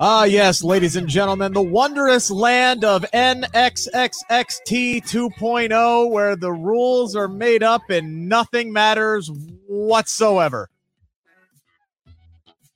Ah, 0.00 0.22
yes, 0.22 0.62
ladies 0.62 0.94
and 0.94 1.08
gentlemen, 1.08 1.52
the 1.52 1.60
wondrous 1.60 2.30
land 2.30 2.84
of 2.84 3.04
NXXXT 3.12 5.02
2.0, 5.02 6.10
where 6.10 6.36
the 6.36 6.52
rules 6.52 7.16
are 7.16 7.26
made 7.26 7.64
up 7.64 7.82
and 7.90 8.28
nothing 8.28 8.72
matters 8.72 9.28
whatsoever. 9.66 10.70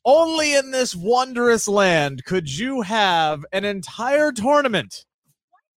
Only 0.04 0.54
in 0.54 0.72
this 0.72 0.96
wondrous 0.96 1.68
land 1.68 2.24
could 2.24 2.50
you 2.50 2.80
have 2.80 3.46
an 3.52 3.64
entire 3.64 4.32
tournament 4.32 5.04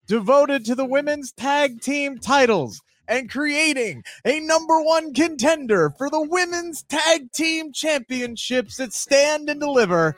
devoted 0.07 0.65
to 0.65 0.73
the 0.73 0.85
women's 0.85 1.31
tag 1.31 1.79
team 1.79 2.17
titles 2.17 2.81
and 3.07 3.29
creating 3.29 4.03
a 4.25 4.39
number 4.39 4.81
one 4.81 5.13
contender 5.13 5.91
for 5.95 6.09
the 6.09 6.21
women's 6.21 6.81
tag 6.81 7.31
team 7.33 7.71
championships 7.71 8.77
that 8.77 8.93
stand 8.93 9.47
and 9.47 9.59
deliver 9.59 10.15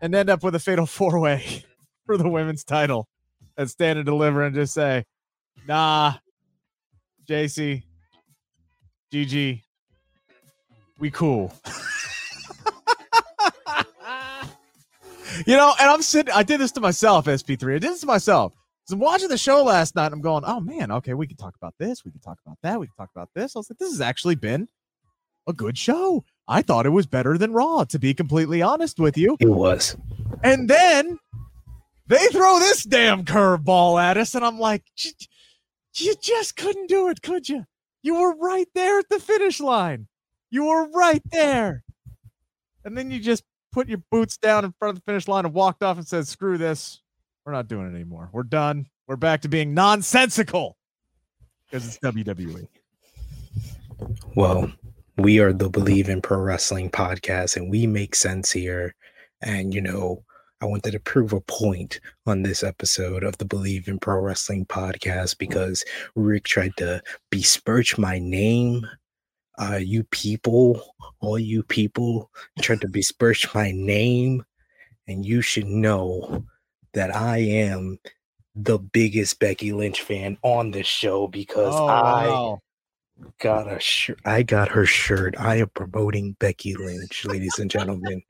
and 0.00 0.14
end 0.14 0.30
up 0.30 0.42
with 0.42 0.54
a 0.54 0.58
fatal 0.58 0.86
four 0.98 1.18
way 1.18 1.64
for 2.06 2.16
the 2.16 2.28
women's 2.28 2.64
title 2.64 3.08
and 3.56 3.70
stand 3.70 3.98
and 3.98 4.06
deliver 4.06 4.42
and 4.42 4.54
just 4.54 4.74
say, 4.74 5.04
nah, 5.66 6.14
JC, 7.28 7.82
GG, 9.12 9.62
we 10.98 11.10
cool. 11.10 11.52
you 15.46 15.56
know, 15.56 15.72
and 15.78 15.90
I'm 15.90 16.02
sitting, 16.02 16.32
I 16.34 16.42
did 16.42 16.60
this 16.60 16.72
to 16.72 16.80
myself, 16.80 17.26
SP3. 17.26 17.76
I 17.76 17.78
did 17.78 17.82
this 17.82 18.00
to 18.00 18.06
myself. 18.06 18.54
I'm 18.90 18.98
watching 18.98 19.28
the 19.28 19.38
show 19.38 19.62
last 19.62 19.94
night. 19.94 20.12
I'm 20.12 20.20
going, 20.20 20.42
oh 20.46 20.58
man, 20.60 20.90
okay, 20.90 21.14
we 21.14 21.26
can 21.26 21.36
talk 21.36 21.54
about 21.56 21.74
this. 21.78 22.04
We 22.04 22.10
can 22.10 22.20
talk 22.20 22.38
about 22.44 22.58
that. 22.62 22.80
We 22.80 22.86
can 22.88 22.96
talk 22.96 23.10
about 23.14 23.30
this. 23.34 23.54
I 23.54 23.60
was 23.60 23.70
like, 23.70 23.78
this 23.78 23.90
has 23.90 24.00
actually 24.00 24.34
been 24.34 24.68
a 25.46 25.52
good 25.52 25.78
show. 25.78 26.24
I 26.50 26.62
thought 26.62 26.84
it 26.84 26.90
was 26.90 27.06
better 27.06 27.38
than 27.38 27.52
Raw, 27.52 27.84
to 27.84 27.98
be 27.98 28.12
completely 28.12 28.60
honest 28.60 28.98
with 28.98 29.16
you. 29.16 29.36
It 29.38 29.48
was. 29.48 29.96
And 30.42 30.68
then 30.68 31.18
they 32.08 32.26
throw 32.26 32.58
this 32.58 32.82
damn 32.82 33.24
curveball 33.24 34.02
at 34.02 34.16
us, 34.16 34.34
and 34.34 34.44
I'm 34.44 34.58
like, 34.58 34.82
you 35.94 36.14
just 36.20 36.56
couldn't 36.56 36.88
do 36.88 37.08
it, 37.08 37.22
could 37.22 37.48
you? 37.48 37.66
You 38.02 38.20
were 38.20 38.34
right 38.34 38.66
there 38.74 38.98
at 38.98 39.08
the 39.08 39.20
finish 39.20 39.60
line. 39.60 40.08
You 40.50 40.64
were 40.64 40.88
right 40.90 41.22
there. 41.30 41.84
And 42.84 42.98
then 42.98 43.12
you 43.12 43.20
just 43.20 43.44
put 43.70 43.88
your 43.88 44.02
boots 44.10 44.36
down 44.36 44.64
in 44.64 44.74
front 44.78 44.96
of 44.96 44.96
the 44.96 45.10
finish 45.10 45.28
line 45.28 45.44
and 45.44 45.54
walked 45.54 45.84
off 45.84 45.98
and 45.98 46.06
said, 46.06 46.26
screw 46.26 46.58
this. 46.58 47.00
We're 47.46 47.52
not 47.52 47.68
doing 47.68 47.86
it 47.86 47.94
anymore. 47.94 48.28
We're 48.32 48.42
done. 48.42 48.86
We're 49.06 49.16
back 49.16 49.42
to 49.42 49.48
being 49.48 49.72
nonsensical 49.72 50.76
because 51.70 51.86
it's 51.86 51.98
WWE. 51.98 52.66
Well, 54.34 54.72
we 55.22 55.38
are 55.38 55.52
the 55.52 55.68
Bleav 55.70 56.08
in 56.08 56.22
Pro 56.22 56.38
Wrestling 56.38 56.90
podcast 56.90 57.56
and 57.56 57.70
we 57.70 57.86
make 57.86 58.14
sense 58.14 58.50
here. 58.50 58.94
And, 59.42 59.74
you 59.74 59.80
know, 59.80 60.24
I 60.62 60.66
wanted 60.66 60.92
to 60.92 61.00
prove 61.00 61.32
a 61.32 61.40
point 61.40 62.00
on 62.26 62.42
this 62.42 62.62
episode 62.62 63.22
of 63.22 63.36
the 63.38 63.44
Bleav 63.44 63.88
in 63.88 63.98
Pro 63.98 64.20
Wrestling 64.20 64.66
podcast 64.66 65.38
because 65.38 65.84
Rick 66.14 66.44
tried 66.44 66.76
to 66.78 67.02
besmirch 67.30 67.98
my 67.98 68.18
name. 68.18 68.86
Uh, 69.58 69.76
you 69.82 70.04
people, 70.04 70.94
all 71.20 71.38
you 71.38 71.62
people 71.62 72.30
tried 72.60 72.80
to 72.82 72.88
besmirch 72.88 73.52
my 73.54 73.72
name. 73.72 74.44
And 75.06 75.26
you 75.26 75.42
should 75.42 75.66
know 75.66 76.44
that 76.94 77.14
I 77.14 77.38
am 77.38 77.98
the 78.54 78.78
biggest 78.78 79.38
Becky 79.38 79.72
Lynch 79.72 80.02
fan 80.02 80.38
on 80.42 80.70
this 80.70 80.86
show 80.86 81.26
because 81.26 81.74
Oh, 81.74 81.86
I 81.88 82.26
wow. 82.28 82.60
Got 83.38 83.70
a 83.70 83.80
shirt. 83.80 84.20
I 84.24 84.42
got 84.42 84.68
her 84.68 84.86
shirt. 84.86 85.34
I 85.38 85.56
am 85.56 85.68
promoting 85.68 86.36
Becky 86.38 86.74
Lynch, 86.74 87.24
ladies 87.24 87.58
and 87.58 87.70
gentlemen. 87.70 88.22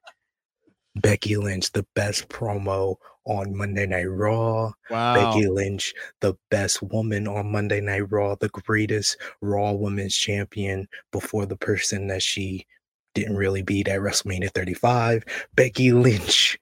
Becky 0.96 1.36
Lynch, 1.36 1.72
the 1.72 1.86
best 1.94 2.28
promo 2.28 2.96
on 3.24 3.56
Monday 3.56 3.86
Night 3.86 4.10
Raw. 4.10 4.72
Wow. 4.90 5.14
Becky 5.14 5.46
Lynch, 5.46 5.94
the 6.20 6.34
best 6.50 6.82
woman 6.82 7.28
on 7.28 7.52
Monday 7.52 7.80
Night 7.80 8.10
Raw, 8.10 8.34
the 8.34 8.48
greatest 8.48 9.16
Raw 9.40 9.72
Women's 9.72 10.16
Champion 10.16 10.88
before 11.12 11.46
the 11.46 11.56
person 11.56 12.08
that 12.08 12.22
she 12.22 12.66
didn't 13.14 13.36
really 13.36 13.62
beat 13.62 13.88
at 13.88 14.00
WrestleMania 14.00 14.50
35. 14.50 15.24
Becky 15.54 15.92
Lynch 15.92 16.58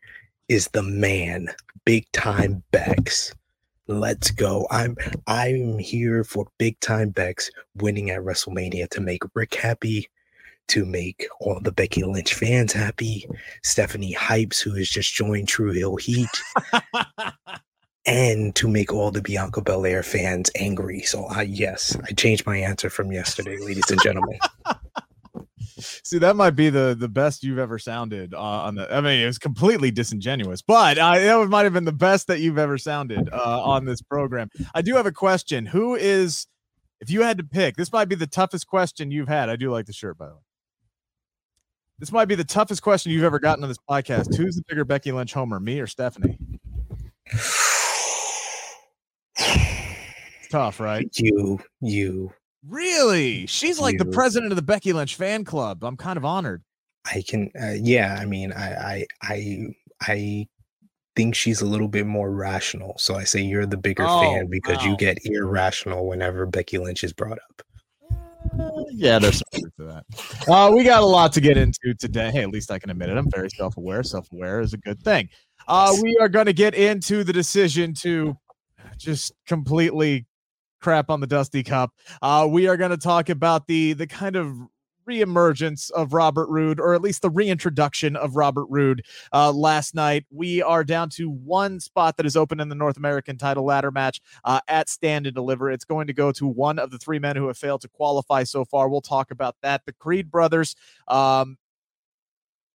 is 0.48 0.68
the 0.68 0.82
man. 0.82 1.48
Big 1.84 2.10
time 2.12 2.62
Bex. 2.70 3.34
Let's 3.90 4.30
go. 4.30 4.66
I'm 4.70 4.96
I'm 5.26 5.78
here 5.78 6.22
for 6.22 6.46
big 6.58 6.78
time 6.80 7.08
Bex 7.08 7.50
winning 7.76 8.10
at 8.10 8.20
WrestleMania 8.20 8.90
to 8.90 9.00
make 9.00 9.22
Rick 9.32 9.54
happy, 9.54 10.10
to 10.68 10.84
make 10.84 11.26
all 11.40 11.58
the 11.58 11.72
Becky 11.72 12.04
Lynch 12.04 12.34
fans 12.34 12.74
happy, 12.74 13.26
Stephanie 13.62 14.14
Hypes, 14.14 14.60
who 14.60 14.74
has 14.74 14.90
just 14.90 15.14
joined 15.14 15.48
True 15.48 15.72
Heel 15.72 15.96
Heat, 15.96 16.28
and 18.06 18.54
to 18.56 18.68
make 18.68 18.92
all 18.92 19.10
the 19.10 19.22
Bianca 19.22 19.62
Belair 19.62 20.02
fans 20.02 20.50
angry. 20.54 21.00
So 21.00 21.24
I 21.24 21.42
yes, 21.42 21.96
I 22.04 22.12
changed 22.12 22.44
my 22.44 22.58
answer 22.58 22.90
from 22.90 23.10
yesterday, 23.10 23.56
ladies 23.58 23.90
and 23.90 24.02
gentlemen. 24.02 24.38
See, 25.78 26.18
that 26.18 26.36
might 26.36 26.52
be 26.52 26.70
the 26.70 26.96
the 26.98 27.08
best 27.08 27.42
you've 27.42 27.58
ever 27.58 27.78
sounded 27.78 28.34
uh, 28.34 28.40
on 28.40 28.74
the. 28.74 28.92
I 28.92 29.00
mean, 29.00 29.20
it 29.20 29.26
was 29.26 29.38
completely 29.38 29.90
disingenuous, 29.90 30.62
but 30.62 30.98
uh, 30.98 31.18
that 31.18 31.48
might 31.48 31.64
have 31.64 31.72
been 31.72 31.84
the 31.84 31.92
best 31.92 32.26
that 32.26 32.40
you've 32.40 32.58
ever 32.58 32.78
sounded 32.78 33.28
uh, 33.32 33.62
on 33.62 33.84
this 33.84 34.02
program. 34.02 34.48
I 34.74 34.82
do 34.82 34.94
have 34.96 35.06
a 35.06 35.12
question. 35.12 35.66
Who 35.66 35.94
is, 35.94 36.46
if 37.00 37.10
you 37.10 37.22
had 37.22 37.38
to 37.38 37.44
pick, 37.44 37.76
this 37.76 37.92
might 37.92 38.08
be 38.08 38.14
the 38.14 38.26
toughest 38.26 38.66
question 38.66 39.10
you've 39.10 39.28
had. 39.28 39.48
I 39.48 39.56
do 39.56 39.70
like 39.70 39.86
the 39.86 39.92
shirt, 39.92 40.18
by 40.18 40.26
the 40.26 40.34
way. 40.34 40.40
This 41.98 42.12
might 42.12 42.26
be 42.26 42.36
the 42.36 42.44
toughest 42.44 42.82
question 42.82 43.10
you've 43.10 43.24
ever 43.24 43.40
gotten 43.40 43.64
on 43.64 43.68
this 43.68 43.78
podcast. 43.90 44.36
Who's 44.36 44.54
the 44.54 44.62
bigger 44.68 44.84
Becky 44.84 45.10
Lynch 45.10 45.32
homer, 45.32 45.58
me 45.58 45.80
or 45.80 45.88
Stephanie? 45.88 46.38
It's 47.26 48.38
tough, 50.50 50.78
right? 50.78 51.08
You, 51.16 51.58
you, 51.80 52.32
Really? 52.66 53.46
She's 53.46 53.78
like 53.78 53.98
the 53.98 54.06
president 54.06 54.52
of 54.52 54.56
the 54.56 54.62
Becky 54.62 54.92
Lynch 54.92 55.14
fan 55.14 55.44
club. 55.44 55.84
I'm 55.84 55.96
kind 55.96 56.16
of 56.16 56.24
honored. 56.24 56.62
I 57.06 57.22
can, 57.26 57.50
uh, 57.60 57.74
yeah. 57.80 58.18
I 58.20 58.26
mean, 58.26 58.52
I, 58.52 58.74
I, 58.74 59.06
I, 59.22 59.66
I 60.02 60.48
think 61.16 61.34
she's 61.34 61.60
a 61.60 61.66
little 61.66 61.88
bit 61.88 62.06
more 62.06 62.30
rational. 62.30 62.94
So 62.98 63.14
I 63.14 63.24
say 63.24 63.40
you're 63.40 63.66
the 63.66 63.76
bigger 63.76 64.04
Oh, 64.06 64.20
fan 64.20 64.46
because 64.48 64.84
you 64.84 64.96
get 64.96 65.18
irrational 65.24 66.06
whenever 66.06 66.46
Becky 66.46 66.78
Lynch 66.78 67.04
is 67.04 67.12
brought 67.12 67.38
up. 67.38 67.62
Yeah, 68.90 69.18
there's 69.18 69.38
some 69.38 69.60
truth 69.60 69.76
to 69.78 69.84
that. 69.84 70.48
Uh, 70.48 70.72
we 70.74 70.82
got 70.84 71.02
a 71.02 71.06
lot 71.06 71.32
to 71.34 71.40
get 71.40 71.56
into 71.56 71.94
today. 71.98 72.30
Hey, 72.30 72.42
at 72.42 72.50
least 72.50 72.70
I 72.70 72.78
can 72.78 72.90
admit 72.90 73.10
it. 73.10 73.16
I'm 73.16 73.30
very 73.30 73.50
self 73.50 73.76
aware. 73.76 74.02
Self 74.02 74.30
aware 74.32 74.60
is 74.60 74.74
a 74.74 74.78
good 74.78 75.00
thing. 75.02 75.28
Uh, 75.66 75.94
we 76.02 76.16
are 76.20 76.28
going 76.28 76.46
to 76.46 76.52
get 76.52 76.74
into 76.74 77.24
the 77.24 77.32
decision 77.32 77.94
to 77.94 78.36
just 78.96 79.32
completely 79.46 80.26
crap 80.80 81.10
on 81.10 81.20
the 81.20 81.26
Dusty 81.26 81.62
Cup. 81.62 81.92
Uh, 82.22 82.46
we 82.50 82.66
are 82.66 82.76
going 82.76 82.90
to 82.90 82.96
talk 82.96 83.28
about 83.28 83.66
the 83.66 83.92
the 83.92 84.06
kind 84.06 84.36
of 84.36 84.56
reemergence 85.08 85.90
of 85.92 86.12
Robert 86.12 86.48
Roode, 86.48 86.78
or 86.78 86.94
at 86.94 87.00
least 87.00 87.22
the 87.22 87.30
reintroduction 87.30 88.14
of 88.14 88.36
Robert 88.36 88.66
Roode 88.68 89.04
uh, 89.32 89.50
last 89.50 89.94
night. 89.94 90.26
We 90.30 90.62
are 90.62 90.84
down 90.84 91.08
to 91.10 91.30
one 91.30 91.80
spot 91.80 92.16
that 92.18 92.26
is 92.26 92.36
open 92.36 92.60
in 92.60 92.68
the 92.68 92.74
North 92.74 92.96
American 92.96 93.38
title 93.38 93.64
ladder 93.64 93.90
match 93.90 94.20
uh, 94.44 94.60
at 94.68 94.88
Stand 94.88 95.26
and 95.26 95.34
Deliver. 95.34 95.70
It's 95.70 95.84
going 95.84 96.06
to 96.08 96.12
go 96.12 96.30
to 96.32 96.46
one 96.46 96.78
of 96.78 96.90
the 96.90 96.98
three 96.98 97.18
men 97.18 97.36
who 97.36 97.46
have 97.46 97.58
failed 97.58 97.80
to 97.82 97.88
qualify 97.88 98.44
so 98.44 98.64
far. 98.64 98.88
We'll 98.88 99.00
talk 99.00 99.30
about 99.30 99.56
that. 99.62 99.82
The 99.86 99.94
Creed 99.94 100.30
brothers 100.30 100.76
um, 101.08 101.56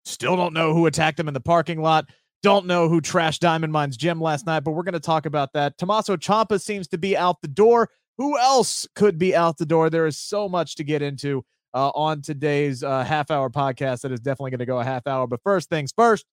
still 0.04 0.36
don't 0.36 0.54
know 0.54 0.74
who 0.74 0.88
attacked 0.88 1.18
them 1.18 1.28
in 1.28 1.34
the 1.34 1.40
parking 1.40 1.82
lot. 1.82 2.10
Don't 2.44 2.66
know 2.66 2.90
who 2.90 3.00
trashed 3.00 3.40
Diamond 3.40 3.72
Mine's 3.72 3.96
gym 3.96 4.20
last 4.20 4.46
night, 4.46 4.66
but 4.66 4.72
we're 4.72 4.84
going 4.84 4.94
to 4.94 5.00
talk 5.00 5.26
about 5.26 5.54
that. 5.54 5.78
Tommaso 5.78 6.18
Ciampa 6.18 6.60
seems 6.60 6.90
to 6.90 6.98
be 6.98 7.16
out 7.16 7.42
the 7.42 7.48
door. 7.48 7.90
Who 8.18 8.38
else 8.38 8.86
could 8.96 9.18
be 9.18 9.34
out 9.34 9.58
the 9.58 9.66
door? 9.66 9.90
There 9.90 10.06
is 10.06 10.20
so 10.20 10.50
much 10.50 10.76
to 10.76 10.84
get 10.84 11.02
into 11.02 11.46
uh, 11.74 11.90
on 11.96 12.22
today's 12.22 12.84
uh, 12.84 13.06
half 13.06 13.32
hour 13.32 13.50
podcast 13.50 14.02
that 14.02 14.12
is 14.12 14.20
definitely 14.20 14.52
going 14.52 14.60
to 14.60 14.66
go 14.66 14.78
a 14.78 14.84
half 14.84 15.08
hour. 15.08 15.26
But 15.26 15.42
first 15.42 15.70
things 15.70 15.94
first, 15.96 16.26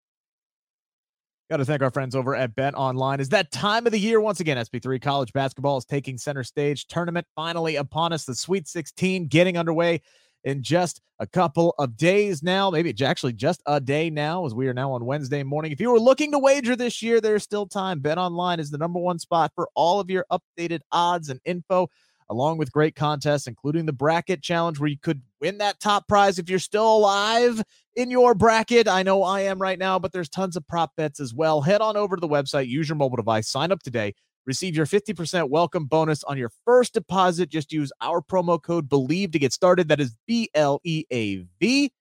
got 1.49 1.59
to 1.59 1.65
thank 1.65 1.81
our 1.81 1.91
friends 1.93 2.17
over 2.17 2.35
at 2.35 2.57
Bet 2.57 2.75
Online. 2.75 3.21
Is 3.21 3.29
that 3.29 3.53
time 3.53 3.87
of 3.87 3.93
the 3.93 3.99
year 3.99 4.21
once 4.21 4.41
again? 4.41 4.57
SP3 4.57 5.01
college 5.01 5.33
basketball 5.33 5.79
is 5.79 5.85
taking 5.85 6.19
center 6.19 6.43
stage. 6.43 6.87
Tournament 6.89 7.27
finally 7.37 7.77
upon 7.77 8.12
us. 8.12 8.25
The 8.25 8.35
Sweet 8.35 8.67
16 8.67 9.29
getting 9.29 9.57
underway 9.57 10.03
in 10.44 10.62
just 10.62 11.00
a 11.19 11.26
couple 11.26 11.75
of 11.78 11.96
days 11.96 12.42
now, 12.42 12.70
maybe 12.70 12.94
actually 13.04 13.34
just 13.34 13.62
a 13.66 13.81
day 13.81 14.08
now, 14.08 14.46
as 14.46 14.54
we 14.54 14.69
are 14.69 14.75
now 14.75 14.92
on 14.92 15.04
Wednesday 15.04 15.42
morning. 15.42 15.70
If 15.70 15.81
you 15.81 15.90
were 15.90 16.00
looking 16.00 16.32
to 16.32 16.38
wager 16.38 16.76
this 16.76 17.02
year, 17.02 17.20
there's 17.20 17.42
still 17.42 17.66
time. 17.66 18.00
Bet 18.00 18.19
Online 18.19 18.58
is 18.58 18.70
the 18.70 18.78
number 18.78 18.98
one 18.98 19.19
spot 19.19 19.52
for 19.54 19.69
all 19.75 20.00
of 20.00 20.10
your 20.10 20.25
updated 20.31 20.81
odds 20.92 21.28
and 21.28 21.40
info 21.44 21.88
along 22.31 22.56
with 22.58 22.72
great 22.72 22.94
contests, 22.94 23.48
including 23.48 23.84
the 23.84 23.92
bracket 23.92 24.40
challenge 24.40 24.78
where 24.78 24.88
you 24.88 24.96
could 24.96 25.20
win 25.40 25.58
that 25.58 25.81
top 25.81 26.06
prize 26.06 26.38
if 26.38 26.48
you're 26.48 26.60
still 26.60 26.96
alive 26.96 27.60
in 27.96 28.08
your 28.08 28.34
bracket. 28.34 28.87
I 28.87 29.02
know 29.02 29.25
I 29.25 29.40
am 29.42 29.60
right 29.60 29.78
now, 29.78 29.98
but 29.98 30.12
there's 30.12 30.28
tons 30.28 30.56
of 30.56 30.66
prop 30.66 30.94
bets 30.96 31.19
as 31.19 31.34
well. 31.34 31.60
Head 31.60 31.81
on 31.81 31.96
over 31.96 32.16
to 32.16 32.20
the 32.20 32.28
website, 32.28 32.69
use 32.69 32.88
your 32.88 32.96
mobile 32.96 33.16
device, 33.16 33.48
sign 33.48 33.72
up 33.72 33.82
today. 33.82 34.14
Receive 34.46 34.75
your 34.75 34.87
50% 34.87 35.48
welcome 35.50 35.84
bonus 35.84 36.25
on 36.25 36.38
your 36.38 36.50
first 36.64 36.94
deposit. 36.94 37.50
Just 37.50 37.72
use 37.72 37.92
our 38.00 38.20
promo 38.20 38.60
code 38.60 38.88
BLEAV 38.88 39.32
to 39.32 39.38
get 39.38 39.52
started. 39.52 39.88
That 39.88 40.00
is 40.00 40.16
B 40.26 40.48
L 40.54 40.81
E 40.84 41.04
A 41.10 41.44
V. 41.60 41.92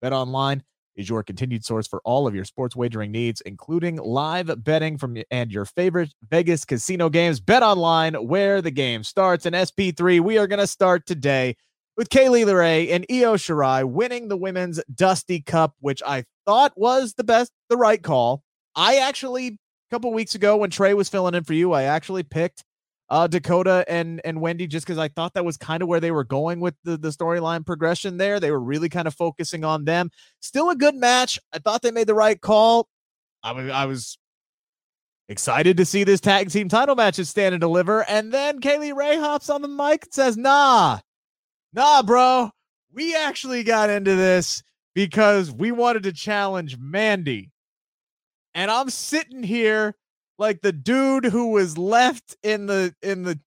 Bet 0.00 0.12
online 0.12 0.62
is 0.98 1.08
your 1.08 1.22
continued 1.22 1.64
source 1.64 1.86
for 1.86 2.00
all 2.04 2.26
of 2.26 2.34
your 2.34 2.44
sports 2.44 2.76
wagering 2.76 3.12
needs, 3.12 3.40
including 3.42 3.96
live 3.96 4.62
betting 4.64 4.98
from 4.98 5.16
and 5.30 5.50
your 5.50 5.64
favorite 5.64 6.12
Vegas 6.28 6.64
casino 6.64 7.08
games. 7.08 7.40
Bet 7.40 7.62
online 7.62 8.14
where 8.14 8.60
the 8.60 8.70
game 8.70 9.04
starts. 9.04 9.46
In 9.46 9.54
SP3, 9.54 10.20
we 10.20 10.38
are 10.38 10.46
going 10.46 10.58
to 10.58 10.66
start 10.66 11.06
today 11.06 11.56
with 11.96 12.10
Kay 12.10 12.28
Lee 12.28 12.44
Ray 12.44 12.90
and 12.90 13.06
Io 13.10 13.34
Shirai 13.34 13.84
winning 13.84 14.28
the 14.28 14.36
women's 14.36 14.80
Dusty 14.94 15.40
Cup, 15.40 15.74
which 15.80 16.02
I 16.04 16.24
thought 16.46 16.72
was 16.76 17.14
the 17.14 17.24
best, 17.24 17.52
the 17.68 17.76
right 17.76 18.02
call. 18.02 18.42
I 18.74 18.96
actually, 18.96 19.58
a 19.88 19.94
couple 19.94 20.12
weeks 20.12 20.34
ago 20.34 20.56
when 20.56 20.70
Trey 20.70 20.94
was 20.94 21.08
filling 21.08 21.34
in 21.34 21.44
for 21.44 21.54
you, 21.54 21.72
I 21.72 21.84
actually 21.84 22.22
picked 22.22 22.64
uh, 23.10 23.26
Dakota 23.26 23.84
and 23.88 24.20
and 24.24 24.40
Wendy 24.40 24.66
just 24.66 24.86
because 24.86 24.98
I 24.98 25.08
thought 25.08 25.34
that 25.34 25.44
was 25.44 25.56
kind 25.56 25.82
of 25.82 25.88
where 25.88 26.00
they 26.00 26.10
were 26.10 26.24
going 26.24 26.60
with 26.60 26.74
the, 26.84 26.96
the 26.96 27.08
storyline 27.08 27.64
progression 27.64 28.18
there. 28.18 28.38
They 28.38 28.50
were 28.50 28.60
really 28.60 28.88
kind 28.88 29.08
of 29.08 29.14
focusing 29.14 29.64
on 29.64 29.84
them. 29.84 30.10
Still 30.40 30.70
a 30.70 30.76
good 30.76 30.94
match. 30.94 31.38
I 31.52 31.58
thought 31.58 31.82
they 31.82 31.90
made 31.90 32.06
the 32.06 32.14
right 32.14 32.40
call. 32.40 32.88
I 33.42 33.52
was 33.52 33.70
I 33.70 33.86
was 33.86 34.18
excited 35.28 35.76
to 35.76 35.84
see 35.84 36.04
this 36.04 36.20
tag 36.20 36.50
team 36.50 36.68
title 36.68 36.96
matches 36.96 37.28
stand 37.28 37.54
and 37.54 37.60
deliver. 37.60 38.02
And 38.08 38.32
then 38.32 38.60
Kay 38.60 38.78
Lee 38.78 38.92
Ray 38.92 39.16
hops 39.16 39.50
on 39.50 39.62
the 39.62 39.68
mic 39.68 40.04
and 40.04 40.14
says, 40.14 40.36
nah, 40.36 40.98
nah, 41.72 42.02
bro. 42.02 42.50
We 42.92 43.14
actually 43.14 43.62
got 43.62 43.90
into 43.90 44.16
this 44.16 44.62
because 44.94 45.52
we 45.52 45.70
wanted 45.70 46.02
to 46.04 46.12
challenge 46.12 46.78
Mandy. 46.78 47.50
And 48.54 48.70
I'm 48.70 48.90
sitting 48.90 49.42
here 49.42 49.94
like 50.38 50.60
the 50.60 50.72
dude 50.72 51.24
who 51.24 51.50
was 51.50 51.76
left 51.76 52.36
in 52.42 52.66
the 52.66 52.94
in 53.02 53.22
the 53.22 53.38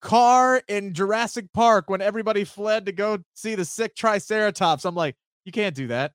car 0.00 0.62
in 0.68 0.94
Jurassic 0.94 1.52
Park 1.52 1.90
when 1.90 2.00
everybody 2.00 2.44
fled 2.44 2.86
to 2.86 2.92
go 2.92 3.18
see 3.34 3.54
the 3.54 3.64
sick 3.64 3.94
Triceratops. 3.96 4.84
I'm 4.84 4.94
like, 4.94 5.16
you 5.44 5.52
can't 5.52 5.74
do 5.74 5.88
that. 5.88 6.12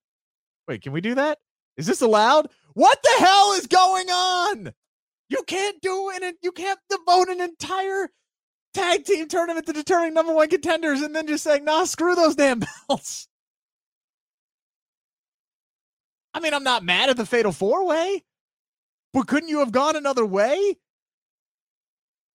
Wait, 0.68 0.81
can 0.81 0.94
we 0.94 1.01
do 1.01 1.15
that? 1.15 1.39
Is 1.77 1.88
this 1.88 2.01
allowed? 2.01 2.50
What 2.74 3.01
the 3.03 3.25
hell 3.25 3.53
is 3.53 3.68
going 3.68 4.09
on? 4.09 4.74
You 5.30 5.44
can't 5.47 5.81
do 5.81 6.12
it. 6.13 6.35
You 6.41 6.51
can't 6.51 6.80
devote 6.89 7.30
an 7.30 7.41
entire 7.41 8.09
tag 8.74 9.03
team 9.06 9.27
tournament 9.27 9.65
to 9.65 9.74
determining 9.74 10.13
number 10.13 10.33
one 10.33 10.50
contenders 10.50 11.01
and 11.01 11.15
then 11.15 11.27
just 11.27 11.44
saying, 11.44 11.65
nah, 11.65 11.85
screw 11.85 12.15
those 12.15 12.35
damn 12.35 12.62
belts. 12.88 13.27
I 16.33 16.39
mean, 16.39 16.53
I'm 16.53 16.63
not 16.63 16.83
mad 16.83 17.09
at 17.09 17.18
the 17.18 17.25
fatal 17.25 17.51
four 17.51 17.85
way. 17.85 18.24
But 19.13 19.27
couldn't 19.27 19.50
you 19.50 19.59
have 19.59 19.71
gone 19.71 19.95
another 19.95 20.25
way? 20.25 20.77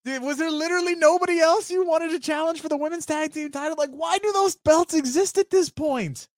Was 0.05 0.39
there 0.39 0.51
literally 0.51 0.95
nobody 0.95 1.41
else 1.41 1.71
you 1.71 1.87
wanted 1.87 2.11
to 2.13 2.21
challenge 2.21 2.61
for 2.61 2.69
the 2.69 2.77
women's 2.77 3.05
tag 3.05 3.33
team 3.33 3.51
title? 3.51 3.77
Like, 3.77 3.91
why 3.91 4.19
do 4.19 4.33
those 4.33 4.57
belts 4.57 4.95
exist 4.95 5.37
at 5.37 5.51
this 5.51 5.69
point? 5.69 6.29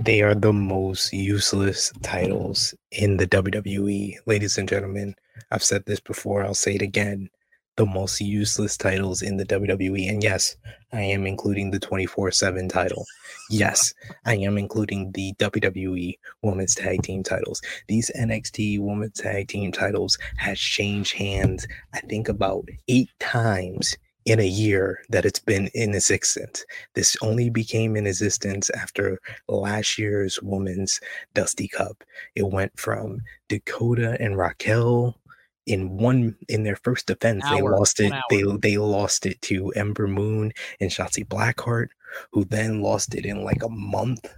They 0.00 0.22
are 0.22 0.34
the 0.34 0.52
most 0.52 1.12
useless 1.12 1.92
titles 2.02 2.74
in 2.90 3.18
the 3.18 3.26
WWE. 3.26 4.16
Ladies 4.26 4.56
and 4.56 4.68
gentlemen, 4.68 5.14
I've 5.50 5.62
said 5.62 5.84
this 5.86 6.00
before, 6.00 6.44
I'll 6.44 6.54
say 6.54 6.74
it 6.74 6.82
again 6.82 7.28
the 7.78 7.86
most 7.86 8.20
useless 8.20 8.76
titles 8.76 9.22
in 9.22 9.36
the 9.36 9.46
WWE. 9.46 10.10
And 10.10 10.20
yes, 10.22 10.56
I 10.92 11.00
am 11.02 11.26
including 11.26 11.70
the 11.70 11.78
24 11.78 12.32
7 12.32 12.68
title. 12.68 13.04
Yes, 13.50 13.94
I 14.26 14.34
am 14.34 14.58
including 14.58 15.12
the 15.12 15.32
WWE 15.34 16.18
Women's 16.42 16.74
Tag 16.74 17.02
Team 17.02 17.22
titles. 17.22 17.62
These 17.86 18.10
NXT 18.18 18.80
Women's 18.80 19.20
Tag 19.20 19.46
Team 19.46 19.70
titles 19.70 20.18
has 20.38 20.58
changed 20.58 21.14
hands, 21.14 21.68
I 21.94 22.00
think, 22.00 22.28
about 22.28 22.68
eight 22.88 23.10
times 23.20 23.96
in 24.26 24.40
a 24.40 24.46
year 24.46 24.98
that 25.08 25.24
it's 25.24 25.38
been 25.38 25.70
in 25.72 25.94
existence. 25.94 26.66
This 26.94 27.16
only 27.22 27.48
became 27.48 27.96
in 27.96 28.08
existence 28.08 28.70
after 28.70 29.20
last 29.46 29.98
year's 29.98 30.42
Women's 30.42 31.00
Dusty 31.32 31.68
Cup. 31.68 32.02
It 32.34 32.50
went 32.50 32.78
from 32.78 33.20
Dakota 33.48 34.16
and 34.18 34.36
Raquel 34.36 35.16
in 35.68 35.98
one 35.98 36.34
in 36.48 36.64
their 36.64 36.76
first 36.76 37.06
defense 37.06 37.44
hour, 37.44 37.56
they 37.56 37.62
lost 37.62 38.00
it 38.00 38.12
they 38.30 38.42
they 38.60 38.78
lost 38.78 39.26
it 39.26 39.40
to 39.42 39.70
Ember 39.72 40.08
Moon 40.08 40.52
and 40.80 40.90
Shotzi 40.90 41.26
Blackheart 41.26 41.88
who 42.32 42.44
then 42.44 42.80
lost 42.80 43.14
it 43.14 43.26
in 43.26 43.44
like 43.44 43.62
a 43.62 43.68
month. 43.68 44.34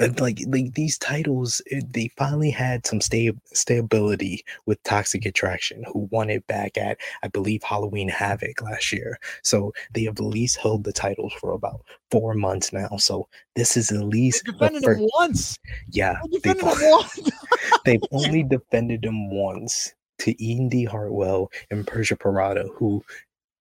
Uh, 0.00 0.08
like 0.20 0.38
like 0.46 0.72
these 0.72 0.96
titles 0.96 1.60
eh, 1.70 1.82
they 1.90 2.08
finally 2.16 2.48
had 2.48 2.86
some 2.86 2.98
sta- 2.98 3.36
stability 3.52 4.42
with 4.64 4.82
toxic 4.84 5.26
attraction 5.26 5.84
who 5.92 6.08
won 6.10 6.30
it 6.30 6.46
back 6.46 6.78
at 6.78 6.96
i 7.22 7.28
believe 7.28 7.62
halloween 7.62 8.08
havoc 8.08 8.62
last 8.62 8.90
year. 8.90 9.18
So 9.42 9.74
they 9.92 10.04
have 10.04 10.18
at 10.18 10.24
least 10.24 10.56
held 10.56 10.84
the 10.84 10.94
titles 10.94 11.34
for 11.34 11.52
about 11.52 11.82
four 12.10 12.32
months 12.32 12.72
now. 12.72 12.96
So 12.96 13.28
this 13.54 13.76
is 13.76 13.92
at 13.92 14.04
least 14.04 14.46
they 14.46 14.52
defended 14.52 14.82
them 14.82 15.08
once. 15.14 15.58
Yeah 15.90 16.16
they 16.22 16.38
defended 16.38 16.64
they've, 16.64 16.78
them 16.78 16.90
once. 16.90 17.30
they've 17.84 18.02
only 18.12 18.42
defended 18.44 19.02
them 19.02 19.30
once 19.30 19.92
to 20.22 20.44
Indi 20.44 20.84
Hartwell 20.84 21.50
and 21.70 21.86
Persia 21.86 22.16
Pirotta, 22.16 22.68
who 22.76 23.02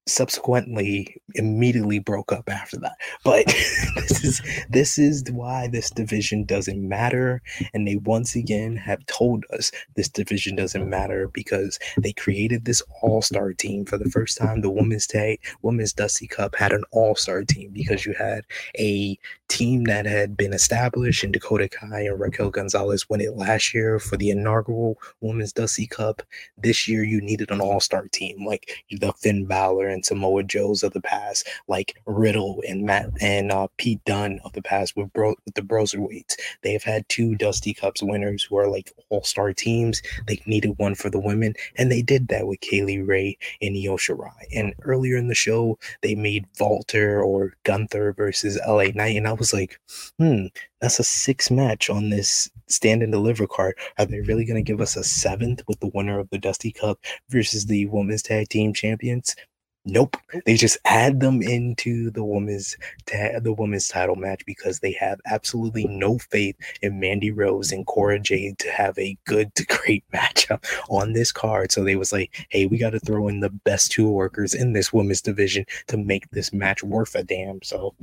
subsequently 0.08 1.22
immediately 1.36 2.00
broke 2.00 2.32
up 2.32 2.50
after 2.50 2.78
that. 2.78 2.96
But 3.24 3.46
this 3.96 4.24
is 4.24 4.42
this 4.70 4.98
is 4.98 5.24
why 5.32 5.68
this 5.68 5.90
division 5.90 6.44
doesn't 6.46 6.88
matter 6.88 7.42
and 7.74 7.88
they 7.88 7.98
once 7.98 8.36
again 8.36 8.76
have 8.76 9.06
told 9.06 9.46
us 9.52 9.72
this 9.96 10.10
division 10.10 10.56
doesn't 10.56 10.90
matter 10.90 11.30
because 11.34 11.80
they 11.98 12.14
created 12.14 12.66
this 12.66 12.82
all-star 13.02 13.54
team 13.54 13.86
for 13.86 13.98
the 13.98 14.10
first 14.10 14.38
time. 14.38 14.62
The 14.62 14.70
women's 14.70 15.08
tag 15.08 15.40
women's 15.62 15.94
dusty 15.94 16.28
cup 16.28 16.56
had 16.56 16.74
an 16.74 16.84
all-star 16.92 17.44
team 17.44 17.72
because 17.74 18.06
you 18.06 18.14
had 18.14 18.46
a 18.78 19.18
team 19.48 19.84
that 19.84 20.06
had 20.06 20.38
been 20.38 20.54
established 20.54 21.24
in 21.24 21.32
Dakota 21.32 21.68
Kai 21.68 22.02
and 22.02 22.20
Raquel 22.20 22.50
Gonzalez 22.50 23.10
won 23.10 23.20
it 23.20 23.36
last 23.36 23.74
year 23.74 24.00
for 24.00 24.16
the 24.16 24.30
inaugural 24.30 24.98
women's 25.20 25.52
dusty 25.52 25.86
cup. 25.88 26.24
This 26.58 26.88
year 26.88 27.04
you 27.04 27.20
needed 27.22 27.52
an 27.52 27.62
all-star 27.62 28.08
team 28.12 28.46
like 28.46 28.86
the 28.90 29.12
Finn 29.14 29.46
Balor 29.46 29.90
and 29.92 30.06
Samoa 30.06 30.44
Joes 30.44 30.84
of 30.84 30.94
the 30.94 31.02
past, 31.02 31.48
like 31.68 31.96
Riddle 32.06 32.62
and 32.68 32.84
Matt 32.84 33.10
and 33.22 33.52
uh, 33.52 33.68
Pete 33.78 34.04
Dunne 34.06 34.40
of 34.44 34.54
the 34.54 34.62
past 34.62 34.96
with, 34.96 35.12
bro- 35.14 35.36
with 35.46 35.56
the 35.56 35.62
Broserweights. 35.62 36.36
They 36.64 36.74
have 36.74 36.84
had 36.84 37.08
two 37.10 37.36
Dusty 37.36 37.74
Cups 37.74 38.02
winners 38.02 38.44
who 38.44 38.58
are 38.58 38.68
like 38.68 38.92
all 39.10 39.24
star 39.24 39.54
teams. 39.54 40.02
They 40.28 40.42
needed 40.46 40.78
one 40.78 40.96
for 40.96 41.10
the 41.10 41.20
women, 41.20 41.54
and 41.78 41.92
they 41.92 42.02
did 42.02 42.28
that 42.30 42.48
with 42.48 42.62
Kay 42.62 42.84
Lee 42.84 43.00
Ray 43.00 43.38
and 43.62 43.76
Io 43.76 43.98
Shirai. 43.98 44.46
And 44.54 44.74
earlier 44.84 45.18
in 45.18 45.28
the 45.28 45.36
show, 45.36 45.78
they 46.02 46.16
made 46.16 46.46
Walter 46.60 47.22
or 47.22 47.54
Gunther 47.64 48.14
versus 48.14 48.60
LA 48.68 48.86
Knight, 48.94 49.16
and 49.16 49.28
I 49.28 49.34
was 49.34 49.54
like, 49.54 49.80
hmm, 50.18 50.48
that's 50.82 51.00
a 51.00 51.04
six 51.04 51.52
match 51.52 51.90
on 51.90 52.10
this 52.10 52.50
stand 52.68 53.04
and 53.04 53.12
deliver 53.12 53.48
card. 53.48 53.78
Are 53.98 54.06
they 54.06 54.22
really 54.22 54.46
going 54.46 54.64
to 54.64 54.72
give 54.72 54.82
us 54.82 54.96
a 54.96 55.04
seventh 55.04 55.62
with 55.68 55.80
the 55.80 55.92
winner 55.94 56.20
of 56.20 56.30
the 56.32 56.40
Dusty 56.40 56.72
Cup 56.72 57.00
versus 57.30 57.68
the 57.68 57.86
Women's 57.88 58.24
Tag 58.24 58.50
Team 58.50 58.74
Champions? 58.74 59.36
Nope. 59.84 60.16
They 60.46 60.56
just 60.56 60.78
add 60.86 61.22
them 61.22 61.42
into 61.42 62.12
the 62.12 62.24
woman's 62.24 62.78
ta- 63.08 63.40
the 63.42 63.54
woman's 63.54 63.88
title 63.88 64.16
match 64.16 64.46
because 64.46 64.80
they 64.80 64.92
have 64.94 65.20
absolutely 65.26 65.86
no 65.88 66.20
faith 66.20 66.56
in 66.84 67.00
Mandy 67.00 67.32
Rose 67.32 67.72
and 67.72 67.86
Cora 67.88 68.20
Jade 68.20 68.60
to 68.60 68.72
have 68.72 68.98
a 69.00 69.18
good 69.26 69.54
to 69.56 69.66
great 69.66 70.04
matchup 70.14 70.64
on 70.90 71.14
this 71.14 71.32
card. 71.32 71.72
So 71.72 71.84
they 71.84 71.96
was 71.96 72.12
like, 72.12 72.46
hey, 72.50 72.68
we 72.68 72.78
got 72.78 72.92
to 72.92 73.00
throw 73.00 73.28
in 73.28 73.40
the 73.40 73.50
best 73.50 73.92
two 73.92 74.08
workers 74.08 74.54
in 74.54 74.74
this 74.74 74.94
women's 74.94 75.22
division 75.22 75.66
to 75.88 75.98
make 75.98 76.30
this 76.30 76.54
match 76.54 76.84
worth 76.84 77.16
a 77.16 77.24
damn. 77.24 77.62
So 77.64 77.96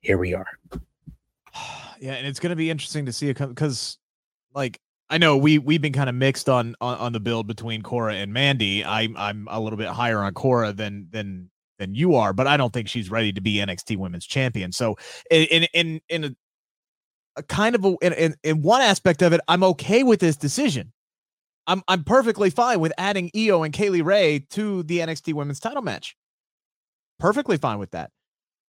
here 0.00 0.18
we 0.18 0.34
are. 0.34 0.58
Yeah, 2.00 2.14
and 2.14 2.26
it's 2.26 2.40
gonna 2.40 2.56
be 2.56 2.68
interesting 2.68 3.06
to 3.06 3.12
see 3.12 3.30
it 3.30 3.38
because 3.38 3.98
like 4.52 4.78
I 5.10 5.18
know 5.18 5.36
we 5.36 5.58
we've 5.58 5.82
been 5.82 5.92
kind 5.92 6.08
of 6.08 6.14
mixed 6.14 6.48
on, 6.48 6.74
on 6.80 6.96
on 6.98 7.12
the 7.12 7.20
build 7.20 7.46
between 7.46 7.82
Cora 7.82 8.14
and 8.14 8.32
Mandy. 8.32 8.84
I'm 8.84 9.16
I'm 9.16 9.46
a 9.50 9.60
little 9.60 9.76
bit 9.76 9.88
higher 9.88 10.20
on 10.20 10.32
Cora 10.34 10.72
than 10.72 11.08
than 11.10 11.50
than 11.78 11.94
you 11.94 12.14
are, 12.14 12.32
but 12.32 12.46
I 12.46 12.56
don't 12.56 12.72
think 12.72 12.88
she's 12.88 13.10
ready 13.10 13.32
to 13.32 13.40
be 13.40 13.56
NXT 13.56 13.96
Women's 13.96 14.26
Champion. 14.26 14.72
So 14.72 14.96
in 15.30 15.64
in 15.74 16.00
in 16.08 16.24
a, 16.24 16.36
a 17.36 17.42
kind 17.42 17.74
of 17.74 17.84
a, 17.84 17.96
in, 18.00 18.34
in 18.42 18.62
one 18.62 18.80
aspect 18.80 19.22
of 19.22 19.32
it, 19.32 19.40
I'm 19.48 19.62
okay 19.64 20.02
with 20.02 20.20
this 20.20 20.36
decision. 20.36 20.92
I'm 21.66 21.82
I'm 21.88 22.04
perfectly 22.04 22.50
fine 22.50 22.80
with 22.80 22.92
adding 22.96 23.30
Io 23.36 23.62
and 23.62 23.72
Kay 23.74 23.90
Lee 23.90 24.02
Ray 24.02 24.46
to 24.50 24.82
the 24.84 24.98
NXT 24.98 25.34
Women's 25.34 25.60
Title 25.60 25.82
match. 25.82 26.16
Perfectly 27.18 27.58
fine 27.58 27.78
with 27.78 27.90
that. 27.92 28.10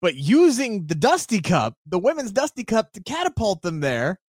But 0.02 0.16
using 0.16 0.86
the 0.86 0.96
Dusty 0.96 1.42
Cup, 1.42 1.76
the 1.86 1.98
Women's 1.98 2.32
Dusty 2.32 2.64
Cup, 2.64 2.92
to 2.94 3.02
catapult 3.02 3.62
them 3.62 3.80
there 3.80 4.20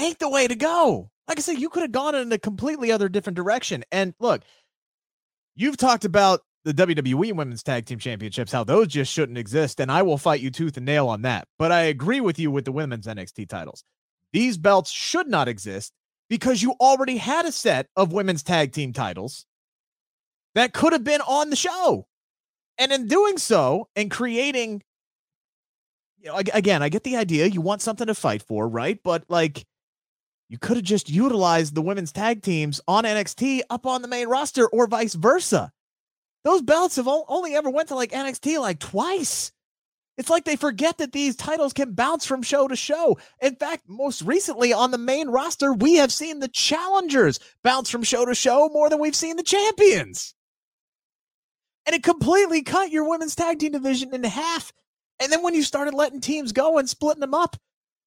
ain't 0.00 0.18
the 0.18 0.28
way 0.28 0.46
to 0.46 0.54
go. 0.54 1.10
Like 1.28 1.38
I 1.38 1.42
said, 1.42 1.58
you 1.58 1.68
could 1.68 1.82
have 1.82 1.92
gone 1.92 2.14
in 2.14 2.32
a 2.32 2.38
completely 2.38 2.90
other 2.90 3.08
different 3.08 3.36
direction. 3.36 3.84
And 3.92 4.14
look, 4.18 4.42
you've 5.54 5.76
talked 5.76 6.04
about 6.04 6.40
the 6.64 6.74
WWE 6.74 7.32
Women's 7.32 7.62
Tag 7.62 7.86
Team 7.86 7.98
Championships, 7.98 8.52
how 8.52 8.64
those 8.64 8.88
just 8.88 9.12
shouldn't 9.12 9.38
exist. 9.38 9.80
And 9.80 9.90
I 9.90 10.02
will 10.02 10.18
fight 10.18 10.40
you 10.40 10.50
tooth 10.50 10.76
and 10.76 10.86
nail 10.86 11.08
on 11.08 11.22
that. 11.22 11.46
But 11.58 11.72
I 11.72 11.82
agree 11.82 12.20
with 12.20 12.38
you 12.38 12.50
with 12.50 12.64
the 12.64 12.72
women's 12.72 13.06
NXT 13.06 13.48
titles. 13.48 13.84
These 14.32 14.58
belts 14.58 14.90
should 14.90 15.28
not 15.28 15.48
exist 15.48 15.92
because 16.28 16.62
you 16.62 16.74
already 16.80 17.16
had 17.16 17.46
a 17.46 17.52
set 17.52 17.86
of 17.96 18.12
women's 18.12 18.42
tag 18.42 18.72
team 18.72 18.92
titles 18.92 19.46
that 20.54 20.72
could 20.72 20.92
have 20.92 21.04
been 21.04 21.20
on 21.22 21.50
the 21.50 21.56
show. 21.56 22.06
And 22.78 22.92
in 22.92 23.08
doing 23.08 23.38
so 23.38 23.88
and 23.94 24.10
creating, 24.10 24.82
you 26.18 26.30
know, 26.30 26.36
again, 26.36 26.82
I 26.82 26.88
get 26.88 27.04
the 27.04 27.16
idea. 27.16 27.46
You 27.46 27.60
want 27.60 27.82
something 27.82 28.06
to 28.06 28.14
fight 28.14 28.42
for, 28.42 28.68
right? 28.68 28.98
But 29.02 29.24
like, 29.28 29.66
you 30.50 30.58
could 30.58 30.76
have 30.76 30.84
just 30.84 31.08
utilized 31.08 31.76
the 31.76 31.80
women's 31.80 32.10
tag 32.10 32.42
teams 32.42 32.80
on 32.88 33.04
NXT 33.04 33.60
up 33.70 33.86
on 33.86 34.02
the 34.02 34.08
main 34.08 34.26
roster 34.26 34.66
or 34.66 34.88
vice 34.88 35.14
versa. 35.14 35.70
Those 36.42 36.60
belts 36.60 36.96
have 36.96 37.06
only 37.06 37.54
ever 37.54 37.70
went 37.70 37.88
to 37.88 37.94
like 37.94 38.10
NXT 38.10 38.60
like 38.60 38.80
twice. 38.80 39.52
It's 40.18 40.28
like 40.28 40.44
they 40.44 40.56
forget 40.56 40.98
that 40.98 41.12
these 41.12 41.36
titles 41.36 41.72
can 41.72 41.92
bounce 41.92 42.26
from 42.26 42.42
show 42.42 42.66
to 42.66 42.74
show. 42.74 43.16
In 43.40 43.54
fact, 43.54 43.84
most 43.86 44.22
recently 44.22 44.72
on 44.72 44.90
the 44.90 44.98
main 44.98 45.28
roster, 45.28 45.72
we 45.72 45.94
have 45.94 46.12
seen 46.12 46.40
the 46.40 46.48
challengers 46.48 47.38
bounce 47.62 47.88
from 47.88 48.02
show 48.02 48.26
to 48.26 48.34
show 48.34 48.68
more 48.72 48.90
than 48.90 48.98
we've 48.98 49.14
seen 49.14 49.36
the 49.36 49.44
champions. 49.44 50.34
And 51.86 51.94
it 51.94 52.02
completely 52.02 52.62
cut 52.62 52.90
your 52.90 53.08
women's 53.08 53.36
tag 53.36 53.60
team 53.60 53.70
division 53.70 54.12
in 54.12 54.24
half. 54.24 54.72
And 55.20 55.30
then 55.30 55.44
when 55.44 55.54
you 55.54 55.62
started 55.62 55.94
letting 55.94 56.20
teams 56.20 56.50
go 56.50 56.78
and 56.78 56.90
splitting 56.90 57.20
them 57.20 57.34
up, 57.34 57.56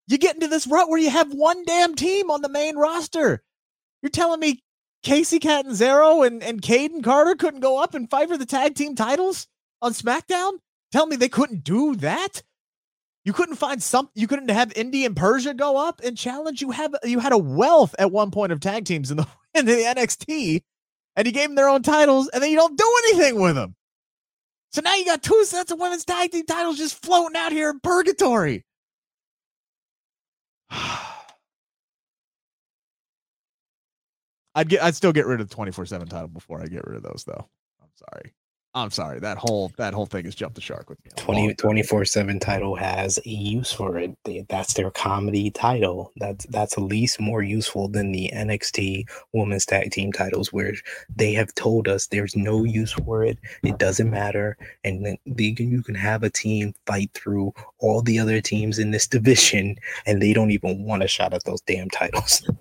you 0.08 0.18
get 0.18 0.36
into 0.36 0.48
this 0.48 0.68
rut 0.68 0.90
where 0.90 1.00
you 1.00 1.10
have 1.10 1.34
one 1.34 1.64
damn 1.66 1.96
team 1.96 2.30
on 2.30 2.42
the 2.42 2.50
main 2.50 2.76
roster. 2.76 3.44
You're 4.02 4.10
telling 4.10 4.40
me 4.40 4.62
Kacy 5.04 5.40
Catanzaro 5.40 6.26
and, 6.26 6.44
and 6.44 6.62
Kayden 6.62 7.04
Carter 7.04 7.36
couldn't 7.36 7.62
go 7.62 7.82
up 7.82 7.94
and 7.94 8.10
fight 8.10 8.30
for 8.30 8.38
the 8.38 8.46
tag 8.46 8.76
team 8.76 8.96
titles 8.96 9.48
on 9.82 9.94
SmackDown? 9.94 10.54
Tell 10.92 11.06
me 11.06 11.16
they 11.16 11.30
couldn't 11.30 11.64
do 11.64 11.96
that? 11.98 12.44
You 13.26 13.32
couldn't 13.32 13.56
find 13.56 13.82
some 13.82 14.10
you 14.16 14.28
couldn't 14.28 14.50
have 14.50 14.74
Indi 14.76 15.06
and 15.06 15.16
Persia 15.16 15.54
go 15.54 15.78
up 15.78 16.02
and 16.04 16.18
challenge. 16.18 16.62
You 16.62 16.72
have 16.72 16.94
you 17.04 17.20
had 17.20 17.32
a 17.32 17.38
wealth 17.38 17.96
at 17.98 18.12
one 18.12 18.32
point 18.32 18.52
of 18.52 18.60
tag 18.60 18.86
teams 18.86 19.12
in 19.12 19.18
the 19.18 19.28
in 19.54 19.66
the 19.66 19.72
NXT, 19.72 20.62
and 21.16 21.26
you 21.26 21.32
gave 21.32 21.48
them 21.48 21.56
their 21.56 21.70
own 21.70 21.84
titles, 21.84 22.30
and 22.30 22.44
then 22.44 22.52
you 22.52 22.58
don't 22.58 22.78
do 22.78 22.98
anything 23.06 23.42
with 23.42 23.56
them. 23.56 23.76
So 24.74 24.82
now 24.82 24.96
you 24.96 25.06
got 25.06 25.24
two 25.24 25.46
sets 25.46 25.72
of 25.72 25.80
women's 25.80 26.04
tag 26.04 26.32
team 26.32 26.46
titles 26.46 26.78
just 26.78 27.02
floating 27.02 27.38
out 27.38 27.52
here 27.52 27.70
in 27.70 27.80
purgatory. 27.80 28.66
I'd 34.56 34.70
get 34.70 34.84
I'd 34.84 34.96
still 34.96 35.14
get 35.14 35.26
rid 35.26 35.42
of 35.42 35.50
the 35.50 35.56
24/7 35.56 36.10
title 36.10 36.28
before 36.28 36.62
I 36.62 36.66
get 36.68 36.86
rid 36.88 36.98
of 36.98 37.04
those 37.04 37.24
though. 37.26 37.50
I'm 37.82 37.90
sorry. 37.96 38.34
I'm 38.76 38.90
sorry. 38.90 39.20
That 39.20 39.38
whole 39.38 39.72
that 39.78 39.94
whole 39.94 40.08
thing 40.08 40.26
has 40.26 40.34
jumped 40.34 40.56
the 40.56 40.62
shark 40.62 40.90
with 40.90 41.04
me. 41.06 41.12
20 41.16 41.54
24 41.54 42.06
7 42.06 42.40
title 42.40 42.76
has 42.76 43.20
a 43.24 43.30
use 43.30 43.72
for 43.72 44.00
it. 44.00 44.18
That's 44.50 44.74
their 44.74 44.90
comedy 44.90 45.52
title. 45.52 46.12
That's 46.18 46.48
that's 46.48 46.76
at 46.76 46.84
least 46.84 47.20
more 47.20 47.44
useful 47.44 47.88
than 47.88 48.12
the 48.12 48.32
NXT 48.34 49.08
women's 49.32 49.68
tag 49.68 49.92
team 49.92 50.12
titles, 50.12 50.52
where 50.52 50.74
they 51.16 51.34
have 51.34 51.54
told 51.54 51.88
us 51.88 52.08
there's 52.08 52.36
no 52.36 52.64
use 52.64 52.94
for 52.94 53.24
it. 53.24 53.38
It 53.62 53.78
doesn't 53.78 54.10
matter. 54.10 54.58
And 54.84 55.06
then 55.06 55.18
they, 55.28 55.56
you 55.60 55.84
can 55.84 55.96
have 55.96 56.24
a 56.24 56.32
team 56.32 56.74
fight 56.88 57.12
through 57.14 57.54
all 57.78 58.02
the 58.02 58.18
other 58.18 58.42
teams 58.42 58.80
in 58.80 58.90
this 58.90 59.08
division, 59.08 59.78
and 60.08 60.20
they 60.20 60.34
don't 60.34 60.52
even 60.52 60.84
want 60.84 61.04
a 61.04 61.08
shot 61.08 61.34
at 61.34 61.44
those 61.44 61.62
damn 61.62 61.90
titles. 61.92 62.48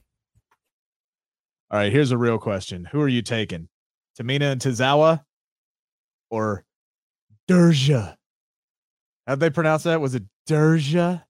All 1.71 1.79
right, 1.79 1.91
here's 1.91 2.11
a 2.11 2.19
real 2.19 2.37
question. 2.37 2.87
Who 2.93 3.01
are 3.01 3.09
you 3.09 3.23
taking? 3.23 3.69
Tamina 4.19 4.53
and 4.53 4.61
Tozawa 4.61 5.25
or 6.33 6.65
Derja? 7.47 8.17
How'd 9.27 9.39
they 9.39 9.51
pronounce 9.51 9.85
that? 9.85 10.01
Was 10.01 10.15
it 10.17 10.25
Derja? 10.49 11.23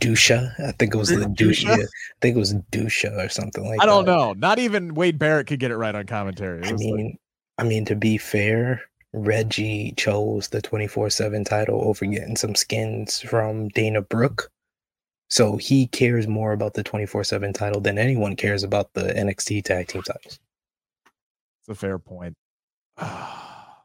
Dusha. 0.00 0.58
I 0.60 0.72
think 0.72 0.94
it 0.94 0.96
was 0.96 1.08
the 1.08 1.16
Dusha. 1.16 1.70
I 1.70 1.86
think 2.20 2.36
it 2.36 2.38
was 2.38 2.54
Dusha 2.70 3.26
or 3.26 3.28
something 3.28 3.64
like 3.64 3.78
that. 3.78 3.82
I 3.82 3.86
don't 3.86 4.06
that. 4.06 4.16
know. 4.16 4.32
Not 4.32 4.60
even 4.60 4.94
Wade 4.94 5.18
Barrett 5.18 5.48
could 5.48 5.58
get 5.58 5.72
it 5.72 5.76
right 5.76 5.94
on 5.94 6.06
commentary. 6.06 6.64
I 6.64 6.72
mean, 6.72 7.06
like... 7.06 7.20
I 7.58 7.64
mean, 7.64 7.84
to 7.86 7.96
be 7.96 8.16
fair, 8.16 8.80
Reggie 9.12 9.92
chose 9.96 10.48
the 10.48 10.62
24 10.62 11.10
7 11.10 11.44
title 11.44 11.82
over 11.82 12.06
getting 12.06 12.36
some 12.36 12.54
skins 12.54 13.20
from 13.20 13.68
Dana 13.70 14.00
Brooke. 14.00 14.50
So 15.30 15.56
he 15.56 15.88
cares 15.88 16.28
more 16.28 16.52
about 16.52 16.74
the 16.74 16.84
24 16.84 17.24
7 17.24 17.52
title 17.52 17.80
than 17.80 17.98
anyone 17.98 18.36
cares 18.36 18.62
about 18.62 18.94
the 18.94 19.12
NXT 19.12 19.64
tag 19.64 19.88
team 19.88 20.02
titles. 20.02 20.38
It's 21.68 21.76
a 21.76 21.80
fair 21.80 21.98
point. 21.98 22.34
Ah. 22.96 23.84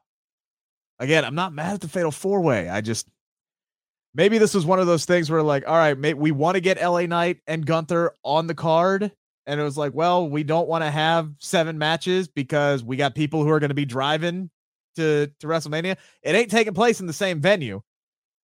Again, 0.99 1.25
I'm 1.25 1.35
not 1.35 1.51
mad 1.51 1.73
at 1.73 1.81
the 1.81 1.89
Fatal 1.89 2.11
Four 2.11 2.39
Way. 2.41 2.69
I 2.69 2.79
just 2.79 3.07
maybe 4.13 4.37
this 4.37 4.53
was 4.53 4.65
one 4.65 4.79
of 4.79 4.87
those 4.87 5.03
things 5.03 5.29
where, 5.29 5.43
like, 5.43 5.67
all 5.67 5.75
right, 5.75 6.17
we 6.17 6.31
want 6.31 6.55
to 6.55 6.61
get 6.61 6.81
LA 6.81 7.01
Knight 7.07 7.39
and 7.45 7.65
Gunther 7.65 8.13
on 8.23 8.47
the 8.47 8.55
card. 8.55 9.11
And 9.45 9.59
it 9.59 9.63
was 9.63 9.77
like, 9.77 9.93
well, 9.93 10.29
we 10.29 10.43
don't 10.43 10.69
want 10.69 10.85
to 10.85 10.91
have 10.91 11.29
seven 11.39 11.77
matches 11.77 12.29
because 12.29 12.83
we 12.83 12.95
got 12.95 13.15
people 13.15 13.43
who 13.43 13.49
are 13.49 13.59
going 13.59 13.69
to 13.71 13.75
be 13.75 13.83
driving 13.83 14.49
to, 14.95 15.29
to 15.41 15.47
WrestleMania. 15.47 15.97
It 16.21 16.35
ain't 16.35 16.51
taking 16.51 16.73
place 16.73 17.01
in 17.01 17.07
the 17.07 17.13
same 17.13 17.41
venue. 17.41 17.81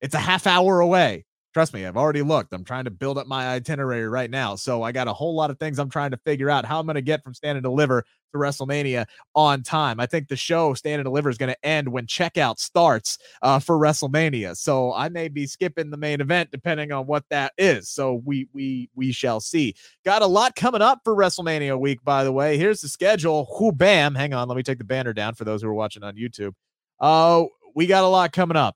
It's 0.01 0.15
a 0.15 0.19
half 0.19 0.45
hour 0.47 0.81
away. 0.81 1.23
Trust 1.51 1.73
me, 1.73 1.83
I've 1.83 1.97
already 1.97 2.21
looked. 2.21 2.53
I'm 2.53 2.63
trying 2.63 2.83
to 2.83 2.91
build 2.91 3.17
up 3.17 3.25
my 3.25 3.47
itinerary 3.47 4.07
right 4.07 4.29
now. 4.29 4.55
So 4.55 4.83
I 4.83 4.91
got 4.91 5.07
a 5.07 5.13
whole 5.13 5.33
lot 5.33 5.49
of 5.49 5.57
things 5.57 5.79
I'm 5.79 5.89
trying 5.89 6.11
to 6.11 6.17
figure 6.17 6.47
out 6.49 6.63
how 6.63 6.79
I'm 6.79 6.85
going 6.85 6.93
to 6.93 7.01
get 7.01 7.23
from 7.23 7.33
Stand 7.33 7.57
and 7.57 7.63
Deliver 7.63 8.03
to 8.03 8.37
WrestleMania 8.37 9.07
on 9.33 9.63
time. 9.63 9.99
I 9.99 10.05
think 10.05 10.27
the 10.27 10.35
show 10.35 10.75
Stand 10.75 10.99
and 10.99 11.05
Deliver 11.05 11.27
is 11.27 11.39
going 11.39 11.51
to 11.51 11.65
end 11.65 11.89
when 11.89 12.05
checkout 12.05 12.59
starts 12.59 13.17
uh, 13.41 13.57
for 13.57 13.79
WrestleMania. 13.79 14.55
So 14.57 14.93
I 14.93 15.09
may 15.09 15.27
be 15.27 15.47
skipping 15.47 15.89
the 15.89 15.97
main 15.97 16.21
event 16.21 16.51
depending 16.51 16.91
on 16.91 17.07
what 17.07 17.23
that 17.31 17.53
is. 17.57 17.89
So 17.89 18.21
we 18.23 18.47
we 18.53 18.91
we 18.93 19.11
shall 19.11 19.39
see. 19.39 19.73
Got 20.05 20.21
a 20.21 20.27
lot 20.27 20.55
coming 20.55 20.83
up 20.83 20.99
for 21.03 21.15
WrestleMania 21.15 21.79
week, 21.79 22.03
by 22.03 22.23
the 22.23 22.31
way. 22.31 22.59
Here's 22.59 22.81
the 22.81 22.89
schedule. 22.89 23.47
Whoo 23.59 23.71
bam. 23.71 24.13
Hang 24.13 24.35
on, 24.35 24.47
let 24.47 24.55
me 24.55 24.63
take 24.63 24.77
the 24.77 24.83
banner 24.83 25.13
down 25.13 25.33
for 25.33 25.45
those 25.45 25.63
who 25.63 25.67
are 25.67 25.73
watching 25.73 26.03
on 26.03 26.15
YouTube. 26.15 26.53
Uh, 26.99 27.45
we 27.73 27.87
got 27.87 28.03
a 28.03 28.07
lot 28.07 28.31
coming 28.33 28.57
up. 28.57 28.75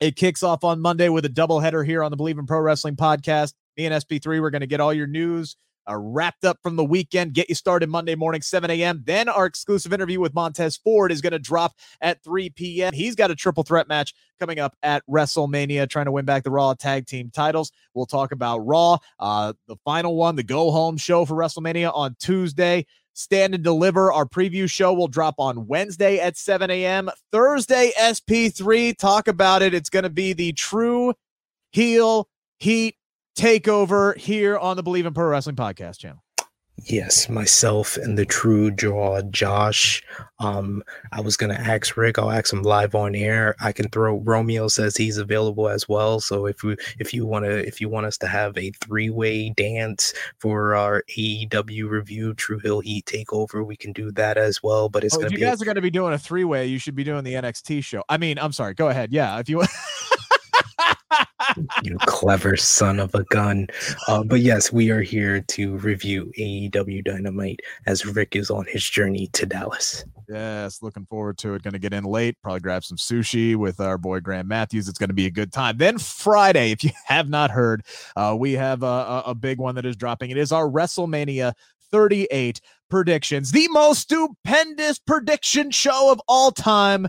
It 0.00 0.16
kicks 0.16 0.42
off 0.42 0.64
on 0.64 0.80
Monday 0.80 1.10
with 1.10 1.26
a 1.26 1.28
doubleheader 1.28 1.84
here 1.84 2.02
on 2.02 2.10
the 2.10 2.16
Bleav 2.16 2.38
in 2.38 2.46
Pro 2.46 2.60
Wrestling 2.60 2.96
podcast. 2.96 3.52
Me 3.76 3.84
and 3.84 3.94
SP3, 3.94 4.40
we're 4.40 4.48
going 4.48 4.62
to 4.62 4.66
get 4.66 4.80
all 4.80 4.94
your 4.94 5.06
news 5.06 5.56
uh, 5.90 5.96
wrapped 5.96 6.44
up 6.44 6.58
from 6.62 6.76
the 6.76 6.84
weekend, 6.84 7.34
get 7.34 7.48
you 7.48 7.54
started 7.54 7.88
Monday 7.88 8.14
morning, 8.14 8.42
7 8.42 8.70
a.m. 8.70 9.02
Then 9.04 9.28
our 9.28 9.46
exclusive 9.46 9.92
interview 9.92 10.20
with 10.20 10.34
Montez 10.34 10.76
Ford 10.76 11.12
is 11.12 11.20
going 11.20 11.32
to 11.32 11.38
drop 11.38 11.74
at 12.00 12.22
3 12.22 12.50
p.m. 12.50 12.92
He's 12.92 13.14
got 13.14 13.30
a 13.30 13.34
triple 13.34 13.62
threat 13.62 13.88
match 13.88 14.14
coming 14.38 14.58
up 14.58 14.76
at 14.82 15.02
WrestleMania, 15.08 15.88
trying 15.88 16.06
to 16.06 16.12
win 16.12 16.24
back 16.24 16.44
the 16.44 16.50
Raw 16.50 16.74
tag 16.74 17.06
team 17.06 17.30
titles. 17.30 17.72
We'll 17.94 18.06
talk 18.06 18.32
about 18.32 18.58
Raw, 18.58 18.98
uh, 19.18 19.52
the 19.68 19.76
final 19.84 20.16
one, 20.16 20.36
the 20.36 20.42
go 20.42 20.70
home 20.70 20.96
show 20.96 21.24
for 21.24 21.34
WrestleMania 21.34 21.94
on 21.94 22.16
Tuesday. 22.18 22.86
Stand 23.14 23.54
and 23.54 23.64
Deliver. 23.64 24.12
Our 24.12 24.26
preview 24.26 24.70
show 24.70 24.92
will 24.92 25.08
drop 25.08 25.34
on 25.38 25.66
Wednesday 25.66 26.18
at 26.18 26.36
7 26.36 26.70
a.m. 26.70 27.10
Thursday, 27.32 27.92
SP3. 27.98 28.96
Talk 28.96 29.28
about 29.28 29.62
it. 29.62 29.74
It's 29.74 29.90
going 29.90 30.04
to 30.04 30.10
be 30.10 30.32
the 30.32 30.52
true 30.52 31.14
heel 31.72 32.28
heat 32.58 32.96
takeover 33.36 34.16
here 34.16 34.58
on 34.58 34.76
the 34.76 34.82
Bleav 34.82 35.06
in 35.06 35.14
Pro 35.14 35.26
Wrestling 35.26 35.56
podcast 35.56 35.98
channel. 35.98 36.22
Yes, 36.84 37.28
myself 37.28 37.96
and 37.96 38.16
the 38.16 38.24
true 38.24 38.70
draw, 38.70 39.20
Josh. 39.22 40.02
Um, 40.38 40.82
I 41.12 41.20
was 41.20 41.36
gonna 41.36 41.54
ask 41.54 41.96
Rick. 41.96 42.18
I'll 42.18 42.30
ask 42.30 42.52
him 42.52 42.62
live 42.62 42.94
on 42.94 43.14
air. 43.14 43.54
I 43.60 43.72
can 43.72 43.88
throw. 43.88 44.16
Romeo 44.16 44.68
says 44.68 44.96
he's 44.96 45.18
available 45.18 45.68
as 45.68 45.88
well. 45.88 46.20
So 46.20 46.46
if 46.46 46.62
we, 46.62 46.76
if 46.98 47.12
you 47.12 47.26
want 47.26 47.44
to, 47.44 47.66
if 47.66 47.80
you 47.80 47.88
want 47.88 48.06
us 48.06 48.16
to 48.18 48.26
have 48.26 48.56
a 48.56 48.70
three 48.80 49.10
way 49.10 49.50
dance 49.50 50.14
for 50.38 50.74
our 50.74 51.04
AEW 51.16 51.88
review, 51.88 52.34
True 52.34 52.58
Heel 52.58 52.80
Heat 52.80 53.04
Takeover, 53.04 53.64
we 53.64 53.76
can 53.76 53.92
do 53.92 54.10
that 54.12 54.38
as 54.38 54.62
well. 54.62 54.88
But 54.88 55.04
it's 55.04 55.14
oh, 55.14 55.18
gonna 55.18 55.30
you 55.30 55.36
be. 55.36 55.40
You 55.42 55.46
guys 55.48 55.60
a- 55.60 55.64
are 55.64 55.66
gonna 55.66 55.82
be 55.82 55.90
doing 55.90 56.14
a 56.14 56.18
three 56.18 56.44
way. 56.44 56.66
You 56.66 56.78
should 56.78 56.94
be 56.94 57.04
doing 57.04 57.24
the 57.24 57.34
NXT 57.34 57.84
show. 57.84 58.02
I 58.08 58.16
mean, 58.16 58.38
I'm 58.38 58.52
sorry. 58.52 58.74
Go 58.74 58.88
ahead. 58.88 59.12
Yeah, 59.12 59.38
if 59.38 59.48
you. 59.48 59.62
you 61.82 61.96
clever 62.06 62.56
son 62.56 62.98
of 62.98 63.14
a 63.14 63.24
gun. 63.24 63.68
Uh, 64.08 64.22
but 64.22 64.40
yes, 64.40 64.72
we 64.72 64.90
are 64.90 65.02
here 65.02 65.40
to 65.40 65.76
review 65.78 66.32
AEW 66.38 67.04
Dynamite 67.04 67.60
as 67.86 68.06
Rick 68.06 68.36
is 68.36 68.50
on 68.50 68.66
his 68.66 68.88
journey 68.88 69.28
to 69.28 69.46
Dallas. 69.46 70.04
Yes, 70.28 70.82
looking 70.82 71.06
forward 71.06 71.38
to 71.38 71.54
it. 71.54 71.62
Going 71.62 71.72
to 71.72 71.78
get 71.78 71.92
in 71.92 72.04
late, 72.04 72.36
probably 72.42 72.60
grab 72.60 72.84
some 72.84 72.96
sushi 72.96 73.56
with 73.56 73.80
our 73.80 73.98
boy 73.98 74.20
Graham 74.20 74.48
Matthews. 74.48 74.88
It's 74.88 74.98
going 74.98 75.08
to 75.08 75.14
be 75.14 75.26
a 75.26 75.30
good 75.30 75.52
time. 75.52 75.78
Then 75.78 75.98
Friday, 75.98 76.70
if 76.70 76.84
you 76.84 76.90
have 77.06 77.28
not 77.28 77.50
heard, 77.50 77.84
uh, 78.16 78.36
we 78.38 78.52
have 78.52 78.82
a, 78.82 79.22
a 79.26 79.34
big 79.34 79.58
one 79.58 79.74
that 79.74 79.86
is 79.86 79.96
dropping. 79.96 80.30
It 80.30 80.38
is 80.38 80.52
our 80.52 80.68
WrestleMania 80.68 81.54
38 81.90 82.60
predictions, 82.88 83.52
the 83.52 83.68
most 83.68 84.00
stupendous 84.02 84.98
prediction 84.98 85.70
show 85.70 86.12
of 86.12 86.20
all 86.28 86.50
time 86.50 87.08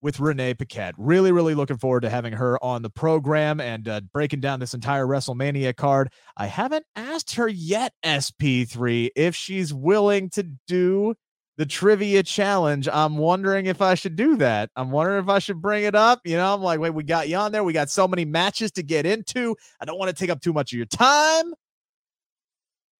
with 0.00 0.20
Renee 0.20 0.54
Paquette. 0.54 0.94
Really, 0.96 1.32
really 1.32 1.54
looking 1.54 1.78
forward 1.78 2.02
to 2.02 2.10
having 2.10 2.32
her 2.32 2.62
on 2.62 2.82
the 2.82 2.90
program 2.90 3.60
and 3.60 3.88
uh, 3.88 4.00
breaking 4.12 4.40
down 4.40 4.60
this 4.60 4.74
entire 4.74 5.06
WrestleMania 5.06 5.74
card. 5.76 6.12
I 6.36 6.46
haven't 6.46 6.84
asked 6.94 7.34
her 7.34 7.48
yet, 7.48 7.92
SP3, 8.04 9.10
if 9.16 9.34
she's 9.34 9.74
willing 9.74 10.30
to 10.30 10.44
do 10.66 11.14
the 11.58 11.66
trivia 11.66 12.22
challenge. 12.22 12.88
I'm 12.90 13.18
wondering 13.18 13.66
if 13.66 13.82
I 13.82 13.94
should 13.94 14.14
do 14.14 14.36
that. 14.36 14.70
I'm 14.76 14.92
wondering 14.92 15.22
if 15.22 15.28
I 15.28 15.40
should 15.40 15.60
bring 15.60 15.84
it 15.84 15.96
up. 15.96 16.20
You 16.24 16.36
know, 16.36 16.54
I'm 16.54 16.62
like, 16.62 16.78
wait, 16.78 16.94
we 16.94 17.02
got 17.02 17.28
you 17.28 17.36
on 17.36 17.50
there. 17.50 17.64
We 17.64 17.72
got 17.72 17.90
so 17.90 18.06
many 18.06 18.24
matches 18.24 18.70
to 18.72 18.82
get 18.84 19.04
into. 19.04 19.56
I 19.80 19.84
don't 19.84 19.98
want 19.98 20.08
to 20.08 20.14
take 20.14 20.30
up 20.30 20.40
too 20.40 20.52
much 20.52 20.72
of 20.72 20.76
your 20.76 20.86
time. 20.86 21.52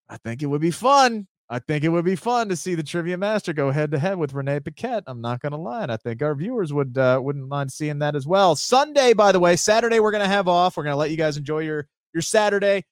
I 0.08 0.16
think 0.16 0.42
it 0.42 0.46
would 0.46 0.60
be 0.60 0.72
fun. 0.72 1.28
I 1.50 1.58
think 1.58 1.82
it 1.82 1.88
would 1.88 2.04
be 2.04 2.16
fun 2.16 2.50
to 2.50 2.56
see 2.56 2.74
the 2.74 2.82
trivia 2.82 3.16
master 3.16 3.54
go 3.54 3.70
head 3.70 3.90
to 3.92 3.98
head 3.98 4.18
with 4.18 4.34
Renee 4.34 4.60
Paquette. 4.60 5.04
I'm 5.06 5.22
not 5.22 5.40
going 5.40 5.52
to 5.52 5.58
lie, 5.58 5.82
and 5.82 5.92
I 5.92 5.96
think 5.96 6.20
our 6.20 6.34
viewers 6.34 6.74
would 6.74 6.98
uh, 6.98 7.20
wouldn't 7.22 7.48
mind 7.48 7.72
seeing 7.72 8.00
that 8.00 8.14
as 8.14 8.26
well. 8.26 8.54
Sunday, 8.54 9.14
by 9.14 9.32
the 9.32 9.40
way, 9.40 9.56
Saturday 9.56 9.98
we're 9.98 10.10
going 10.10 10.22
to 10.22 10.28
have 10.28 10.46
off. 10.46 10.76
We're 10.76 10.82
going 10.82 10.92
to 10.92 10.98
let 10.98 11.10
you 11.10 11.16
guys 11.16 11.38
enjoy 11.38 11.60
your 11.60 11.88
your 12.12 12.20
Saturday. 12.20 12.84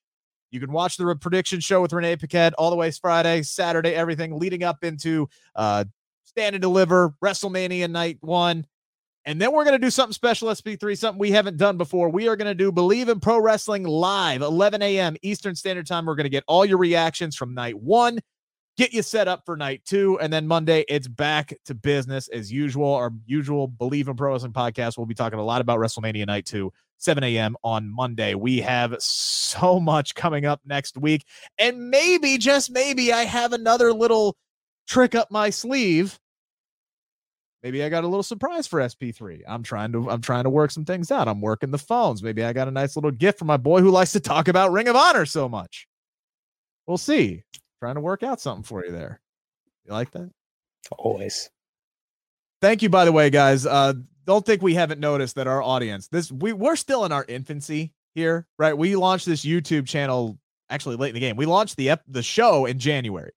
You 0.49 0.59
can 0.59 0.71
watch 0.71 0.97
the 0.97 1.15
prediction 1.15 1.59
show 1.59 1.81
with 1.81 1.93
Renee 1.93 2.15
Paquette 2.15 2.53
all 2.53 2.71
the 2.71 2.75
way 2.75 2.89
Friday, 2.89 3.43
Saturday, 3.43 3.93
everything 3.93 4.39
leading 4.39 4.63
up 4.63 4.83
into 4.83 5.29
uh, 5.55 5.83
Stand 6.23 6.55
and 6.55 6.61
Deliver, 6.61 7.13
WrestleMania 7.23 7.89
Night 7.91 8.17
One. 8.21 8.65
And 9.25 9.41
then 9.41 9.51
we're 9.51 9.65
going 9.65 9.79
to 9.79 9.85
do 9.85 9.91
something 9.91 10.13
special, 10.13 10.47
SP3, 10.47 10.97
something 10.97 11.19
we 11.19 11.31
haven't 11.31 11.57
done 11.57 11.77
before. 11.77 12.09
We 12.09 12.29
are 12.29 12.37
going 12.37 12.47
to 12.47 12.55
do 12.55 12.71
Bleav 12.71 13.09
in 13.09 13.19
Pro 13.19 13.39
Wrestling 13.39 13.83
live, 13.83 14.41
11 14.41 14.81
a.m. 14.81 15.17
Eastern 15.21 15.53
Standard 15.53 15.85
Time. 15.85 16.05
We're 16.05 16.15
going 16.15 16.23
to 16.23 16.29
get 16.29 16.45
all 16.47 16.65
your 16.65 16.77
reactions 16.77 17.35
from 17.35 17.53
night 17.53 17.77
one 17.77 18.19
get 18.77 18.93
you 18.93 19.01
set 19.01 19.27
up 19.27 19.43
for 19.45 19.57
night 19.57 19.81
two. 19.85 20.19
And 20.19 20.31
then 20.31 20.47
Monday, 20.47 20.85
it's 20.87 21.07
back 21.07 21.53
to 21.65 21.73
business 21.73 22.27
as 22.29 22.51
usual. 22.51 22.93
Our 22.93 23.11
usual 23.25 23.67
Bleav 23.67 24.07
in 24.07 24.15
Pro 24.15 24.31
Wrestling 24.31 24.53
podcast. 24.53 24.97
We'll 24.97 25.07
be 25.07 25.15
talking 25.15 25.39
a 25.39 25.43
lot 25.43 25.61
about 25.61 25.79
WrestleMania 25.79 26.27
night 26.27 26.45
two, 26.45 26.71
7 26.97 27.23
a.m. 27.23 27.57
on 27.63 27.89
Monday. 27.89 28.35
We 28.35 28.61
have 28.61 28.95
so 28.99 29.79
much 29.79 30.15
coming 30.15 30.45
up 30.45 30.61
next 30.65 30.97
week. 30.97 31.25
And 31.57 31.89
maybe, 31.89 32.37
just 32.37 32.71
maybe, 32.71 33.11
I 33.11 33.23
have 33.23 33.51
another 33.51 33.91
little 33.91 34.37
trick 34.87 35.15
up 35.15 35.31
my 35.31 35.49
sleeve. 35.49 36.19
Maybe 37.63 37.83
I 37.83 37.89
got 37.89 38.03
a 38.03 38.07
little 38.07 38.23
surprise 38.23 38.67
for 38.67 38.79
SP3. 38.79 39.41
I'm 39.47 39.63
trying 39.63 39.91
to 39.93 40.09
I'm 40.09 40.21
trying 40.21 40.43
to 40.43 40.49
work 40.49 40.69
some 40.69 40.85
things 40.85 41.11
out. 41.11 41.27
I'm 41.27 41.41
working 41.41 41.71
the 41.71 41.79
phones. 41.79 42.21
Maybe 42.21 42.43
I 42.43 42.53
got 42.53 42.67
a 42.67 42.71
nice 42.71 42.95
little 42.95 43.11
gift 43.11 43.39
for 43.39 43.45
my 43.45 43.57
boy 43.57 43.81
who 43.81 43.89
likes 43.89 44.11
to 44.11 44.19
talk 44.19 44.47
about 44.47 44.71
Ring 44.71 44.87
of 44.87 44.95
Honor 44.95 45.25
so 45.25 45.49
much. 45.49 45.87
We'll 46.85 46.99
see 46.99 47.43
trying 47.79 47.95
to 47.95 48.01
work 48.01 48.23
out 48.23 48.41
something 48.41 48.63
for 48.63 48.85
you 48.85 48.91
there. 48.91 49.19
You 49.85 49.93
like 49.93 50.11
that? 50.11 50.29
Always. 50.97 51.49
Thank 52.61 52.81
you, 52.81 52.89
by 52.89 53.05
the 53.05 53.11
way, 53.11 53.29
guys. 53.29 53.65
Uh, 53.65 53.93
don't 54.25 54.45
think 54.45 54.61
we 54.61 54.73
haven't 54.73 54.99
noticed 54.99 55.35
that 55.35 55.47
our 55.47 55.61
audience 55.61 56.09
this 56.09 56.31
we 56.31 56.53
we're 56.53 56.75
still 56.75 57.05
in 57.05 57.11
our 57.11 57.25
infancy 57.27 57.93
here, 58.13 58.45
right? 58.59 58.77
We 58.77 58.95
launched 58.95 59.25
this 59.25 59.45
YouTube 59.45 59.87
channel 59.87 60.37
actually 60.69 60.97
late 60.97 61.09
in 61.09 61.13
the 61.13 61.19
game. 61.19 61.37
We 61.37 61.45
launched 61.45 61.77
the 61.77 61.91
ep- 61.91 62.03
the 62.07 62.23
show 62.23 62.65
in 62.65 62.77
January. 62.77 63.31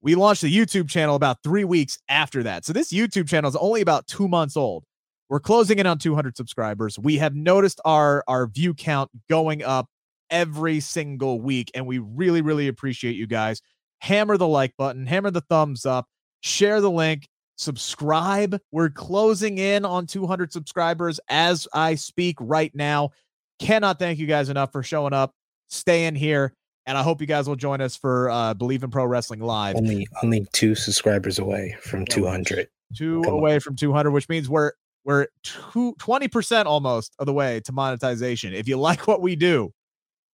We 0.00 0.14
launched 0.14 0.42
the 0.42 0.54
YouTube 0.54 0.88
channel 0.88 1.14
about 1.14 1.42
three 1.44 1.64
weeks 1.64 1.98
after 2.08 2.42
that. 2.44 2.64
So 2.64 2.72
this 2.72 2.90
YouTube 2.90 3.28
channel 3.28 3.48
is 3.50 3.56
only 3.56 3.82
about 3.82 4.06
two 4.06 4.28
months 4.28 4.56
old. 4.56 4.84
We're 5.28 5.40
closing 5.40 5.78
in 5.78 5.86
on 5.86 5.98
200 5.98 6.36
subscribers. 6.36 6.98
We 6.98 7.18
have 7.18 7.34
noticed 7.34 7.80
our 7.84 8.24
our 8.26 8.46
view 8.46 8.72
count 8.72 9.10
going 9.28 9.62
up 9.62 9.88
every 10.30 10.80
single 10.80 11.40
week, 11.40 11.70
and 11.74 11.86
we 11.86 11.98
really 11.98 12.40
really 12.40 12.68
appreciate 12.68 13.16
you 13.16 13.26
guys 13.26 13.60
hammer 14.00 14.36
the 14.36 14.48
like 14.48 14.76
button, 14.76 15.06
hammer 15.06 15.30
the 15.30 15.42
thumbs 15.42 15.86
up, 15.86 16.06
share 16.40 16.80
the 16.80 16.90
link, 16.90 17.28
subscribe. 17.56 18.58
We're 18.72 18.90
closing 18.90 19.58
in 19.58 19.84
on 19.84 20.06
200 20.06 20.52
subscribers 20.52 21.20
as 21.28 21.68
I 21.72 21.94
speak 21.94 22.36
right 22.40 22.74
now. 22.74 23.10
Cannot 23.58 23.98
thank 23.98 24.18
you 24.18 24.26
guys 24.26 24.48
enough 24.48 24.72
for 24.72 24.82
showing 24.82 25.12
up, 25.12 25.34
staying 25.68 26.14
here, 26.14 26.54
and 26.86 26.96
I 26.96 27.02
hope 27.02 27.20
you 27.20 27.26
guys 27.26 27.46
will 27.46 27.56
join 27.56 27.80
us 27.82 27.94
for 27.94 28.30
uh, 28.30 28.54
Bleav 28.54 28.82
in 28.82 28.90
Pro 28.90 29.04
Wrestling 29.04 29.40
Live. 29.40 29.76
Only 29.76 30.08
only 30.22 30.46
two 30.52 30.74
subscribers 30.74 31.38
away 31.38 31.76
from 31.80 32.06
200. 32.06 32.68
Two 32.96 33.22
Come 33.22 33.34
away 33.34 33.54
on. 33.54 33.60
from 33.60 33.76
200, 33.76 34.10
which 34.10 34.28
means 34.28 34.48
we're 34.48 34.72
we're 35.04 35.28
two, 35.42 35.94
20% 35.98 36.66
almost 36.66 37.14
of 37.18 37.26
the 37.26 37.32
way 37.32 37.60
to 37.60 37.72
monetization. 37.72 38.52
If 38.52 38.68
you 38.68 38.76
like 38.78 39.06
what 39.06 39.20
we 39.22 39.36
do, 39.36 39.72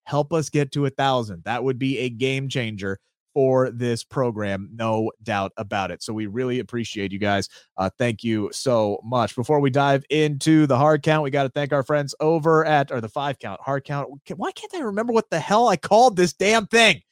help 0.04 0.32
us 0.32 0.48
get 0.48 0.72
to 0.72 0.86
a 0.86 0.90
thousand. 0.90 1.44
That 1.44 1.62
would 1.64 1.78
be 1.78 1.98
a 1.98 2.08
game 2.08 2.48
changer 2.48 2.98
for 3.36 3.70
this 3.70 4.02
program, 4.02 4.66
no 4.72 5.12
doubt 5.22 5.52
about 5.58 5.90
it. 5.90 6.02
So 6.02 6.14
we 6.14 6.24
really 6.26 6.58
appreciate 6.60 7.12
you 7.12 7.18
guys. 7.18 7.50
Uh, 7.76 7.90
thank 7.98 8.24
you 8.24 8.48
so 8.50 8.98
much. 9.04 9.36
Before 9.36 9.60
we 9.60 9.68
dive 9.68 10.06
into 10.08 10.66
the 10.66 10.78
hard 10.78 11.02
count, 11.02 11.22
we 11.22 11.28
got 11.30 11.42
to 11.42 11.50
thank 11.50 11.70
our 11.70 11.82
friends 11.82 12.14
over 12.18 12.64
at 12.64 12.90
or 12.90 13.02
the 13.02 13.10
five 13.10 13.38
count 13.38 13.60
hard 13.60 13.84
count. 13.84 14.08
Why 14.34 14.52
can't 14.52 14.74
I 14.74 14.78
remember 14.78 15.12
what 15.12 15.28
the 15.28 15.38
hell 15.38 15.68
I 15.68 15.76
called 15.76 16.16
this 16.16 16.32
damn 16.32 16.66
thing? 16.66 17.02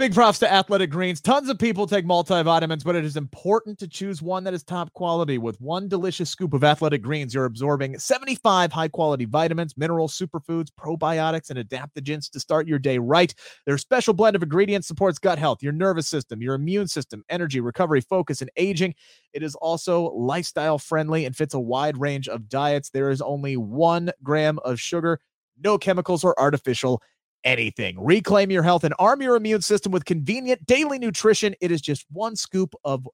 Big 0.00 0.14
props 0.14 0.38
to 0.38 0.50
Athletic 0.50 0.88
Greens. 0.88 1.20
Tons 1.20 1.50
of 1.50 1.58
people 1.58 1.86
take 1.86 2.06
multivitamins, 2.06 2.82
but 2.82 2.96
it 2.96 3.04
is 3.04 3.18
important 3.18 3.78
to 3.80 3.86
choose 3.86 4.22
one 4.22 4.44
that 4.44 4.54
is 4.54 4.62
top 4.62 4.90
quality. 4.94 5.36
With 5.36 5.60
one 5.60 5.88
delicious 5.88 6.30
scoop 6.30 6.54
of 6.54 6.64
Athletic 6.64 7.02
Greens, 7.02 7.34
you're 7.34 7.44
absorbing 7.44 7.98
75 7.98 8.72
high 8.72 8.88
quality 8.88 9.26
vitamins, 9.26 9.76
minerals, 9.76 10.18
superfoods, 10.18 10.68
probiotics, 10.70 11.50
and 11.50 11.58
adaptogens 11.58 12.30
to 12.30 12.40
start 12.40 12.66
your 12.66 12.78
day 12.78 12.96
right. 12.96 13.34
Their 13.66 13.76
special 13.76 14.14
blend 14.14 14.36
of 14.36 14.42
ingredients 14.42 14.88
supports 14.88 15.18
gut 15.18 15.38
health, 15.38 15.62
your 15.62 15.74
nervous 15.74 16.08
system, 16.08 16.40
your 16.40 16.54
immune 16.54 16.88
system, 16.88 17.22
energy, 17.28 17.60
recovery, 17.60 18.00
focus, 18.00 18.40
and 18.40 18.50
aging. 18.56 18.94
It 19.34 19.42
is 19.42 19.54
also 19.56 20.12
lifestyle 20.14 20.78
friendly 20.78 21.26
and 21.26 21.36
fits 21.36 21.52
a 21.52 21.60
wide 21.60 21.98
range 21.98 22.26
of 22.26 22.48
diets. 22.48 22.88
There 22.88 23.10
is 23.10 23.20
only 23.20 23.58
one 23.58 24.12
gram 24.22 24.60
of 24.64 24.80
sugar, 24.80 25.20
no 25.62 25.76
chemicals 25.76 26.24
or 26.24 26.40
artificial 26.40 27.02
anything. 27.44 28.02
Reclaim 28.02 28.50
your 28.50 28.62
health 28.62 28.84
and 28.84 28.94
arm 28.98 29.22
your 29.22 29.36
immune 29.36 29.62
system 29.62 29.92
with 29.92 30.04
convenient 30.04 30.66
daily 30.66 30.98
nutrition. 30.98 31.54
It 31.60 31.70
is 31.70 31.80
just 31.80 32.04
one 32.10 32.36
scoop 32.36 32.74
of 32.84 33.06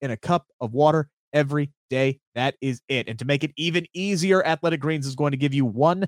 in 0.00 0.10
a 0.10 0.16
cup 0.16 0.46
of 0.60 0.72
water 0.72 1.08
every 1.32 1.70
day. 1.90 2.20
That 2.34 2.56
is 2.60 2.82
it. 2.88 3.08
And 3.08 3.18
to 3.18 3.24
make 3.24 3.44
it 3.44 3.52
even 3.56 3.86
easier, 3.94 4.44
Athletic 4.44 4.80
Greens 4.80 5.06
is 5.06 5.14
going 5.14 5.30
to 5.30 5.36
give 5.36 5.54
you 5.54 5.64
one 5.64 6.06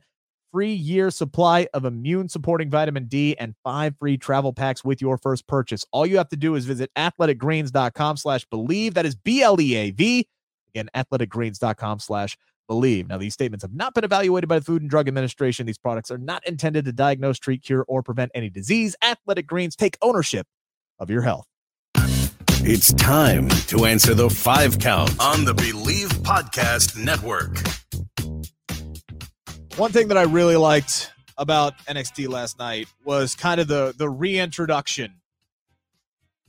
free 0.53 0.73
year 0.73 1.11
supply 1.11 1.67
of 1.75 1.85
immune 1.85 2.29
supporting 2.29 2.71
vitamin 2.71 3.07
D 3.07 3.37
and 3.39 3.55
five 3.65 3.95
free 3.99 4.17
travel 4.17 4.53
packs 4.53 4.85
with 4.85 5.01
your 5.01 5.19
first 5.19 5.47
purchase. 5.49 5.85
All 5.91 6.07
you 6.07 6.17
have 6.19 6.29
to 6.29 6.37
do 6.37 6.55
is 6.55 6.65
visit 6.65 6.91
athleticgreens.com 6.97 8.17
slash 8.17 8.47
bleav. 8.47 8.95
That 8.95 9.07
is 9.07 9.17
B-L-E-A-V. 9.17 10.29
Again, 10.75 10.91
athleticgreens.com 10.95 11.99
slash 11.99 12.37
bleav. 12.71 13.09
Now, 13.09 13.19
these 13.19 13.35
statements 13.35 13.63
have 13.63 13.75
not 13.75 13.95
been 13.95 14.05
evaluated 14.05 14.49
by 14.49 14.59
the 14.59 14.65
Food 14.65 14.83
and 14.83 14.91
Drug 14.91 15.09
Administration. 15.09 15.67
These 15.67 15.79
products 15.79 16.11
are 16.11 16.19
not 16.19 16.47
intended 16.47 16.85
to 16.87 16.93
diagnose, 16.93 17.39
treat, 17.39 17.63
cure, 17.63 17.85
or 17.89 18.03
prevent 18.03 18.31
any 18.35 18.51
disease. 18.51 18.97
Athletic 19.03 19.47
Greens 19.47 19.77
take 19.77 19.97
ownership 20.03 20.47
of 20.99 21.11
your 21.11 21.23
health. 21.23 21.47
It's 22.67 22.95
time 22.95 23.49
to 23.69 23.85
answer 23.85 24.15
the 24.15 24.31
five 24.31 24.79
count 24.79 25.11
on 25.21 25.45
the 25.45 25.55
Bleav 25.55 26.09
Podcast 26.23 26.97
Network. 26.97 27.59
One 29.77 29.93
thing 29.93 30.09
that 30.09 30.17
I 30.17 30.23
really 30.23 30.57
liked 30.57 31.13
about 31.37 31.77
NXT 31.87 32.29
last 32.29 32.59
night 32.59 32.89
was 33.05 33.35
kind 33.35 33.61
of 33.61 33.69
the 33.69 33.95
the 33.99 34.09
reintroduction 34.09 35.21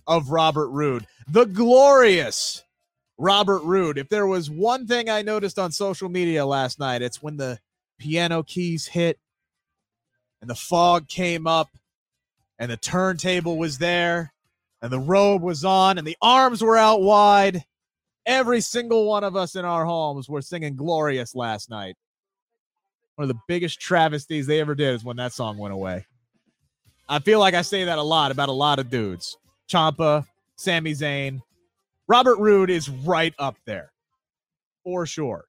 of 0.08 0.30
Robert 0.30 0.70
Roode, 0.70 1.08
the 1.28 1.46
glorious 1.46 2.64
Robert 3.18 3.60
Roode. 3.60 3.98
If 3.98 4.10
there 4.10 4.28
was 4.28 4.50
one 4.50 4.88
thing 4.88 5.10
I 5.10 5.22
noticed 5.22 5.58
on 5.58 5.72
social 5.72 6.10
media 6.10 6.46
last 6.46 6.80
night, 6.80 7.02
it's 7.02 7.22
when 7.22 7.38
the 7.38 7.60
piano 7.98 8.44
keys 8.44 8.88
hit 8.88 9.20
and 10.42 10.50
the 10.50 10.56
fog 10.56 11.08
came 11.08 11.48
up 11.48 11.70
and 12.60 12.70
the 12.70 12.78
turntable 12.78 13.58
was 13.58 13.78
there 13.78 14.34
and 14.82 14.92
the 14.92 15.00
robe 15.00 15.42
was 15.42 15.64
on 15.64 15.98
and 15.98 16.06
the 16.06 16.18
arms 16.22 16.62
were 16.62 16.78
out 16.78 17.02
wide. 17.02 17.64
Every 18.26 18.60
single 18.60 19.06
one 19.08 19.24
of 19.24 19.36
us 19.36 19.56
in 19.56 19.66
our 19.66 19.86
homes 19.86 20.28
were 20.28 20.42
singing 20.42 20.76
Glorious 20.76 21.36
last 21.36 21.70
night. 21.70 21.96
One 23.16 23.30
of 23.30 23.30
the 23.30 23.42
biggest 23.48 23.80
travesties 23.80 24.46
they 24.46 24.60
ever 24.60 24.76
did 24.76 24.94
is 24.94 25.04
when 25.04 25.18
that 25.18 25.32
song 25.32 25.58
went 25.58 25.74
away. 25.74 26.06
I 27.08 27.20
feel 27.20 27.40
like 27.40 27.54
I 27.54 27.62
say 27.62 27.86
that 27.86 27.98
a 27.98 28.04
lot 28.04 28.32
about 28.32 28.50
a 28.50 28.54
lot 28.54 28.80
of 28.80 28.90
dudes. 28.90 29.38
Ciampa, 29.70 30.26
Sami 30.56 30.94
Zayn, 30.94 31.42
Robert 32.08 32.38
Roode 32.38 32.70
is 32.70 32.90
right 32.90 33.34
up 33.40 33.58
there 33.66 33.92
for 34.84 35.06
sure. 35.06 35.46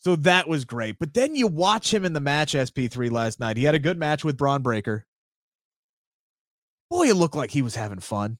So 0.00 0.16
that 0.16 0.48
was 0.48 0.64
great. 0.64 0.98
But 0.98 1.14
then 1.14 1.34
you 1.34 1.46
watch 1.46 1.92
him 1.92 2.04
in 2.04 2.12
the 2.12 2.20
match 2.20 2.54
SP3 2.54 3.10
last 3.10 3.40
night. 3.40 3.56
He 3.56 3.64
had 3.64 3.74
a 3.74 3.78
good 3.78 3.98
match 3.98 4.24
with 4.24 4.36
Bron 4.36 4.62
Breakker. 4.62 5.06
Boy, 6.90 7.08
it 7.08 7.16
looked 7.16 7.36
like 7.36 7.50
he 7.50 7.62
was 7.62 7.74
having 7.74 8.00
fun. 8.00 8.38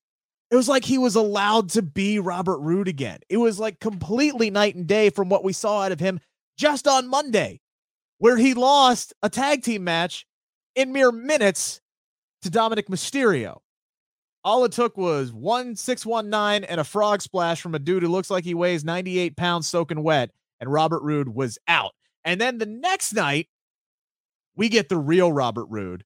It 0.51 0.57
was 0.57 0.69
like 0.69 0.85
he 0.85 0.99
was 0.99 1.15
allowed 1.15 1.71
to 1.71 1.83
be 1.83 2.19
Robert 2.19 2.59
Roode 2.59 2.87
again. 2.87 3.21
It 3.29 3.39
was 3.39 3.59
like 3.59 3.81
completely 3.81 4.51
night 4.51 4.75
and 4.75 4.87
day 4.87 5.09
from 5.11 5.29
what 5.29 5.43
we 5.43 5.53
saw 5.53 5.83
out 5.83 5.93
of 5.93 6.01
him 6.01 6.21
just 6.59 6.87
on 6.87 7.09
Monday, 7.09 7.61
where 8.19 8.37
he 8.37 8.55
lost 8.55 9.15
a 9.23 9.31
tag 9.31 9.63
team 9.63 9.85
match 9.85 10.27
in 10.77 10.93
mere 10.93 11.11
minutes 11.11 11.81
to 12.43 12.51
Dominik 12.51 12.89
Mysterio. 12.89 13.61
All 14.45 14.65
it 14.65 14.73
took 14.73 14.97
was 14.97 15.33
one 15.33 15.75
six 15.75 16.05
one 16.05 16.29
nine 16.29 16.65
and 16.65 16.81
a 16.81 16.85
frog 16.85 17.23
splash 17.23 17.63
from 17.63 17.75
a 17.75 17.79
dude 17.79 18.03
who 18.03 18.11
looks 18.11 18.31
like 18.31 18.45
he 18.45 18.55
weighs 18.55 18.85
98 18.85 19.37
pounds 19.37 19.69
soaking 19.69 20.03
wet, 20.03 20.31
and 20.61 20.71
Robert 20.71 21.03
Roode 21.03 21.29
was 21.29 21.59
out. 21.67 21.93
And 22.25 22.41
then 22.41 22.59
the 22.59 22.67
next 22.67 23.15
night, 23.15 23.49
we 24.55 24.69
get 24.69 24.89
the 24.89 24.99
real 24.99 25.33
Robert 25.33 25.67
Roode, 25.67 26.05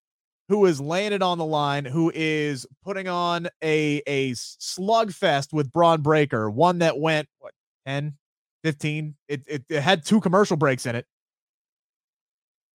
who 0.48 0.66
is 0.66 0.80
laying 0.80 1.12
it 1.12 1.22
on 1.22 1.38
the 1.38 1.44
line, 1.44 1.84
who 1.84 2.12
is 2.14 2.64
putting 2.84 3.08
on 3.08 3.48
a 3.62 4.02
a 4.06 4.30
slugfest 4.32 5.52
with 5.52 5.72
Bron 5.72 6.00
Breakker, 6.00 6.48
one 6.48 6.78
that 6.78 6.98
went 6.98 7.28
what 7.40 7.52
10, 7.86 8.14
15. 8.62 9.16
It, 9.28 9.42
it, 9.46 9.64
it 9.68 9.80
had 9.80 10.04
two 10.04 10.20
commercial 10.20 10.56
breaks 10.56 10.86
in 10.86 10.94
it. 10.94 11.06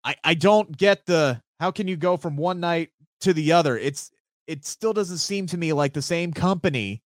I 0.04 0.16
I 0.26 0.34
don't 0.34 0.76
get 0.76 1.06
the 1.06 1.42
how 1.60 1.72
can 1.72 1.88
you 1.88 1.96
go 1.96 2.18
from 2.18 2.36
one 2.36 2.60
night 2.60 2.90
to 3.22 3.34
the 3.34 3.54
other? 3.54 3.78
It's 3.78 4.12
it 4.48 4.66
still 4.66 4.94
doesn't 4.94 5.18
seem 5.18 5.48
to 5.48 5.58
me 5.58 5.74
like 5.74 5.94
the 5.94 6.02
same 6.02 6.34
company 6.34 7.02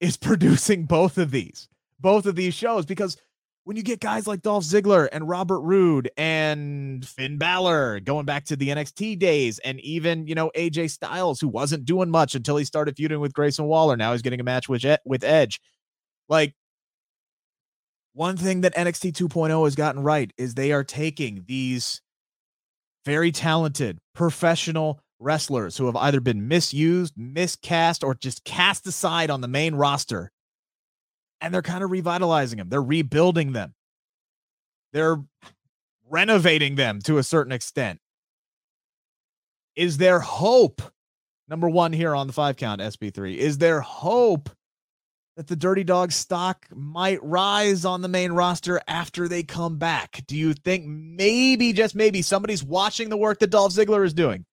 is 0.00 0.16
producing 0.18 0.84
both 0.84 1.18
of 1.18 1.30
these, 1.30 1.68
both 2.00 2.26
of 2.26 2.36
these 2.36 2.54
shows 2.54 2.86
because 2.86 3.16
when 3.68 3.76
you 3.76 3.82
get 3.82 4.00
guys 4.00 4.26
like 4.26 4.40
Dolph 4.40 4.64
Ziggler 4.64 5.10
and 5.12 5.28
Robert 5.28 5.60
Roode 5.60 6.10
and 6.16 7.06
Finn 7.06 7.36
Balor 7.36 8.00
going 8.00 8.24
back 8.24 8.46
to 8.46 8.56
the 8.56 8.68
NXT 8.68 9.18
days, 9.18 9.58
and 9.58 9.78
even 9.80 10.26
you 10.26 10.34
know 10.34 10.50
AJ 10.56 10.90
Styles, 10.90 11.38
who 11.38 11.48
wasn't 11.48 11.84
doing 11.84 12.08
much 12.08 12.34
until 12.34 12.56
he 12.56 12.64
started 12.64 12.96
feuding 12.96 13.20
with 13.20 13.34
Grayson 13.34 13.66
Waller. 13.66 13.94
Now 13.94 14.12
he's 14.12 14.22
getting 14.22 14.40
a 14.40 14.44
match 14.44 14.70
with 14.70 14.86
with 15.04 15.22
Edge. 15.22 15.60
Like 16.30 16.54
one 18.14 18.38
thing 18.38 18.62
that 18.62 18.74
NXT 18.74 19.12
2.0 19.12 19.64
has 19.64 19.74
gotten 19.74 20.02
right 20.02 20.32
is 20.38 20.54
they 20.54 20.72
are 20.72 20.82
taking 20.82 21.44
these 21.46 22.00
very 23.04 23.30
talented 23.30 23.98
professional 24.14 24.98
wrestlers 25.18 25.76
who 25.76 25.86
have 25.86 25.96
either 25.96 26.20
been 26.20 26.48
misused, 26.48 27.14
miscast, 27.16 28.04
or 28.04 28.14
just 28.14 28.44
cast 28.44 28.86
aside 28.86 29.30
on 29.30 29.40
the 29.40 29.48
main 29.48 29.74
roster 29.74 30.30
and 31.40 31.52
they're 31.52 31.62
kind 31.62 31.84
of 31.84 31.90
revitalizing 31.90 32.58
them. 32.58 32.68
They're 32.68 32.82
rebuilding 32.82 33.52
them. 33.52 33.74
They're 34.92 35.18
renovating 36.08 36.74
them 36.74 37.00
to 37.02 37.18
a 37.18 37.22
certain 37.22 37.52
extent. 37.52 38.00
Is 39.76 39.98
there 39.98 40.20
hope? 40.20 40.82
Number 41.48 41.68
one 41.68 41.92
here 41.92 42.14
on 42.14 42.26
the 42.26 42.32
five 42.32 42.56
count 42.56 42.80
SP3. 42.80 43.36
Is 43.36 43.58
there 43.58 43.80
hope 43.80 44.50
that 45.36 45.46
the 45.46 45.56
Dirty 45.56 45.84
Dawg 45.84 46.10
stock 46.12 46.66
might 46.74 47.22
rise 47.22 47.84
on 47.84 48.02
the 48.02 48.08
main 48.08 48.32
roster 48.32 48.80
after 48.88 49.28
they 49.28 49.42
come 49.44 49.78
back? 49.78 50.22
Do 50.26 50.36
you 50.36 50.52
think 50.52 50.84
maybe, 50.86 51.72
just 51.72 51.94
maybe, 51.94 52.22
somebody's 52.22 52.64
watching 52.64 53.08
the 53.08 53.16
work 53.16 53.38
that 53.38 53.50
Dolph 53.50 53.72
Ziggler 53.72 54.04
is 54.04 54.12
doing, 54.12 54.44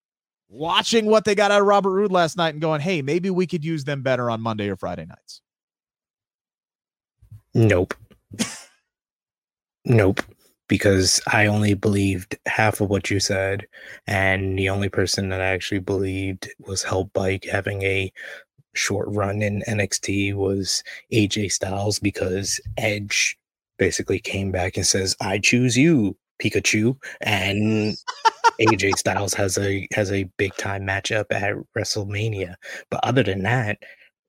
watching 0.50 1.06
what 1.06 1.26
they 1.26 1.36
got 1.36 1.52
out 1.52 1.62
of 1.62 1.68
Robert 1.68 1.92
Roode 1.92 2.12
last 2.12 2.38
night 2.38 2.54
and 2.54 2.62
going, 2.62 2.82
hey, 2.82 3.02
maybe 3.02 3.30
we 3.30 3.48
could 3.48 3.66
use 3.66 3.84
them 3.84 4.02
better 4.02 4.30
on 4.30 4.42
Monday 4.42 4.70
or 4.70 4.76
Friday 4.76 5.06
nights? 5.06 5.42
Nope. 7.54 7.94
nope. 9.86 10.22
Because 10.68 11.22
I 11.28 11.46
only 11.46 11.76
believed 11.76 12.38
half 12.48 12.82
of 12.82 12.90
what 12.90 13.12
you 13.12 13.20
said, 13.20 13.68
and 14.08 14.58
the 14.58 14.70
only 14.70 14.90
person 14.90 15.30
that 15.30 15.40
I 15.40 15.46
actually 15.46 15.80
believed 15.80 16.50
was 16.60 16.82
helped 16.82 17.14
by 17.14 17.40
having 17.52 17.84
a 17.84 18.12
short 18.74 19.08
run 19.10 19.44
in 19.44 19.64
NXT 19.68 20.34
was 20.34 20.84
AJ 21.14 21.52
Styles 21.52 22.00
because 22.00 22.60
Edge 22.78 23.38
basically 23.78 24.20
came 24.20 24.52
back 24.52 24.76
and 24.76 24.88
says, 24.88 25.16
"I 25.22 25.38
choose 25.38 25.78
you, 25.78 26.18
Pikachu," 26.42 26.98
and 27.22 27.96
AJ 28.60 28.98
Styles 28.98 29.34
has 29.34 29.58
a 29.58 29.88
has 29.94 30.12
a 30.12 30.30
big 30.38 30.56
time 30.56 30.84
matchup 30.84 31.26
at 31.32 31.56
WrestleMania. 31.78 32.56
But 32.90 33.02
other 33.04 33.24
than 33.24 33.44
that, 33.44 33.80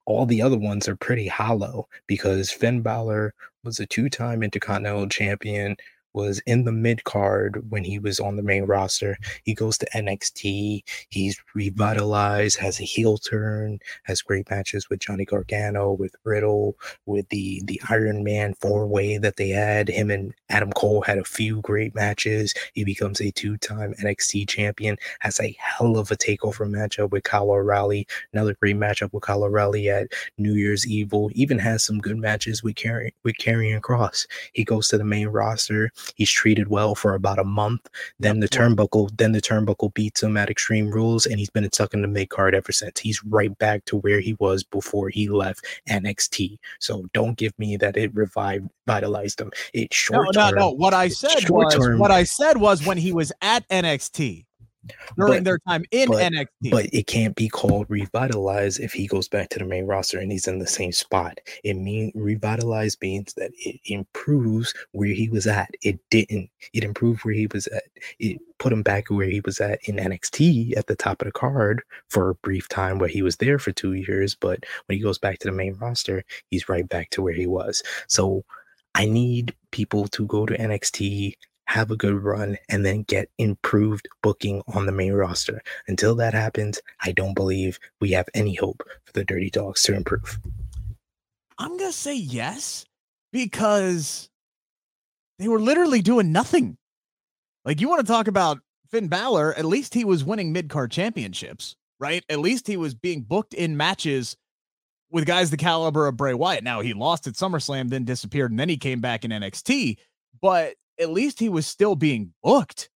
all 0.04 0.26
the 0.26 0.42
other 0.42 0.58
ones 0.58 0.88
are 0.88 0.96
pretty 0.96 1.28
hollow 1.28 1.88
because 2.06 2.50
Finn 2.50 2.82
Balor 2.82 3.34
was 3.64 3.80
a 3.80 3.86
two 3.86 4.08
time 4.08 4.42
Intercontinental 4.42 5.08
Champion 5.08 5.76
was 6.16 6.40
in 6.46 6.64
the 6.64 6.72
mid 6.72 7.04
card 7.04 7.62
when 7.70 7.84
he 7.84 7.98
was 7.98 8.18
on 8.18 8.36
the 8.36 8.42
main 8.42 8.64
roster. 8.64 9.18
He 9.44 9.54
goes 9.54 9.78
to 9.78 9.90
NXT. 9.94 10.82
He's 11.10 11.40
revitalized, 11.54 12.58
has 12.58 12.80
a 12.80 12.84
heel 12.84 13.18
turn, 13.18 13.78
has 14.04 14.22
great 14.22 14.50
matches 14.50 14.88
with 14.88 14.98
Johnny 14.98 15.26
Gargano, 15.26 15.92
with 15.92 16.16
Riddle, 16.24 16.76
with 17.04 17.28
the 17.28 17.62
the 17.66 17.80
Iron 17.90 18.24
Man 18.24 18.54
four 18.54 18.86
way 18.86 19.18
that 19.18 19.36
they 19.36 19.50
had. 19.50 19.88
Him 19.88 20.10
and 20.10 20.32
Adam 20.48 20.72
Cole 20.72 21.02
had 21.02 21.18
a 21.18 21.24
few 21.24 21.60
great 21.60 21.94
matches. 21.94 22.54
He 22.72 22.82
becomes 22.82 23.20
a 23.20 23.30
two 23.30 23.58
time 23.58 23.94
NXT 24.02 24.48
champion. 24.48 24.96
Has 25.20 25.38
a 25.38 25.54
hell 25.58 25.98
of 25.98 26.10
a 26.10 26.16
takeover 26.16 26.68
matchup 26.68 27.10
with 27.10 27.24
Kyle 27.24 27.50
O'Reilly. 27.50 28.06
Another 28.32 28.54
great 28.54 28.76
matchup 28.76 29.12
with 29.12 29.22
Kyle 29.22 29.44
O'Reilly 29.44 29.90
at 29.90 30.08
New 30.38 30.54
Year's 30.54 30.86
Evil. 30.86 31.30
Even 31.34 31.58
has 31.58 31.84
some 31.84 31.98
good 31.98 32.16
matches 32.16 32.62
with 32.62 32.76
Carry 32.76 33.12
with 33.22 33.36
Karrion 33.36 33.80
Kross. 33.80 34.26
He 34.54 34.64
goes 34.64 34.88
to 34.88 34.98
the 34.98 35.04
main 35.04 35.28
roster. 35.28 35.90
He's 36.14 36.30
treated 36.30 36.68
well 36.68 36.94
for 36.94 37.14
about 37.14 37.38
a 37.38 37.44
month. 37.44 37.88
Then 38.20 38.40
the 38.40 38.48
turnbuckle, 38.48 39.16
then 39.16 39.32
the 39.32 39.40
turnbuckle 39.40 39.94
beats 39.94 40.22
him 40.22 40.36
at 40.36 40.50
Extreme 40.50 40.90
Rules, 40.90 41.26
and 41.26 41.38
he's 41.38 41.50
been 41.50 41.70
stuck 41.72 41.94
in 41.94 42.02
the 42.02 42.08
mid 42.08 42.30
card 42.30 42.54
ever 42.54 42.72
since. 42.72 43.00
He's 43.00 43.22
right 43.24 43.56
back 43.58 43.84
to 43.86 43.96
where 43.98 44.20
he 44.20 44.34
was 44.34 44.62
before 44.62 45.08
he 45.08 45.28
left 45.28 45.64
NXT. 45.88 46.58
So 46.78 47.06
don't 47.12 47.36
give 47.36 47.58
me 47.58 47.76
that 47.76 47.96
it 47.96 48.14
revived, 48.14 48.68
vitalized 48.86 49.40
him. 49.40 49.50
It 49.72 49.92
short. 49.92 50.34
No, 50.34 50.50
no, 50.50 50.56
no. 50.56 50.70
What 50.70 50.94
I 50.94 51.08
said 51.08 51.50
was 51.50 51.76
what 51.98 52.10
I 52.10 52.24
said 52.24 52.58
was 52.58 52.86
when 52.86 52.98
he 52.98 53.12
was 53.12 53.32
at 53.42 53.68
NXT 53.68 54.44
during 55.16 55.38
but, 55.38 55.44
their 55.44 55.58
time 55.66 55.84
in 55.90 56.08
but, 56.08 56.32
NXT. 56.32 56.70
But 56.70 56.86
it 56.92 57.06
can't 57.06 57.34
be 57.34 57.48
called 57.48 57.86
revitalize 57.88 58.78
if 58.78 58.92
he 58.92 59.06
goes 59.06 59.28
back 59.28 59.48
to 59.50 59.58
the 59.58 59.64
main 59.64 59.86
roster 59.86 60.18
and 60.18 60.30
he's 60.30 60.46
in 60.46 60.58
the 60.58 60.66
same 60.66 60.92
spot. 60.92 61.40
It 61.64 61.74
mean 61.74 62.12
revitalize 62.14 62.96
means 63.00 63.34
that 63.34 63.50
it 63.58 63.80
improves 63.84 64.74
where 64.92 65.08
he 65.08 65.28
was 65.28 65.46
at. 65.46 65.70
It 65.82 65.98
didn't. 66.10 66.50
It 66.72 66.84
improved 66.84 67.24
where 67.24 67.34
he 67.34 67.46
was 67.52 67.66
at. 67.68 67.84
It 68.18 68.40
put 68.58 68.72
him 68.72 68.82
back 68.82 69.08
where 69.08 69.28
he 69.28 69.40
was 69.40 69.60
at 69.60 69.80
in 69.84 69.96
NXT 69.96 70.76
at 70.76 70.86
the 70.86 70.96
top 70.96 71.20
of 71.20 71.26
the 71.26 71.32
card 71.32 71.82
for 72.08 72.30
a 72.30 72.34
brief 72.36 72.68
time 72.68 72.98
where 72.98 73.08
he 73.08 73.22
was 73.22 73.36
there 73.36 73.58
for 73.58 73.72
two 73.72 73.92
years. 73.94 74.34
But 74.34 74.64
when 74.86 74.96
he 74.96 75.02
goes 75.02 75.18
back 75.18 75.38
to 75.40 75.48
the 75.48 75.52
main 75.52 75.74
roster, 75.74 76.24
he's 76.50 76.68
right 76.68 76.88
back 76.88 77.10
to 77.10 77.22
where 77.22 77.34
he 77.34 77.46
was. 77.46 77.82
So 78.08 78.44
I 78.94 79.04
need 79.04 79.54
people 79.72 80.08
to 80.08 80.26
go 80.26 80.46
to 80.46 80.56
NXT 80.56 81.34
have 81.66 81.90
a 81.90 81.96
good 81.96 82.22
run, 82.22 82.56
and 82.68 82.84
then 82.84 83.02
get 83.02 83.28
improved 83.38 84.08
booking 84.22 84.62
on 84.68 84.86
the 84.86 84.92
main 84.92 85.12
roster. 85.12 85.62
Until 85.88 86.14
that 86.16 86.34
happens, 86.34 86.80
I 87.02 87.12
don't 87.12 87.34
believe 87.34 87.78
we 88.00 88.10
have 88.12 88.28
any 88.34 88.54
hope 88.54 88.82
for 89.04 89.12
the 89.12 89.24
Dirty 89.24 89.50
Dawgs 89.50 89.82
to 89.82 89.94
improve. 89.94 90.38
I'm 91.58 91.76
going 91.76 91.90
to 91.90 91.96
say 91.96 92.14
yes 92.14 92.84
because 93.32 94.28
they 95.38 95.48
were 95.48 95.60
literally 95.60 96.02
doing 96.02 96.32
nothing. 96.32 96.76
Like, 97.64 97.80
you 97.80 97.88
want 97.88 98.06
to 98.06 98.12
talk 98.12 98.28
about 98.28 98.58
Finn 98.90 99.08
Balor, 99.08 99.54
at 99.54 99.64
least 99.64 99.94
he 99.94 100.04
was 100.04 100.24
winning 100.24 100.52
mid 100.52 100.68
card 100.68 100.90
championships, 100.90 101.74
right? 101.98 102.24
At 102.28 102.38
least 102.38 102.66
he 102.66 102.76
was 102.76 102.94
being 102.94 103.22
booked 103.22 103.54
in 103.54 103.76
matches 103.76 104.36
with 105.10 105.26
guys 105.26 105.50
the 105.50 105.56
caliber 105.56 106.06
of 106.06 106.16
Bray 106.16 106.34
Wyatt. 106.34 106.64
Now, 106.64 106.80
he 106.80 106.94
lost 106.94 107.26
at 107.26 107.34
SummerSlam, 107.34 107.90
then 107.90 108.04
disappeared, 108.04 108.50
and 108.50 108.60
then 108.60 108.68
he 108.68 108.76
came 108.76 109.00
back 109.00 109.24
in 109.24 109.30
NXT. 109.30 109.96
But 110.40 110.74
at 110.98 111.10
least 111.10 111.38
he 111.38 111.48
was 111.48 111.66
still 111.66 111.94
being 111.94 112.32
booked. 112.42 112.90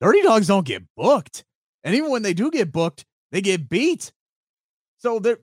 Dirty 0.00 0.22
Dawgs 0.22 0.48
don't 0.48 0.66
get 0.66 0.82
booked. 0.96 1.44
And 1.84 1.94
even 1.94 2.10
when 2.10 2.22
they 2.22 2.34
do 2.34 2.50
get 2.50 2.72
booked, 2.72 3.04
they 3.30 3.40
get 3.40 3.68
beat. 3.68 4.12
So 4.98 5.18
they're 5.18 5.38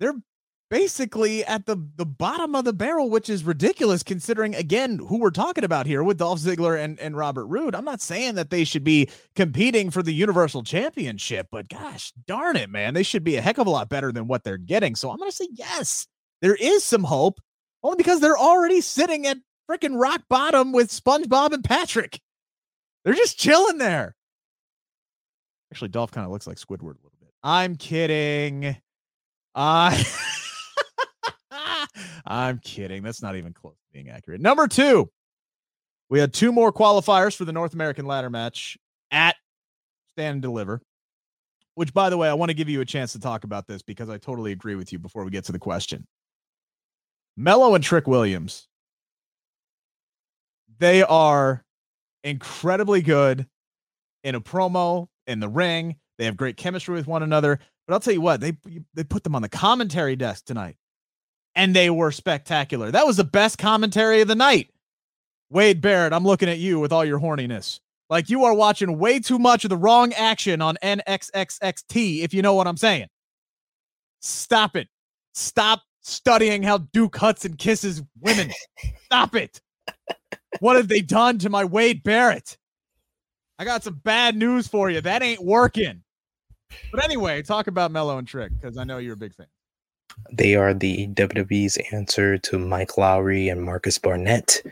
they're 0.00 0.14
basically 0.70 1.44
at 1.44 1.66
the 1.66 1.76
the 1.96 2.06
bottom 2.06 2.54
of 2.54 2.64
the 2.64 2.72
barrel, 2.72 3.08
which 3.08 3.28
is 3.28 3.44
ridiculous 3.44 4.02
considering 4.02 4.54
again 4.54 4.98
who 4.98 5.18
we're 5.18 5.30
talking 5.30 5.64
about 5.64 5.86
here 5.86 6.02
with 6.02 6.18
Dolph 6.18 6.40
Ziggler 6.40 6.82
and, 6.82 6.98
and 6.98 7.16
Robert 7.16 7.46
Roode. 7.46 7.74
I'm 7.74 7.84
not 7.84 8.00
saying 8.00 8.34
that 8.34 8.50
they 8.50 8.64
should 8.64 8.84
be 8.84 9.08
competing 9.34 9.90
for 9.90 10.02
the 10.02 10.14
Universal 10.14 10.64
Championship, 10.64 11.48
but 11.52 11.68
gosh 11.68 12.12
darn 12.26 12.56
it, 12.56 12.70
man, 12.70 12.94
they 12.94 13.02
should 13.02 13.24
be 13.24 13.36
a 13.36 13.40
heck 13.40 13.58
of 13.58 13.66
a 13.66 13.70
lot 13.70 13.88
better 13.88 14.12
than 14.12 14.26
what 14.26 14.44
they're 14.44 14.56
getting. 14.56 14.96
So 14.96 15.10
I'm 15.10 15.18
gonna 15.18 15.32
say 15.32 15.48
yes, 15.52 16.06
there 16.42 16.56
is 16.56 16.82
some 16.84 17.04
hope, 17.04 17.40
only 17.82 17.96
because 17.96 18.20
they're 18.20 18.38
already 18.38 18.80
sitting 18.80 19.26
at 19.26 19.38
freaking 19.70 20.00
rock 20.00 20.22
bottom 20.28 20.72
with 20.72 20.90
SpongeBob 20.90 21.52
and 21.52 21.64
Patrick. 21.64 22.20
They're 23.04 23.14
just 23.14 23.38
chilling 23.38 23.78
there. 23.78 24.14
Actually, 25.72 25.88
Dolph 25.88 26.12
kind 26.12 26.24
of 26.24 26.32
looks 26.32 26.46
like 26.46 26.56
Squidward 26.56 26.94
a 26.94 27.02
little 27.02 27.12
bit. 27.20 27.32
I'm 27.42 27.76
kidding. 27.76 28.76
I 29.54 30.06
I'm 32.26 32.58
kidding. 32.58 33.02
That's 33.02 33.22
not 33.22 33.36
even 33.36 33.52
close 33.52 33.74
to 33.74 33.92
being 33.92 34.10
accurate. 34.10 34.40
Number 34.40 34.68
two, 34.68 35.10
we 36.08 36.18
had 36.18 36.32
two 36.32 36.52
more 36.52 36.72
qualifiers 36.72 37.36
for 37.36 37.44
the 37.44 37.52
North 37.52 37.74
American 37.74 38.06
ladder 38.06 38.30
match 38.30 38.76
at 39.10 39.36
Stand 40.12 40.34
and 40.34 40.42
Deliver. 40.42 40.80
Which, 41.74 41.92
by 41.92 42.08
the 42.08 42.16
way, 42.16 42.28
I 42.28 42.34
want 42.34 42.48
to 42.48 42.54
give 42.54 42.70
you 42.70 42.80
a 42.80 42.86
chance 42.86 43.12
to 43.12 43.20
talk 43.20 43.44
about 43.44 43.66
this 43.66 43.82
because 43.82 44.08
I 44.08 44.16
totally 44.16 44.52
agree 44.52 44.76
with 44.76 44.92
you 44.92 44.98
before 44.98 45.24
we 45.24 45.30
get 45.30 45.44
to 45.44 45.52
the 45.52 45.58
question. 45.58 46.06
Melo 47.36 47.74
and 47.74 47.84
Trick 47.84 48.06
Williams 48.06 48.66
they 50.78 51.02
are 51.02 51.64
incredibly 52.24 53.02
good 53.02 53.46
in 54.24 54.34
a 54.34 54.40
promo, 54.40 55.08
in 55.26 55.40
the 55.40 55.48
ring. 55.48 55.96
They 56.18 56.24
have 56.24 56.36
great 56.36 56.56
chemistry 56.56 56.94
with 56.94 57.06
one 57.06 57.22
another. 57.22 57.58
But 57.86 57.94
I'll 57.94 58.00
tell 58.00 58.14
you 58.14 58.20
what, 58.20 58.40
they 58.40 58.56
they 58.94 59.04
put 59.04 59.24
them 59.24 59.34
on 59.34 59.42
the 59.42 59.48
commentary 59.48 60.16
desk 60.16 60.44
tonight. 60.44 60.76
And 61.54 61.74
they 61.74 61.88
were 61.88 62.12
spectacular. 62.12 62.90
That 62.90 63.06
was 63.06 63.16
the 63.16 63.24
best 63.24 63.58
commentary 63.58 64.20
of 64.20 64.28
the 64.28 64.34
night. 64.34 64.70
Wade 65.48 65.80
Barrett, 65.80 66.12
I'm 66.12 66.24
looking 66.24 66.48
at 66.48 66.58
you 66.58 66.80
with 66.80 66.92
all 66.92 67.04
your 67.04 67.20
horniness. 67.20 67.80
Like 68.10 68.28
you 68.28 68.44
are 68.44 68.54
watching 68.54 68.98
way 68.98 69.20
too 69.20 69.38
much 69.38 69.64
of 69.64 69.70
the 69.70 69.76
wrong 69.76 70.12
action 70.12 70.60
on 70.60 70.76
NXXXT, 70.82 72.22
if 72.22 72.34
you 72.34 72.42
know 72.42 72.54
what 72.54 72.66
I'm 72.66 72.76
saying. 72.76 73.06
Stop 74.20 74.76
it. 74.76 74.88
Stop 75.34 75.82
studying 76.02 76.62
how 76.62 76.78
Duke 76.78 77.16
Hudson 77.16 77.56
kisses 77.56 78.02
women. 78.20 78.52
Stop 79.04 79.34
it. 79.34 79.60
What 80.60 80.76
have 80.76 80.88
they 80.88 81.00
done 81.00 81.38
to 81.38 81.50
my 81.50 81.64
Wade 81.64 82.02
Barrett? 82.02 82.56
I 83.58 83.64
got 83.64 83.82
some 83.82 84.00
bad 84.04 84.36
news 84.36 84.68
for 84.68 84.90
you. 84.90 85.00
That 85.00 85.22
ain't 85.22 85.42
working. 85.42 86.02
But 86.92 87.04
anyway, 87.04 87.42
talk 87.42 87.68
about 87.68 87.90
Melo 87.90 88.18
and 88.18 88.28
Trick 88.28 88.52
because 88.52 88.76
I 88.76 88.84
know 88.84 88.98
you're 88.98 89.14
a 89.14 89.18
big 89.18 89.34
fan. 89.34 89.46
They 90.32 90.54
are 90.54 90.74
the 90.74 91.08
WWE's 91.08 91.78
answer 91.92 92.38
to 92.38 92.58
Mike 92.58 92.92
Lowrey 92.92 93.50
and 93.50 93.62
Marcus 93.62 93.98
Burnett. 93.98 94.62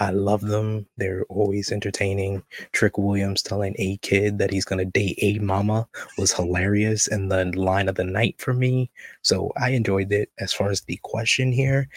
I 0.00 0.10
love 0.10 0.42
them. 0.42 0.86
They're 0.96 1.24
always 1.28 1.72
entertaining. 1.72 2.42
Trick 2.72 2.98
Williams 2.98 3.42
telling 3.42 3.74
a 3.78 3.96
kid 3.98 4.38
that 4.38 4.52
he's 4.52 4.64
going 4.64 4.78
to 4.78 4.84
date 4.84 5.18
a 5.20 5.40
mama 5.40 5.88
was 6.16 6.32
hilarious 6.32 7.08
and 7.08 7.32
the 7.32 7.46
line 7.56 7.88
of 7.88 7.96
the 7.96 8.04
night 8.04 8.36
for 8.38 8.54
me. 8.54 8.90
So 9.22 9.52
I 9.60 9.70
enjoyed 9.70 10.12
it. 10.12 10.30
As 10.38 10.52
far 10.52 10.70
as 10.70 10.82
the 10.82 11.00
question 11.02 11.50
here, 11.50 11.88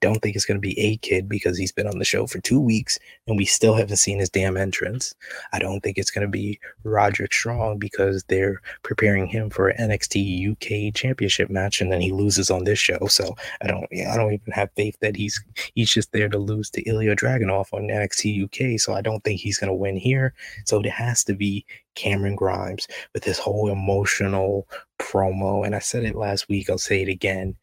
I 0.00 0.06
don't 0.06 0.20
think 0.20 0.36
it's 0.36 0.44
going 0.44 0.56
to 0.56 0.60
be 0.60 0.78
A 0.78 0.96
Kid 0.98 1.28
because 1.28 1.58
he's 1.58 1.72
been 1.72 1.88
on 1.88 1.98
the 1.98 2.04
show 2.04 2.26
for 2.28 2.38
two 2.40 2.60
weeks 2.60 3.00
and 3.26 3.36
we 3.36 3.44
still 3.44 3.74
haven't 3.74 3.96
seen 3.96 4.20
his 4.20 4.30
damn 4.30 4.56
entrance. 4.56 5.12
I 5.52 5.58
don't 5.58 5.80
think 5.80 5.98
it's 5.98 6.12
going 6.12 6.26
to 6.26 6.30
be 6.30 6.60
Roderick 6.84 7.32
Strong 7.32 7.78
because 7.78 8.22
they're 8.28 8.62
preparing 8.84 9.26
him 9.26 9.50
for 9.50 9.68
an 9.68 9.90
NXT 9.90 10.52
UK 10.52 10.94
championship 10.94 11.50
match 11.50 11.80
and 11.80 11.90
then 11.90 12.00
he 12.00 12.12
loses 12.12 12.48
on 12.48 12.62
this 12.62 12.78
show. 12.78 13.08
So 13.08 13.34
I 13.60 13.66
don't, 13.66 13.86
I 13.92 14.16
don't 14.16 14.34
even 14.34 14.52
have 14.52 14.70
faith 14.76 14.96
that 15.00 15.16
he's 15.16 15.42
he's 15.74 15.92
just 15.92 16.12
there 16.12 16.28
to 16.28 16.38
lose 16.38 16.70
to 16.70 16.82
Ilya 16.82 17.16
Dragunov 17.16 17.72
on 17.72 17.88
NXT 17.88 18.44
UK. 18.44 18.78
So 18.78 18.94
I 18.94 19.00
don't 19.00 19.24
think 19.24 19.40
he's 19.40 19.58
going 19.58 19.68
to 19.68 19.74
win 19.74 19.96
here. 19.96 20.32
So 20.64 20.78
it 20.78 20.86
has 20.86 21.24
to 21.24 21.34
be 21.34 21.66
Cameron 21.96 22.36
Grimes 22.36 22.86
with 23.14 23.24
his 23.24 23.38
whole 23.38 23.68
emotional 23.68 24.68
promo. 25.00 25.66
And 25.66 25.74
I 25.74 25.80
said 25.80 26.04
it 26.04 26.14
last 26.14 26.48
week, 26.48 26.70
I'll 26.70 26.78
say 26.78 27.02
it 27.02 27.08
again 27.08 27.56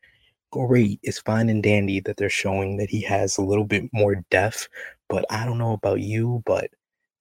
great. 0.56 1.00
It's 1.04 1.20
fine 1.20 1.50
and 1.50 1.62
dandy 1.62 2.00
that 2.02 2.16
they're 2.18 2.30
showing 2.30 2.78
that 2.78 2.90
he 2.90 3.02
has 3.02 3.38
a 3.38 3.42
little 3.42 3.66
bit 3.66 3.90
more 3.94 4.24
depth. 4.32 4.70
But 5.10 5.26
I 5.30 5.46
don't 5.46 5.58
know 5.58 5.74
about 5.74 6.00
you, 6.00 6.42
but 6.46 6.70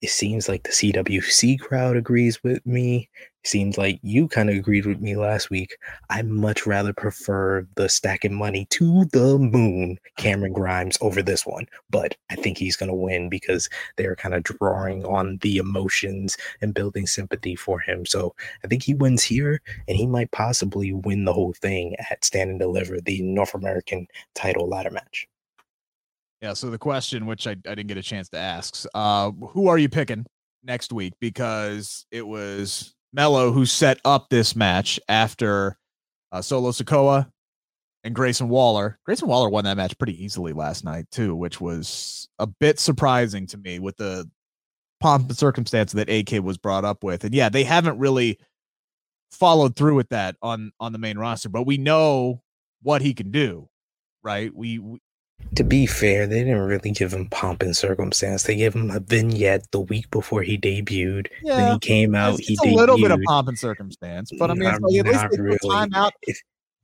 it 0.01 0.09
seems 0.09 0.47
like 0.47 0.63
the 0.63 0.69
CWC 0.69 1.59
crowd 1.59 1.97
agrees 1.97 2.41
with 2.43 2.65
me. 2.65 3.09
Seems 3.45 3.77
like 3.77 3.99
you 4.01 4.27
kind 4.27 4.49
of 4.49 4.55
agreed 4.55 4.87
with 4.87 4.99
me 4.99 5.15
last 5.15 5.51
week. 5.51 5.77
I 6.09 6.23
much 6.23 6.65
rather 6.65 6.93
prefer 6.93 7.67
the 7.75 7.87
stacking 7.87 8.33
money 8.33 8.65
to 8.71 9.05
the 9.05 9.37
moon 9.37 9.99
Cameron 10.17 10.51
Grimes 10.51 10.97
over 10.99 11.21
this 11.21 11.45
one. 11.45 11.67
But 11.91 12.17
I 12.31 12.35
think 12.35 12.57
he's 12.57 12.75
going 12.75 12.89
to 12.89 12.95
win 12.95 13.29
because 13.29 13.69
they're 13.97 14.15
kind 14.15 14.33
of 14.33 14.41
drawing 14.41 15.05
on 15.05 15.37
the 15.43 15.57
emotions 15.57 16.37
and 16.59 16.73
building 16.73 17.05
sympathy 17.05 17.55
for 17.55 17.79
him. 17.79 18.07
So 18.07 18.33
I 18.63 18.67
think 18.67 18.81
he 18.81 18.95
wins 18.95 19.23
here 19.23 19.61
and 19.87 19.95
he 19.95 20.07
might 20.07 20.31
possibly 20.31 20.91
win 20.91 21.25
the 21.25 21.33
whole 21.33 21.53
thing 21.53 21.95
at 22.09 22.25
Stand 22.25 22.49
and 22.49 22.59
Deliver, 22.59 22.99
the 22.99 23.21
North 23.21 23.53
American 23.53 24.07
title 24.33 24.67
ladder 24.67 24.89
match. 24.89 25.27
Yeah. 26.41 26.53
So 26.53 26.71
the 26.71 26.79
question, 26.79 27.27
which 27.27 27.45
I, 27.45 27.51
I 27.51 27.75
didn't 27.75 27.87
get 27.87 27.97
a 27.97 28.03
chance 28.03 28.27
to 28.29 28.37
ask, 28.37 28.87
uh, 28.95 29.29
who 29.49 29.67
are 29.67 29.77
you 29.77 29.87
picking 29.87 30.25
next 30.63 30.91
week? 30.91 31.13
Because 31.19 32.07
it 32.09 32.25
was 32.25 32.94
Melo 33.15 33.51
who 33.51 33.65
set 33.65 33.99
up 34.03 34.29
this 34.29 34.55
match 34.55 34.99
after 35.07 35.77
uh, 36.31 36.41
Solo 36.41 36.71
Sikoa 36.71 37.31
and 38.03 38.13
Grayson 38.13 38.49
Waller. 38.49 38.99
Grayson 39.05 39.27
Waller 39.27 39.49
won 39.49 39.63
that 39.63 39.77
match 39.77 39.97
pretty 39.97 40.23
easily 40.23 40.53
last 40.53 40.83
night 40.83 41.05
too, 41.11 41.35
which 41.35 41.61
was 41.61 42.27
a 42.37 42.45
bit 42.45 42.77
surprising 42.77 43.47
to 43.47 43.57
me 43.57 43.79
with 43.79 43.97
the 43.97 44.29
pomp 44.99 45.29
and 45.29 45.37
circumstance 45.37 45.93
that 45.93 46.09
AK 46.09 46.43
was 46.43 46.57
brought 46.57 46.85
up 46.85 47.03
with. 47.03 47.23
And 47.23 47.33
yeah, 47.33 47.49
they 47.49 47.63
haven't 47.63 47.97
really 47.97 48.37
followed 49.31 49.75
through 49.75 49.95
with 49.95 50.09
that 50.09 50.35
on 50.41 50.71
on 50.79 50.91
the 50.91 50.99
main 50.99 51.17
roster, 51.17 51.49
but 51.49 51.63
we 51.63 51.77
know 51.77 52.41
what 52.81 53.01
he 53.01 53.13
can 53.13 53.31
do, 53.31 53.69
right? 54.23 54.53
We, 54.53 54.77
we 54.79 54.99
to 55.55 55.63
be 55.63 55.85
fair, 55.85 56.27
they 56.27 56.39
didn't 56.39 56.59
really 56.59 56.91
give 56.91 57.13
him 57.13 57.27
pomp 57.29 57.61
and 57.61 57.75
circumstance. 57.75 58.43
They 58.43 58.55
gave 58.55 58.73
him 58.73 58.91
a 58.91 58.99
vignette 58.99 59.69
the 59.71 59.81
week 59.81 60.09
before 60.11 60.41
he 60.41 60.57
debuted. 60.57 61.27
Yeah, 61.43 61.55
then 61.55 61.73
he 61.73 61.79
came 61.79 62.15
out. 62.15 62.39
It's, 62.39 62.47
he 62.47 62.53
it's 62.53 62.65
a 62.65 62.69
little 62.69 62.97
bit 62.97 63.11
of 63.11 63.19
pomp 63.25 63.47
and 63.47 63.57
circumstance, 63.57 64.31
but 64.37 64.49
I 64.49 64.53
mean, 64.53 64.63
not, 64.63 64.81
like, 64.81 65.05
at 65.05 65.05
least 65.05 65.39
really. 65.39 65.57
time 65.69 65.93
out. 65.93 66.13
If, 66.23 66.41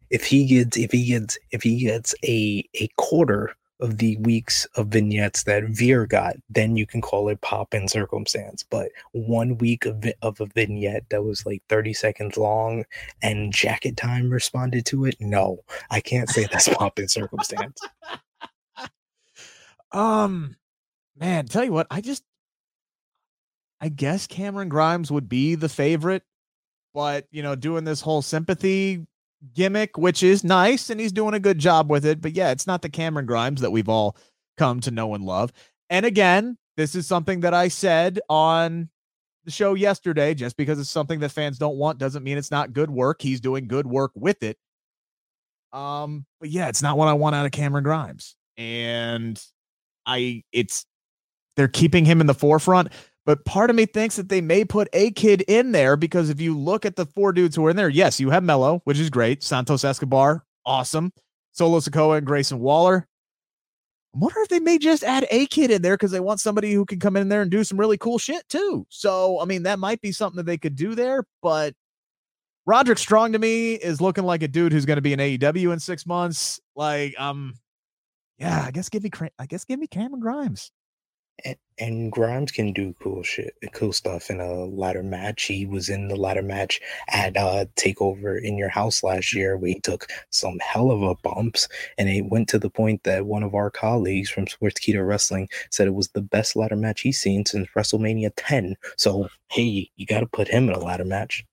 if 0.09 0.25
he 0.25 0.45
gets, 0.45 0.77
if 0.77 0.91
he 0.91 1.05
gets, 1.05 1.37
if 1.51 1.63
he 1.63 1.79
gets 1.79 2.13
a 2.23 2.67
a 2.75 2.87
quarter 2.97 3.55
of 3.81 3.97
the 3.97 4.15
weeks 4.17 4.65
of 4.75 4.87
vignettes 4.87 5.43
that 5.43 5.63
Veer 5.63 6.05
got, 6.05 6.35
then 6.49 6.75
you 6.75 6.85
can 6.85 7.01
call 7.01 7.27
it 7.29 7.41
pop 7.41 7.73
and 7.73 7.89
circumstance. 7.89 8.63
But 8.63 8.91
one 9.11 9.57
week 9.57 9.85
of, 9.85 10.05
of 10.21 10.39
a 10.39 10.45
vignette 10.45 11.09
that 11.09 11.23
was 11.23 11.45
like 11.45 11.63
30 11.67 11.93
seconds 11.93 12.37
long 12.37 12.85
and 13.23 13.51
Jacket 13.51 13.97
Time 13.97 14.29
responded 14.29 14.85
to 14.87 15.05
it, 15.05 15.15
no, 15.19 15.63
I 15.89 15.99
can't 15.99 16.29
say 16.29 16.47
that's 16.51 16.69
pop 16.75 16.99
and 16.99 17.09
circumstance. 17.09 17.81
Um, 19.91 20.55
man, 21.17 21.45
tell 21.45 21.63
you 21.63 21.73
what, 21.73 21.87
I 21.91 22.01
just, 22.01 22.23
I 23.79 23.89
guess 23.89 24.27
Cameron 24.27 24.69
Grimes 24.69 25.11
would 25.11 25.27
be 25.27 25.55
the 25.55 25.69
favorite, 25.69 26.23
but 26.93 27.27
you 27.31 27.43
know, 27.43 27.55
doing 27.55 27.83
this 27.83 28.01
whole 28.01 28.21
sympathy 28.21 29.05
gimmick, 29.53 29.97
which 29.97 30.23
is 30.23 30.43
nice, 30.43 30.89
and 30.89 30.99
he's 30.99 31.11
doing 31.11 31.33
a 31.33 31.39
good 31.39 31.59
job 31.59 31.89
with 31.89 32.05
it. 32.05 32.21
But 32.21 32.33
yeah, 32.33 32.51
it's 32.51 32.67
not 32.67 32.81
the 32.81 32.89
Cameron 32.89 33.25
Grimes 33.25 33.61
that 33.61 33.71
we've 33.71 33.89
all 33.89 34.15
come 34.57 34.79
to 34.81 34.91
know 34.91 35.13
and 35.15 35.23
love. 35.25 35.51
And 35.89 36.05
again, 36.05 36.57
this 36.77 36.95
is 36.95 37.07
something 37.07 37.41
that 37.41 37.53
I 37.53 37.67
said 37.67 38.19
on 38.29 38.89
the 39.45 39.51
show 39.51 39.73
yesterday. 39.73 40.33
Just 40.33 40.57
because 40.57 40.79
it's 40.79 40.89
something 40.89 41.19
that 41.19 41.29
fans 41.29 41.57
don't 41.57 41.77
want 41.77 41.97
doesn't 41.97 42.23
mean 42.23 42.37
it's 42.37 42.51
not 42.51 42.73
good 42.73 42.89
work. 42.89 43.21
He's 43.21 43.41
doing 43.41 43.67
good 43.67 43.87
work 43.87 44.11
with 44.15 44.43
it. 44.43 44.57
Um, 45.73 46.25
but 46.39 46.49
yeah, 46.49 46.67
it's 46.69 46.81
not 46.81 46.97
what 46.97 47.07
I 47.07 47.13
want 47.13 47.35
out 47.35 47.45
of 47.45 47.51
Cameron 47.51 47.83
Grimes. 47.83 48.35
And 48.57 49.41
I 50.05 50.43
it's 50.51 50.85
they're 51.55 51.67
keeping 51.67 52.05
him 52.05 52.21
in 52.21 52.27
the 52.27 52.33
forefront. 52.33 52.89
But 53.25 53.45
part 53.45 53.69
of 53.69 53.75
me 53.75 53.85
thinks 53.85 54.15
that 54.15 54.29
they 54.29 54.41
may 54.41 54.65
put 54.65 54.89
A 54.93 55.11
Kid 55.11 55.41
in 55.41 55.73
there 55.73 55.95
because 55.95 56.29
if 56.29 56.41
you 56.41 56.57
look 56.57 56.85
at 56.85 56.95
the 56.95 57.05
four 57.05 57.31
dudes 57.31 57.55
who 57.55 57.65
are 57.67 57.69
in 57.69 57.75
there, 57.75 57.89
yes, 57.89 58.19
you 58.19 58.31
have 58.31 58.43
Melo, 58.43 58.81
which 58.85 58.99
is 58.99 59.11
great. 59.11 59.43
Santos 59.43 59.83
Escobar, 59.83 60.43
awesome. 60.65 61.13
Solo 61.51 61.79
Sikoa 61.79 62.17
and 62.17 62.25
Grayson 62.25 62.59
Waller. 62.59 63.07
I 64.13 64.17
wonder 64.17 64.41
if 64.41 64.49
they 64.49 64.59
may 64.59 64.77
just 64.77 65.03
add 65.03 65.25
A 65.29 65.45
Kid 65.45 65.71
in 65.71 65.81
there 65.81 65.95
because 65.95 66.11
they 66.11 66.19
want 66.19 66.39
somebody 66.39 66.73
who 66.73 66.83
can 66.83 66.99
come 66.99 67.15
in 67.15 67.29
there 67.29 67.41
and 67.41 67.51
do 67.51 67.63
some 67.63 67.79
really 67.79 67.97
cool 67.97 68.17
shit 68.17 68.47
too. 68.49 68.85
So, 68.89 69.39
I 69.39 69.45
mean, 69.45 69.63
that 69.63 69.79
might 69.79 70.01
be 70.01 70.11
something 70.11 70.37
that 70.37 70.45
they 70.45 70.57
could 70.57 70.75
do 70.75 70.95
there. 70.95 71.23
But 71.41 71.75
Roderick 72.65 72.97
Strong 72.97 73.33
to 73.33 73.39
me 73.39 73.75
is 73.75 74.01
looking 74.01 74.25
like 74.25 74.43
a 74.43 74.47
dude 74.47 74.73
who's 74.73 74.85
going 74.85 74.97
to 74.97 75.01
be 75.01 75.13
in 75.13 75.19
AEW 75.19 75.71
in 75.71 75.79
six 75.79 76.05
months. 76.05 76.59
Like, 76.75 77.17
um, 77.19 77.53
yeah, 78.41 78.63
I 78.65 78.71
guess 78.71 78.89
give 78.89 79.03
me 79.03 79.11
I 79.37 79.45
guess 79.45 79.65
give 79.65 79.79
me 79.79 79.85
Cameron 79.85 80.19
Grimes. 80.19 80.71
And, 81.45 81.55
and, 81.77 82.11
Grimes 82.11 82.51
can 82.51 82.73
do 82.73 82.95
cool 83.01 83.23
shit, 83.23 83.55
cool 83.73 83.93
stuff 83.93 84.29
in 84.29 84.39
a 84.39 84.65
ladder 84.65 85.01
match. 85.01 85.43
He 85.43 85.65
was 85.65 85.89
in 85.89 86.07
the 86.07 86.15
ladder 86.15 86.41
match 86.41 86.79
at 87.07 87.37
uh, 87.37 87.65
Takeover 87.75 88.39
in 88.41 88.57
Your 88.57 88.69
House 88.69 89.01
last 89.03 89.33
year, 89.33 89.57
where 89.57 89.69
he 89.69 89.79
took 89.79 90.07
some 90.29 90.59
hell 90.59 90.91
of 90.91 91.01
a 91.01 91.15
bumps, 91.15 91.67
and 91.97 92.09
it 92.09 92.29
went 92.29 92.49
to 92.49 92.59
the 92.59 92.69
point 92.69 93.03
that 93.03 93.25
one 93.25 93.43
of 93.43 93.55
our 93.55 93.69
colleagues 93.71 94.29
from 94.29 94.45
Sportskeeda 94.45 95.07
Wrestling 95.07 95.47
said 95.69 95.87
it 95.87 95.95
was 95.95 96.09
the 96.09 96.21
best 96.21 96.55
ladder 96.55 96.75
match 96.75 97.01
he's 97.01 97.19
seen 97.19 97.45
since 97.45 97.67
WrestleMania 97.75 98.31
10. 98.35 98.75
So 98.97 99.29
hey, 99.49 99.89
you 99.95 100.05
got 100.05 100.19
to 100.21 100.27
put 100.27 100.47
him 100.47 100.67
in 100.67 100.75
a 100.75 100.79
ladder 100.79 101.05
match. 101.05 101.45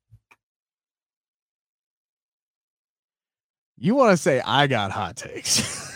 You 3.76 3.94
want 3.94 4.10
to 4.10 4.16
say 4.22 4.40
I 4.40 4.66
got 4.66 4.90
hot 4.90 5.16
takes? 5.16 5.84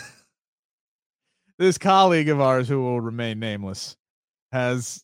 this 1.63 1.77
colleague 1.77 2.29
of 2.29 2.41
ours 2.41 2.67
who 2.67 2.81
will 2.81 3.01
remain 3.01 3.39
nameless 3.39 3.95
has 4.51 5.03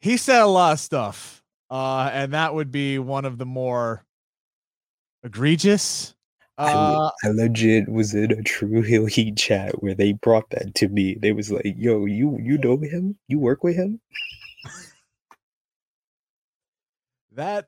he 0.00 0.16
said 0.16 0.42
a 0.42 0.46
lot 0.46 0.72
of 0.72 0.80
stuff 0.80 1.42
uh 1.70 2.10
and 2.12 2.32
that 2.32 2.54
would 2.54 2.72
be 2.72 2.98
one 2.98 3.24
of 3.24 3.38
the 3.38 3.46
more 3.46 4.04
egregious 5.22 6.14
uh, 6.58 7.10
I, 7.24 7.28
I 7.28 7.30
legit 7.30 7.88
was 7.88 8.14
in 8.14 8.30
a 8.30 8.42
true 8.42 8.82
heel 8.82 9.06
heat 9.06 9.36
chat 9.36 9.82
where 9.82 9.94
they 9.94 10.12
brought 10.12 10.50
that 10.50 10.74
to 10.76 10.88
me. 10.88 11.14
They 11.14 11.32
was 11.32 11.50
like, 11.50 11.74
"Yo, 11.78 12.04
you 12.04 12.38
you 12.38 12.58
know 12.58 12.76
him? 12.76 13.18
You 13.26 13.38
work 13.38 13.64
with 13.64 13.74
him?" 13.74 14.00
that 17.32 17.66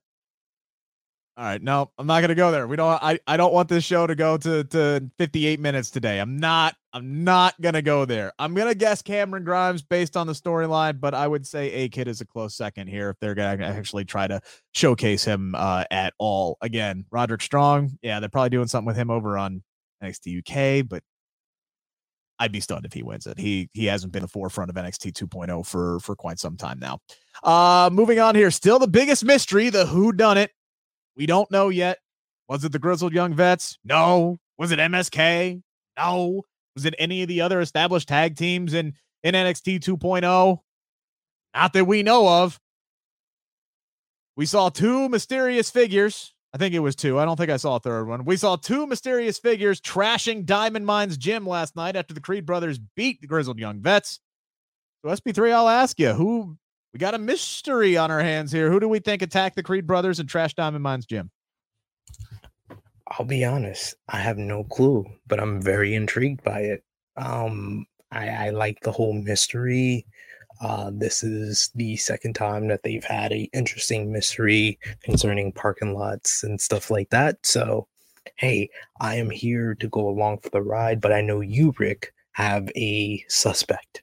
all 1.36 1.44
right, 1.44 1.60
no, 1.60 1.90
I'm 1.98 2.06
not 2.06 2.20
gonna 2.20 2.36
go 2.36 2.52
there. 2.52 2.66
We 2.68 2.76
don't. 2.76 3.02
I, 3.02 3.18
I 3.26 3.36
don't 3.36 3.52
want 3.52 3.68
this 3.68 3.82
show 3.82 4.06
to 4.06 4.14
go 4.14 4.36
to 4.36 4.62
to 4.64 5.10
58 5.18 5.58
minutes 5.58 5.90
today. 5.90 6.20
I'm 6.20 6.38
not. 6.38 6.76
I'm 6.94 7.24
not 7.24 7.60
gonna 7.60 7.82
go 7.82 8.04
there. 8.04 8.32
I'm 8.38 8.54
gonna 8.54 8.74
guess 8.74 9.02
Cameron 9.02 9.42
Grimes 9.42 9.82
based 9.82 10.16
on 10.16 10.28
the 10.28 10.32
storyline, 10.32 11.00
but 11.00 11.12
I 11.12 11.26
would 11.26 11.44
say 11.44 11.72
A 11.72 11.88
Kid 11.88 12.06
is 12.06 12.20
a 12.20 12.24
close 12.24 12.56
second 12.56 12.86
here 12.86 13.10
if 13.10 13.18
they're 13.18 13.34
gonna 13.34 13.64
actually 13.66 14.04
try 14.04 14.28
to 14.28 14.40
showcase 14.72 15.24
him 15.24 15.56
uh, 15.56 15.84
at 15.90 16.14
all. 16.18 16.56
Again, 16.60 17.04
Roderick 17.10 17.42
Strong, 17.42 17.98
yeah, 18.00 18.20
they're 18.20 18.28
probably 18.28 18.50
doing 18.50 18.68
something 18.68 18.86
with 18.86 18.96
him 18.96 19.10
over 19.10 19.36
on 19.36 19.64
NXT 20.04 20.38
UK, 20.82 20.88
but 20.88 21.02
I'd 22.38 22.52
be 22.52 22.60
stunned 22.60 22.84
if 22.86 22.92
he 22.92 23.02
wins 23.02 23.26
it. 23.26 23.40
He 23.40 23.68
he 23.72 23.86
hasn't 23.86 24.12
been 24.12 24.22
the 24.22 24.28
forefront 24.28 24.70
of 24.70 24.76
NXT 24.76 25.14
2.0 25.14 25.66
for 25.66 25.98
for 25.98 26.14
quite 26.14 26.38
some 26.38 26.56
time 26.56 26.78
now. 26.78 27.00
Uh 27.42 27.90
moving 27.92 28.20
on 28.20 28.36
here, 28.36 28.52
still 28.52 28.78
the 28.78 28.86
biggest 28.86 29.24
mystery, 29.24 29.68
the 29.68 29.84
who 29.86 30.12
done 30.12 30.38
it. 30.38 30.52
We 31.16 31.26
don't 31.26 31.50
know 31.50 31.70
yet. 31.70 31.98
Was 32.48 32.64
it 32.64 32.70
the 32.70 32.78
Grizzled 32.78 33.12
Young 33.12 33.34
Vets? 33.34 33.78
No. 33.84 34.38
Was 34.58 34.70
it 34.70 34.78
MSK? 34.78 35.60
No. 35.98 36.42
Was 36.74 36.84
it 36.84 36.94
any 36.98 37.22
of 37.22 37.28
the 37.28 37.40
other 37.40 37.60
established 37.60 38.08
tag 38.08 38.36
teams 38.36 38.74
in, 38.74 38.94
in 39.22 39.34
NXT 39.34 39.80
2.0? 39.80 40.58
Not 41.54 41.72
that 41.72 41.84
we 41.84 42.02
know 42.02 42.28
of. 42.28 42.60
We 44.36 44.46
saw 44.46 44.68
two 44.68 45.08
mysterious 45.08 45.70
figures. 45.70 46.34
I 46.52 46.58
think 46.58 46.74
it 46.74 46.80
was 46.80 46.96
two. 46.96 47.18
I 47.18 47.24
don't 47.24 47.36
think 47.36 47.50
I 47.50 47.56
saw 47.56 47.76
a 47.76 47.80
third 47.80 48.06
one. 48.06 48.24
We 48.24 48.36
saw 48.36 48.56
two 48.56 48.86
mysterious 48.86 49.38
figures 49.38 49.80
trashing 49.80 50.44
Diamond 50.44 50.86
Mines 50.86 51.16
gym 51.16 51.46
last 51.46 51.76
night 51.76 51.96
after 51.96 52.14
the 52.14 52.20
Creed 52.20 52.46
brothers 52.46 52.78
beat 52.78 53.20
the 53.20 53.26
Grizzled 53.26 53.58
Young 53.58 53.80
Vets. 53.80 54.20
So 55.04 55.10
SP3, 55.10 55.52
I'll 55.52 55.68
ask 55.68 55.98
you, 55.98 56.12
who 56.12 56.56
we 56.92 56.98
got 56.98 57.14
a 57.14 57.18
mystery 57.18 57.96
on 57.96 58.12
our 58.12 58.20
hands 58.20 58.52
here. 58.52 58.70
Who 58.70 58.78
do 58.78 58.88
we 58.88 59.00
think 59.00 59.20
attacked 59.20 59.56
the 59.56 59.64
Creed 59.64 59.86
brothers 59.86 60.20
and 60.20 60.28
trashed 60.28 60.54
Diamond 60.54 60.82
Mines 60.82 61.06
gym? 61.06 61.30
I'll 63.08 63.26
be 63.26 63.44
honest, 63.44 63.94
I 64.08 64.18
have 64.18 64.38
no 64.38 64.64
clue, 64.64 65.04
but 65.26 65.40
I'm 65.40 65.60
very 65.60 65.94
intrigued 65.94 66.42
by 66.42 66.60
it. 66.60 66.84
Um, 67.16 67.86
I, 68.10 68.28
I 68.28 68.50
like 68.50 68.80
the 68.80 68.92
whole 68.92 69.12
mystery. 69.12 70.06
Uh, 70.60 70.90
this 70.94 71.22
is 71.22 71.70
the 71.74 71.96
second 71.96 72.34
time 72.34 72.68
that 72.68 72.82
they've 72.82 73.04
had 73.04 73.32
a 73.32 73.50
interesting 73.52 74.10
mystery 74.12 74.78
concerning 75.02 75.52
parking 75.52 75.94
lots 75.94 76.42
and 76.44 76.60
stuff 76.60 76.90
like 76.90 77.10
that. 77.10 77.44
So, 77.44 77.88
hey, 78.36 78.70
I 79.00 79.16
am 79.16 79.30
here 79.30 79.74
to 79.74 79.88
go 79.88 80.08
along 80.08 80.38
for 80.38 80.48
the 80.50 80.62
ride, 80.62 81.00
but 81.00 81.12
I 81.12 81.20
know 81.20 81.40
you, 81.40 81.74
Rick, 81.78 82.14
have 82.32 82.70
a 82.74 83.22
suspect. 83.28 84.02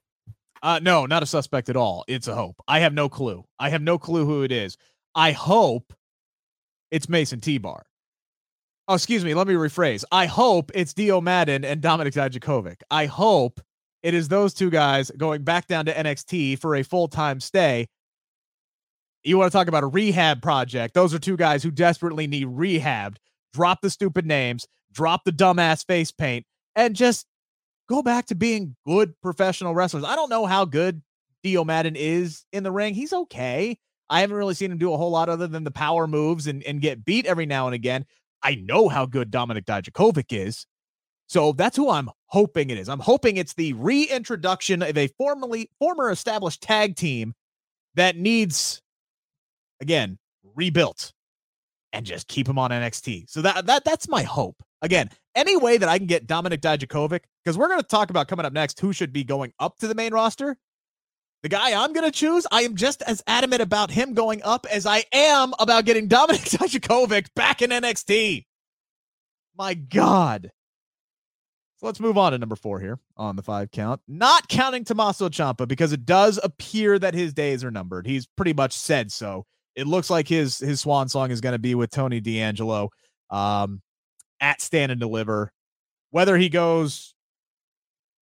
Uh, 0.61 0.79
no, 0.83 1.07
not 1.07 1.23
a 1.23 1.25
suspect 1.25 1.69
at 1.69 1.75
all. 1.75 2.05
It's 2.07 2.27
a 2.27 2.35
hope. 2.35 2.57
I 2.67 2.79
have 2.79 2.93
no 2.93 3.09
clue. 3.09 3.43
I 3.57 3.69
have 3.69 3.81
no 3.81 3.97
clue 3.97 4.25
who 4.25 4.43
it 4.43 4.51
is. 4.51 4.77
I 5.15 5.31
hope 5.31 5.93
it's 6.91 7.09
Mace 7.09 7.33
and 7.33 7.41
T-Bar. 7.41 7.85
Oh, 8.87 8.95
excuse 8.95 9.23
me. 9.23 9.33
Let 9.33 9.47
me 9.47 9.53
rephrase. 9.53 10.03
I 10.11 10.25
hope 10.25 10.71
it's 10.73 10.93
Dio 10.93 11.21
Maddin 11.21 11.63
and 11.63 11.81
Dominik 11.81 12.13
Dijakovic. 12.13 12.81
I 12.89 13.05
hope 13.05 13.61
it 14.03 14.13
is 14.13 14.27
those 14.27 14.53
two 14.53 14.69
guys 14.69 15.11
going 15.11 15.43
back 15.43 15.67
down 15.67 15.85
to 15.85 15.93
NXT 15.93 16.59
for 16.59 16.75
a 16.75 16.83
full 16.83 17.07
time 17.07 17.39
stay. 17.39 17.87
You 19.23 19.37
want 19.37 19.51
to 19.51 19.57
talk 19.57 19.67
about 19.67 19.83
a 19.83 19.87
rehab 19.87 20.41
project? 20.41 20.95
Those 20.95 21.13
are 21.13 21.19
two 21.19 21.37
guys 21.37 21.61
who 21.61 21.69
desperately 21.69 22.25
need 22.25 22.47
rehabbed. 22.47 23.17
Drop 23.53 23.81
the 23.81 23.89
stupid 23.89 24.25
names, 24.25 24.65
drop 24.91 25.23
the 25.25 25.31
dumbass 25.31 25.85
face 25.85 26.11
paint, 26.11 26.45
and 26.75 26.95
just 26.95 27.27
go 27.87 28.01
back 28.01 28.25
to 28.27 28.35
being 28.35 28.75
good 28.87 29.13
professional 29.21 29.75
wrestlers. 29.75 30.03
I 30.03 30.15
don't 30.15 30.29
know 30.29 30.47
how 30.47 30.65
good 30.65 31.03
Dio 31.43 31.63
Maddin 31.63 31.95
is 31.95 32.45
in 32.51 32.63
the 32.63 32.71
ring. 32.71 32.95
He's 32.95 33.13
okay. 33.13 33.77
I 34.09 34.21
haven't 34.21 34.35
really 34.35 34.55
seen 34.55 34.71
him 34.71 34.77
do 34.77 34.93
a 34.93 34.97
whole 34.97 35.11
lot 35.11 35.29
other 35.29 35.47
than 35.47 35.63
the 35.63 35.71
power 35.71 36.07
moves 36.07 36.47
and, 36.47 36.63
and 36.63 36.81
get 36.81 37.05
beat 37.05 37.25
every 37.25 37.45
now 37.45 37.67
and 37.67 37.75
again. 37.75 38.05
I 38.43 38.55
know 38.55 38.89
how 38.89 39.05
good 39.05 39.31
Dominik 39.31 39.65
Dijakovic 39.65 40.31
is. 40.31 40.65
So 41.27 41.53
that's 41.53 41.77
who 41.77 41.89
I'm 41.89 42.09
hoping 42.25 42.69
it 42.69 42.77
is. 42.77 42.89
I'm 42.89 42.99
hoping 42.99 43.37
it's 43.37 43.53
the 43.53 43.73
reintroduction 43.73 44.81
of 44.81 44.97
a 44.97 45.07
formerly 45.17 45.69
former 45.79 46.11
established 46.11 46.61
tag 46.61 46.95
team 46.95 47.33
that 47.95 48.17
needs 48.17 48.81
again 49.79 50.17
rebuilt 50.55 51.13
and 51.93 52.05
just 52.05 52.27
keep 52.27 52.47
him 52.47 52.59
on 52.59 52.71
NXT. 52.71 53.29
So 53.29 53.41
that 53.41 53.65
that 53.65 53.85
that's 53.85 54.07
my 54.07 54.23
hope. 54.23 54.61
Again, 54.81 55.09
any 55.35 55.55
way 55.55 55.77
that 55.77 55.87
I 55.87 55.97
can 55.97 56.07
get 56.07 56.27
Dominik 56.27 56.59
Dijakovic, 56.59 57.21
because 57.43 57.57
we're 57.57 57.67
going 57.67 57.79
to 57.79 57.87
talk 57.87 58.09
about 58.09 58.27
coming 58.27 58.45
up 58.45 58.53
next 58.53 58.79
who 58.79 58.91
should 58.93 59.13
be 59.13 59.23
going 59.23 59.53
up 59.59 59.77
to 59.79 59.87
the 59.87 59.95
main 59.95 60.13
roster. 60.13 60.57
The 61.43 61.49
guy 61.49 61.73
I'm 61.73 61.91
going 61.93 62.05
to 62.05 62.11
choose, 62.11 62.45
I 62.51 62.61
am 62.61 62.75
just 62.75 63.01
as 63.01 63.23
adamant 63.25 63.61
about 63.61 63.89
him 63.89 64.13
going 64.13 64.43
up 64.43 64.67
as 64.69 64.85
I 64.85 65.03
am 65.11 65.53
about 65.57 65.85
getting 65.85 66.07
Dominik 66.07 66.49
Dijakovic 66.57 67.33
back 67.35 67.61
in 67.61 67.71
NXT. 67.71 68.45
My 69.57 69.73
God. 69.73 70.51
So 71.77 71.87
let's 71.87 71.99
move 71.99 72.15
on 72.15 72.33
to 72.33 72.37
number 72.37 72.55
four 72.55 72.79
here 72.79 72.99
on 73.17 73.35
the 73.35 73.41
five 73.41 73.71
count. 73.71 74.01
Not 74.07 74.47
counting 74.49 74.83
Tommaso 74.83 75.29
Ciampa 75.29 75.67
because 75.67 75.93
it 75.93 76.05
does 76.05 76.39
appear 76.43 76.99
that 76.99 77.15
his 77.15 77.33
days 77.33 77.63
are 77.63 77.71
numbered. 77.71 78.05
He's 78.05 78.27
pretty 78.27 78.53
much 78.53 78.73
said 78.73 79.11
so. 79.11 79.47
It 79.75 79.87
looks 79.87 80.11
like 80.11 80.27
his 80.27 80.59
his 80.59 80.81
swan 80.81 81.09
song 81.09 81.31
is 81.31 81.41
going 81.41 81.53
to 81.53 81.59
be 81.59 81.73
with 81.73 81.89
Tony 81.89 82.19
D'Angelo 82.19 82.89
um, 83.31 83.81
at 84.39 84.61
Stand 84.61 84.91
and 84.91 85.01
Deliver. 85.01 85.51
Whether 86.11 86.37
he 86.37 86.49
goes 86.49 87.15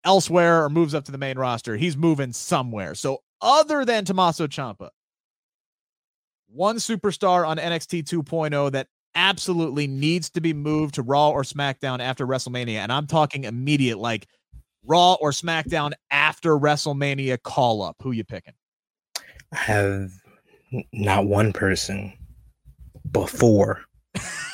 elsewhere 0.04 0.64
or 0.64 0.70
moves 0.70 0.94
up 0.94 1.04
to 1.04 1.12
the 1.12 1.18
main 1.18 1.38
roster. 1.38 1.76
He's 1.76 1.96
moving 1.96 2.32
somewhere. 2.32 2.94
So 2.94 3.18
other 3.40 3.84
than 3.84 4.04
Tommaso 4.04 4.46
Ciampa, 4.46 4.90
one 6.48 6.76
superstar 6.76 7.46
on 7.46 7.58
NXT 7.58 8.04
2.0 8.04 8.72
that 8.72 8.88
absolutely 9.14 9.86
needs 9.86 10.30
to 10.30 10.40
be 10.40 10.52
moved 10.52 10.94
to 10.94 11.02
Raw 11.02 11.30
or 11.30 11.42
SmackDown 11.42 12.00
after 12.00 12.26
WrestleMania. 12.26 12.78
And 12.78 12.92
I'm 12.92 13.06
talking 13.06 13.44
immediate, 13.44 13.98
like 13.98 14.26
Raw 14.84 15.14
or 15.14 15.30
SmackDown 15.30 15.92
after 16.10 16.58
WrestleMania 16.58 17.42
call 17.42 17.82
up. 17.82 17.96
Who 18.02 18.12
you 18.12 18.24
picking? 18.24 18.54
I 19.52 19.56
have 19.56 20.12
not 20.92 21.26
one 21.26 21.52
person, 21.52 22.12
four. 23.28 23.84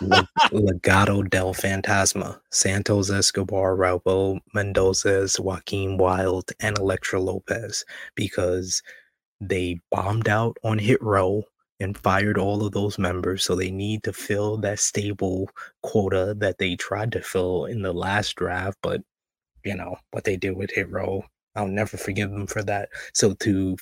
Legado 0.00 1.28
del 1.28 1.54
Fantasma, 1.54 2.40
Santos 2.50 3.10
Escobar, 3.10 3.76
Raul 3.76 4.40
Mendoza, 4.54 5.26
Joaquin 5.38 5.96
Wilde, 5.96 6.52
and 6.60 6.78
Elektra 6.78 7.20
Lopez 7.20 7.84
because 8.14 8.82
they 9.40 9.80
bombed 9.90 10.28
out 10.28 10.56
on 10.64 10.78
Hit 10.78 11.02
Row 11.02 11.44
and 11.80 11.96
fired 11.96 12.38
all 12.38 12.64
of 12.64 12.72
those 12.72 12.98
members. 12.98 13.44
So 13.44 13.54
they 13.54 13.70
need 13.70 14.02
to 14.04 14.12
fill 14.12 14.56
that 14.58 14.80
stable 14.80 15.48
quota 15.82 16.34
that 16.38 16.58
they 16.58 16.76
tried 16.76 17.12
to 17.12 17.22
fill 17.22 17.66
in 17.66 17.82
the 17.82 17.92
last 17.92 18.36
draft. 18.36 18.78
But, 18.82 19.02
you 19.64 19.76
know, 19.76 19.96
what 20.10 20.24
they 20.24 20.36
did 20.36 20.56
with 20.56 20.70
Hit 20.70 20.90
Row, 20.90 21.24
I'll 21.54 21.68
never 21.68 21.96
forgive 21.96 22.30
them 22.30 22.46
for 22.46 22.62
that. 22.64 22.88
So 23.12 23.34
to 23.34 23.76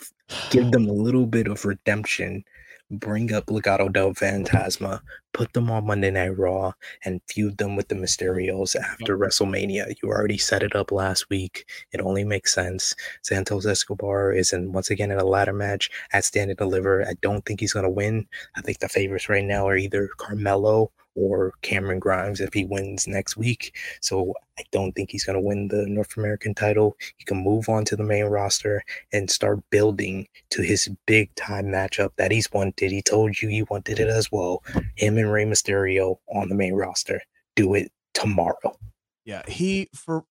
give 0.51 0.71
them 0.73 0.89
a 0.89 0.93
little 0.93 1.27
bit 1.27 1.47
of 1.47 1.65
redemption 1.65 2.45
bring 2.91 3.33
up 3.33 3.47
Legado 3.47 3.93
del 3.93 4.13
mm-hmm. 4.13 4.43
Fantasma, 4.43 5.01
put 5.37 5.53
them 5.53 5.71
on 5.71 5.87
Monday 5.87 6.11
Night 6.11 6.39
Raw, 6.39 6.73
and 7.05 7.21
feud 7.29 7.59
them 7.59 7.77
with 7.77 7.89
the 7.89 7.95
Mysterios 7.95 8.75
after. 8.75 9.19
WrestleMania. 9.19 9.95
You 10.03 10.09
already 10.09 10.39
set 10.39 10.63
it 10.63 10.75
up 10.75 10.91
last 10.91 11.29
week. 11.29 11.69
It 11.93 12.01
only 12.01 12.25
makes 12.25 12.55
sense. 12.55 12.95
Santos 13.23 13.67
Escobar 13.67 14.33
is 14.33 14.55
in 14.55 14.73
once 14.73 14.89
again 14.89 15.11
in 15.11 15.19
a 15.19 15.25
ladder 15.25 15.53
match 15.53 15.91
at 16.15 16.25
Stand 16.25 16.51
and 16.51 16.57
Deliver. 16.57 17.07
I 17.07 17.15
don't 17.21 17.45
think 17.45 17.61
he's 17.61 17.75
gonna 17.75 17.91
win. 17.91 18.27
I 18.57 18.63
think 18.63 18.79
the 18.79 18.89
favorites 18.89 19.29
right 19.29 19.45
now 19.45 19.69
are 19.69 19.77
either 19.77 20.09
Carmelo 20.17 20.91
or 21.17 21.53
Cameron 21.63 21.99
Grimes 21.99 22.41
if 22.41 22.53
he 22.53 22.65
wins 22.65 23.09
next 23.09 23.37
week. 23.37 23.77
So 24.01 24.35
I 24.59 24.65
don't 24.71 24.93
think 24.93 25.11
he's 25.11 25.25
going 25.25 25.35
to 25.35 25.41
win 25.41 25.69
the 25.69 25.87
North 25.87 26.17
American 26.17 26.55
title. 26.55 26.97
He 27.17 27.25
can 27.25 27.43
move 27.43 27.69
on 27.69 27.85
to 27.87 27.97
the 27.97 28.05
main 28.05 28.27
roster 28.27 28.83
and 29.13 29.31
start 29.31 29.59
building 29.71 30.29
to 30.51 30.63
his 30.63 30.89
big 31.07 31.35
time 31.35 31.67
matchup 31.67 32.11
that 32.17 32.31
he's 32.31 32.53
wanted. 32.53 32.93
He 32.93 33.03
told 33.03 33.41
you 33.41 33.49
he 33.49 33.63
wanted 33.65 33.99
it 33.99 34.09
as 34.09 34.31
well. 34.31 34.63
Him 34.95 35.19
and 35.19 35.33
Rey 35.33 35.45
Mysterio 35.45 36.19
on 36.35 36.49
the 36.49 36.55
main 36.55 36.75
roster. 36.75 37.21
Do 37.57 37.75
it 37.75 37.91
tomorrow. 38.15 38.79
Yeah, 39.25 39.43
he 39.49 39.89
for 39.95 40.25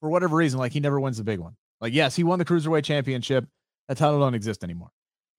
for 0.00 0.08
whatever 0.08 0.36
reason, 0.36 0.58
like 0.58 0.72
he 0.72 0.80
never 0.80 0.98
wins 0.98 1.18
the 1.18 1.24
big 1.24 1.38
one. 1.38 1.56
Like, 1.80 1.92
yes, 1.92 2.14
he 2.16 2.24
won 2.24 2.38
the 2.38 2.44
cruiserweight 2.44 2.84
championship. 2.84 3.44
That 3.88 3.98
title 3.98 4.20
don't 4.20 4.34
exist 4.34 4.62
anymore. 4.62 4.90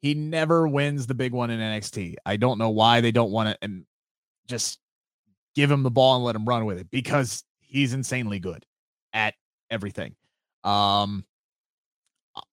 He 0.01 0.13
never 0.13 0.67
wins 0.67 1.07
the 1.07 1.13
big 1.13 1.31
one 1.31 1.49
in 1.49 1.59
NXT. 1.59 2.15
I 2.25 2.35
don't 2.35 2.57
know 2.57 2.69
why 2.69 2.99
they 2.99 3.11
don't 3.11 3.31
want 3.31 3.49
it. 3.49 3.57
And 3.61 3.85
just 4.47 4.79
give 5.55 5.69
him 5.69 5.83
the 5.83 5.91
ball 5.91 6.15
and 6.15 6.25
let 6.25 6.35
him 6.35 6.45
run 6.45 6.65
with 6.65 6.77
it 6.77 6.89
because 6.91 7.43
he's 7.59 7.93
insanely 7.93 8.39
good 8.39 8.65
at 9.13 9.35
everything. 9.69 10.15
Um, 10.63 11.25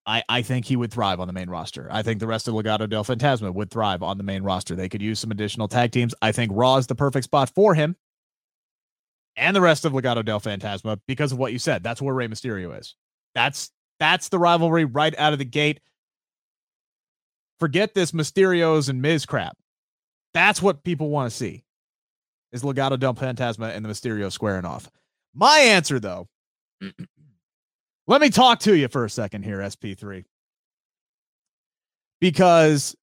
I, 0.05 0.23
I 0.29 0.41
think 0.41 0.65
he 0.65 0.75
would 0.75 0.91
thrive 0.91 1.19
on 1.19 1.27
the 1.27 1.33
main 1.33 1.49
roster. 1.49 1.87
I 1.91 2.03
think 2.03 2.19
the 2.19 2.27
rest 2.27 2.47
of 2.47 2.53
Legado 2.53 2.87
del 2.87 3.03
Fantasma 3.03 3.53
would 3.53 3.71
thrive 3.71 4.03
on 4.03 4.17
the 4.17 4.23
main 4.23 4.43
roster. 4.43 4.75
They 4.75 4.89
could 4.89 5.01
use 5.01 5.19
some 5.19 5.31
additional 5.31 5.67
tag 5.67 5.91
teams. 5.91 6.13
I 6.21 6.31
think 6.31 6.51
Raw 6.53 6.77
is 6.77 6.87
the 6.87 6.95
perfect 6.95 7.25
spot 7.25 7.51
for 7.53 7.73
him 7.73 7.95
and 9.35 9.55
the 9.55 9.61
rest 9.61 9.85
of 9.85 9.93
Legado 9.93 10.23
del 10.23 10.39
Fantasma 10.39 10.99
because 11.07 11.31
of 11.31 11.39
what 11.39 11.53
you 11.53 11.59
said. 11.59 11.83
That's 11.83 12.01
where 12.01 12.13
Rey 12.13 12.27
Mysterio 12.27 12.77
is. 12.79 12.95
That's 13.33 13.71
that's 13.99 14.29
the 14.29 14.39
rivalry 14.39 14.85
right 14.85 15.17
out 15.17 15.33
of 15.33 15.39
the 15.39 15.45
gate. 15.45 15.79
Forget 17.59 17.93
this 17.93 18.11
Mysterios 18.11 18.89
and 18.89 19.01
Miz 19.01 19.25
crap. 19.25 19.55
That's 20.33 20.61
what 20.61 20.83
people 20.83 21.09
want 21.09 21.31
to 21.31 21.35
see 21.35 21.63
is 22.51 22.63
Legado 22.63 22.99
del 22.99 23.13
Fantasma 23.13 23.75
and 23.75 23.83
the 23.83 23.89
Mysterio 23.89 24.31
squaring 24.31 24.65
off. 24.65 24.89
My 25.33 25.59
answer, 25.59 25.99
though, 25.99 26.27
Let 28.07 28.19
me 28.19 28.29
talk 28.29 28.59
to 28.61 28.75
you 28.75 28.87
for 28.87 29.05
a 29.05 29.09
second 29.09 29.43
here, 29.43 29.59
SP3. 29.59 30.25
Because 32.19 32.95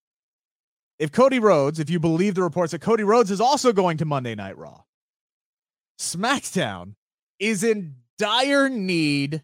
if 0.99 1.11
Cody 1.11 1.39
Rhodes, 1.39 1.79
if 1.79 1.89
you 1.89 1.99
believe 1.99 2.35
the 2.35 2.43
reports 2.43 2.71
that 2.71 2.81
Cody 2.81 3.03
Rhodes 3.03 3.31
is 3.31 3.41
also 3.41 3.71
going 3.71 3.97
to 3.97 4.05
Monday 4.05 4.35
Night 4.35 4.57
Raw, 4.57 4.81
SmackDown 5.99 6.95
is 7.39 7.63
in 7.63 7.95
dire 8.17 8.69
need 8.69 9.43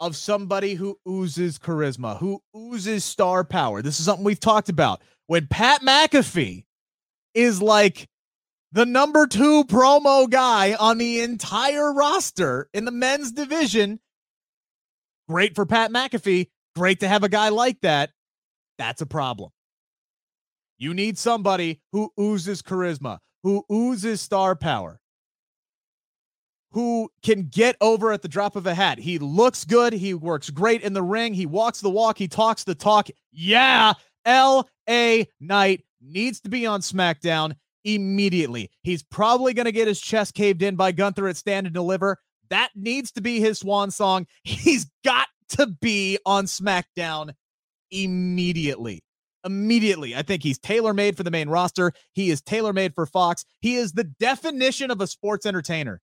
of 0.00 0.16
somebody 0.16 0.74
who 0.74 0.98
oozes 1.06 1.58
charisma, 1.58 2.18
who 2.18 2.40
oozes 2.56 3.04
star 3.04 3.44
power. 3.44 3.82
This 3.82 3.98
is 3.98 4.06
something 4.06 4.24
we've 4.24 4.40
talked 4.40 4.68
about. 4.68 5.02
When 5.26 5.46
Pat 5.46 5.82
McAfee 5.82 6.64
is 7.34 7.60
like 7.60 8.08
the 8.74 8.84
number 8.84 9.28
two 9.28 9.64
promo 9.64 10.28
guy 10.28 10.74
on 10.74 10.98
the 10.98 11.20
entire 11.20 11.92
roster 11.94 12.68
in 12.74 12.84
the 12.84 12.90
men's 12.90 13.30
division, 13.30 14.00
great 15.28 15.54
for 15.54 15.64
Pat 15.64 15.92
McAfee. 15.92 16.48
Great 16.74 16.98
to 17.00 17.08
have 17.08 17.22
a 17.22 17.28
guy 17.28 17.50
like 17.50 17.80
that. 17.82 18.10
That's 18.78 19.00
a 19.00 19.06
problem. 19.06 19.50
You 20.76 20.92
need 20.92 21.16
somebody 21.16 21.80
who 21.92 22.10
oozes 22.18 22.62
charisma, 22.62 23.18
who 23.44 23.64
oozes 23.70 24.20
star 24.20 24.56
power 24.56 25.00
who 26.72 27.08
can 27.22 27.44
get 27.44 27.76
over 27.80 28.10
at 28.10 28.22
the 28.22 28.28
drop 28.28 28.56
of 28.56 28.66
a 28.66 28.74
hat. 28.74 28.98
He 28.98 29.20
looks 29.20 29.64
good. 29.64 29.92
He 29.92 30.12
works 30.12 30.50
great 30.50 30.82
in 30.82 30.92
the 30.92 31.04
ring. 31.04 31.32
He 31.32 31.46
walks 31.46 31.80
the 31.80 31.88
walk. 31.88 32.18
He 32.18 32.26
talks 32.26 32.64
the 32.64 32.74
talk. 32.74 33.06
Yeah, 33.30 33.92
L.A. 34.24 35.28
Knight 35.38 35.84
needs 36.02 36.40
to 36.40 36.48
be 36.48 36.66
on 36.66 36.80
SmackDown 36.80 37.54
immediately. 37.84 38.70
He's 38.82 39.02
probably 39.02 39.54
going 39.54 39.66
to 39.66 39.72
get 39.72 39.88
his 39.88 40.00
chest 40.00 40.34
caved 40.34 40.62
in 40.62 40.76
by 40.76 40.92
Gunther 40.92 41.28
at 41.28 41.36
Stand 41.36 41.66
and 41.66 41.74
Deliver. 41.74 42.18
That 42.50 42.70
needs 42.74 43.12
to 43.12 43.20
be 43.20 43.40
his 43.40 43.58
swan 43.58 43.90
song. 43.90 44.26
He's 44.42 44.90
got 45.04 45.28
to 45.50 45.66
be 45.66 46.18
on 46.26 46.46
SmackDown 46.46 47.34
immediately. 47.90 49.02
Immediately. 49.44 50.16
I 50.16 50.22
think 50.22 50.42
he's 50.42 50.58
tailor 50.58 50.94
made 50.94 51.18
for 51.18 51.22
the 51.22 51.30
main 51.30 51.50
roster. 51.50 51.92
He 52.14 52.30
is 52.30 52.40
tailor 52.40 52.72
made 52.72 52.94
for 52.94 53.04
Fox. 53.04 53.44
He 53.60 53.74
is 53.74 53.92
the 53.92 54.04
definition 54.04 54.90
of 54.90 55.02
a 55.02 55.06
sports 55.06 55.44
entertainer. 55.44 56.00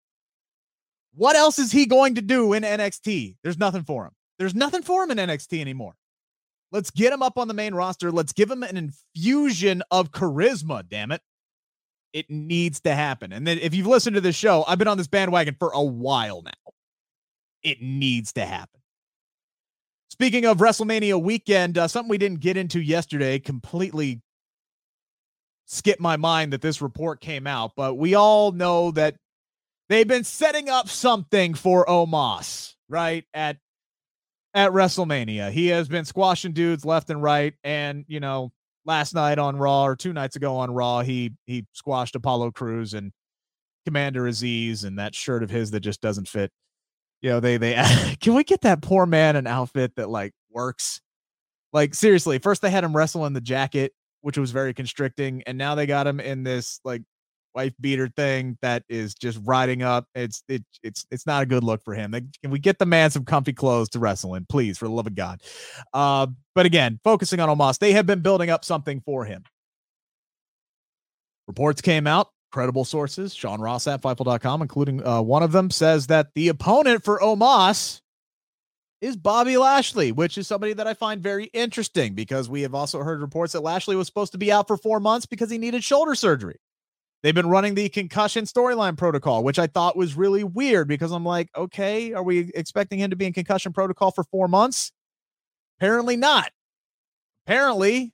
What 1.16 1.36
else 1.36 1.58
is 1.58 1.72
he 1.72 1.88
going 1.88 2.16
to 2.16 2.22
do 2.22 2.54
in 2.54 2.62
NXT? 2.62 3.38
There's 3.44 3.58
nothing 3.58 3.84
for 3.84 4.06
him. 4.06 4.12
There's 4.38 4.54
nothing 4.54 4.84
for 4.84 5.04
him 5.04 5.12
in 5.12 5.18
NXT 5.18 5.60
anymore. 5.60 5.96
Let's 6.72 6.92
get 6.92 7.12
him 7.12 7.22
up 7.22 7.38
on 7.38 7.48
the 7.48 7.54
main 7.54 7.74
roster. 7.74 8.12
Let's 8.12 8.32
give 8.32 8.50
him 8.50 8.64
an 8.64 8.78
infusion 8.78 9.84
of 9.92 10.12
charisma, 10.12 10.88
damn 10.88 11.12
it. 11.12 11.22
It 12.14 12.30
needs 12.30 12.82
to 12.82 12.94
happen. 12.94 13.32
And 13.32 13.48
then 13.48 13.58
if 13.60 13.74
you've 13.74 13.88
listened 13.88 14.16
to 14.16 14.22
this 14.22 14.36
show, 14.36 14.64
I've 14.68 14.78
been 14.78 14.88
on 14.88 14.98
this 14.98 15.08
bandwagon 15.08 15.56
for 15.58 15.72
a 15.72 15.84
while 15.84 16.42
now. 16.42 16.74
It 17.64 17.82
needs 17.82 18.34
to 18.34 18.46
happen. 18.46 18.82
Speaking 20.10 20.46
of 20.46 20.58
WrestleMania 20.58 21.22
weekend, 21.22 21.78
uh, 21.78 21.88
something 21.88 22.10
we 22.10 22.18
didn't 22.18 22.42
get 22.42 22.58
into 22.58 22.82
yesterday 22.82 23.40
completely 23.40 24.22
skipped 25.68 26.02
my 26.02 26.18
mind 26.18 26.52
that 26.52 26.62
this 26.62 26.82
report 26.82 27.22
came 27.22 27.48
out, 27.48 27.72
but 27.78 27.96
we 27.96 28.14
all 28.14 28.52
know 28.52 28.92
that 28.92 29.16
they've 29.88 30.08
been 30.08 30.26
setting 30.26 30.70
up 30.70 30.90
something 30.90 31.54
for 31.54 31.86
Omos, 31.86 32.76
right? 32.90 33.24
At 33.34 33.58
at 34.54 34.72
WrestleMania. 34.72 35.52
He 35.52 35.68
has 35.68 35.88
been 35.88 36.06
squashing 36.06 36.52
dudes 36.52 36.84
left 36.84 37.10
and 37.10 37.24
right. 37.24 37.54
And, 37.64 38.06
you 38.08 38.20
know, 38.20 38.52
last 38.86 39.14
night 39.14 39.40
on 39.40 39.58
Raw 39.58 39.84
or 39.86 39.96
two 39.96 40.14
nights 40.14 40.36
ago 40.36 40.58
on 40.58 40.72
Raw, 40.72 41.02
he 41.02 41.34
he 41.46 41.66
squashed 41.74 42.16
Apollo 42.16 42.52
Crews 42.52 42.94
and 42.94 43.12
Commander 43.86 44.28
Aziz 44.28 44.84
and 44.84 45.00
that 45.00 45.16
shirt 45.16 45.44
of 45.44 45.50
his 45.50 45.72
that 45.72 45.82
just 45.82 46.02
doesn't 46.02 46.28
fit. 46.28 46.52
You 47.22 47.32
know, 47.32 47.40
they 47.40 47.58
they 47.58 47.76
can 48.20 48.34
we 48.34 48.44
get 48.44 48.62
that 48.62 48.82
poor 48.82 49.06
man 49.06 49.36
an 49.36 49.48
outfit 49.48 49.96
that 49.96 50.10
like 50.10 50.34
works? 50.50 51.02
Like 51.74 51.94
seriously, 51.96 52.40
first 52.40 52.62
they 52.62 52.70
had 52.70 52.84
him 52.84 52.96
wrestle 52.96 53.26
in 53.26 53.34
the 53.34 53.42
jacket, 53.42 53.94
which 54.22 54.38
was 54.38 54.52
very 54.52 54.74
constricting, 54.74 55.44
and 55.48 55.58
now 55.58 55.76
they 55.76 55.86
got 55.86 56.08
him 56.08 56.20
in 56.20 56.44
this 56.44 56.80
like 56.84 57.04
wife 57.54 57.74
beater 57.80 58.08
thing 58.08 58.58
that 58.62 58.84
is 58.90 59.14
just 59.14 59.40
riding 59.44 59.84
up. 59.84 60.08
It's 60.16 60.44
it 60.48 60.64
it's 60.84 61.06
it's 61.12 61.26
not 61.26 61.44
a 61.44 61.46
good 61.46 61.64
look 61.64 61.84
for 61.84 61.94
him. 61.94 62.12
Can 62.12 62.52
we 62.52 62.60
get 62.60 62.80
the 62.80 62.86
man 62.86 63.12
some 63.12 63.26
comfy 63.26 63.54
clothes 63.54 63.90
to 63.90 64.00
wrestle 64.00 64.36
in, 64.36 64.46
please, 64.46 64.78
for 64.78 64.86
the 64.86 64.92
love 64.92 65.08
of 65.08 65.16
God? 65.16 65.42
Uh, 65.94 66.28
but 66.56 66.66
again, 66.66 67.00
focusing 67.04 67.40
on 67.40 67.50
Omos, 67.50 67.80
they 67.80 67.94
have 67.94 68.06
been 68.06 68.22
building 68.22 68.50
up 68.50 68.66
something 68.66 69.02
for 69.02 69.26
him. 69.26 69.44
Reports 71.48 71.82
came 71.82 72.08
out, 72.08 72.30
credible 72.52 72.86
sources, 72.86 73.34
Sean 73.34 73.60
Ross 73.60 73.88
at 73.88 74.02
Fightful.com, 74.02 74.62
including 74.62 75.06
uh, 75.06 75.22
one 75.22 75.44
of 75.44 75.52
them, 75.52 75.70
says 75.70 76.08
that 76.08 76.28
the 76.36 76.48
opponent 76.48 77.04
for 77.04 77.20
Omos 77.20 78.02
is 79.02 79.18
Bobby 79.18 79.58
Lashley, 79.58 80.12
which 80.12 80.38
is 80.38 80.48
somebody 80.48 80.74
that 80.74 80.88
I 80.88 80.94
find 80.94 81.22
very 81.22 81.46
interesting 81.46 82.14
because 82.14 82.48
we 82.48 82.62
have 82.62 82.76
also 82.76 83.00
heard 83.00 83.20
reports 83.20 83.54
that 83.54 83.62
Lashley 83.62 83.96
was 83.96 84.08
supposed 84.08 84.32
to 84.34 84.38
be 84.38 84.52
out 84.52 84.68
for 84.68 84.78
four 84.78 85.00
months 85.00 85.26
because 85.26 85.50
he 85.50 85.58
needed 85.58 85.84
shoulder 85.84 86.14
surgery. 86.14 86.58
They've 87.24 87.36
been 87.36 87.50
running 87.50 87.76
the 87.76 87.88
concussion 87.90 88.46
storyline 88.46 88.98
protocol, 88.98 89.44
which 89.44 89.60
I 89.60 89.68
thought 89.68 89.96
was 89.96 90.16
really 90.16 90.44
weird 90.44 90.88
because 90.88 91.12
I'm 91.12 91.26
like, 91.26 91.50
okay, 91.56 92.14
are 92.14 92.24
we 92.24 92.52
expecting 92.56 93.00
him 93.00 93.12
to 93.12 93.16
be 93.16 93.26
in 93.26 93.34
concussion 93.34 93.74
protocol 93.74 94.12
for 94.12 94.24
four 94.24 94.48
months? 94.48 94.92
Apparently 95.80 96.16
not. 96.16 96.52
Apparently, 97.46 98.12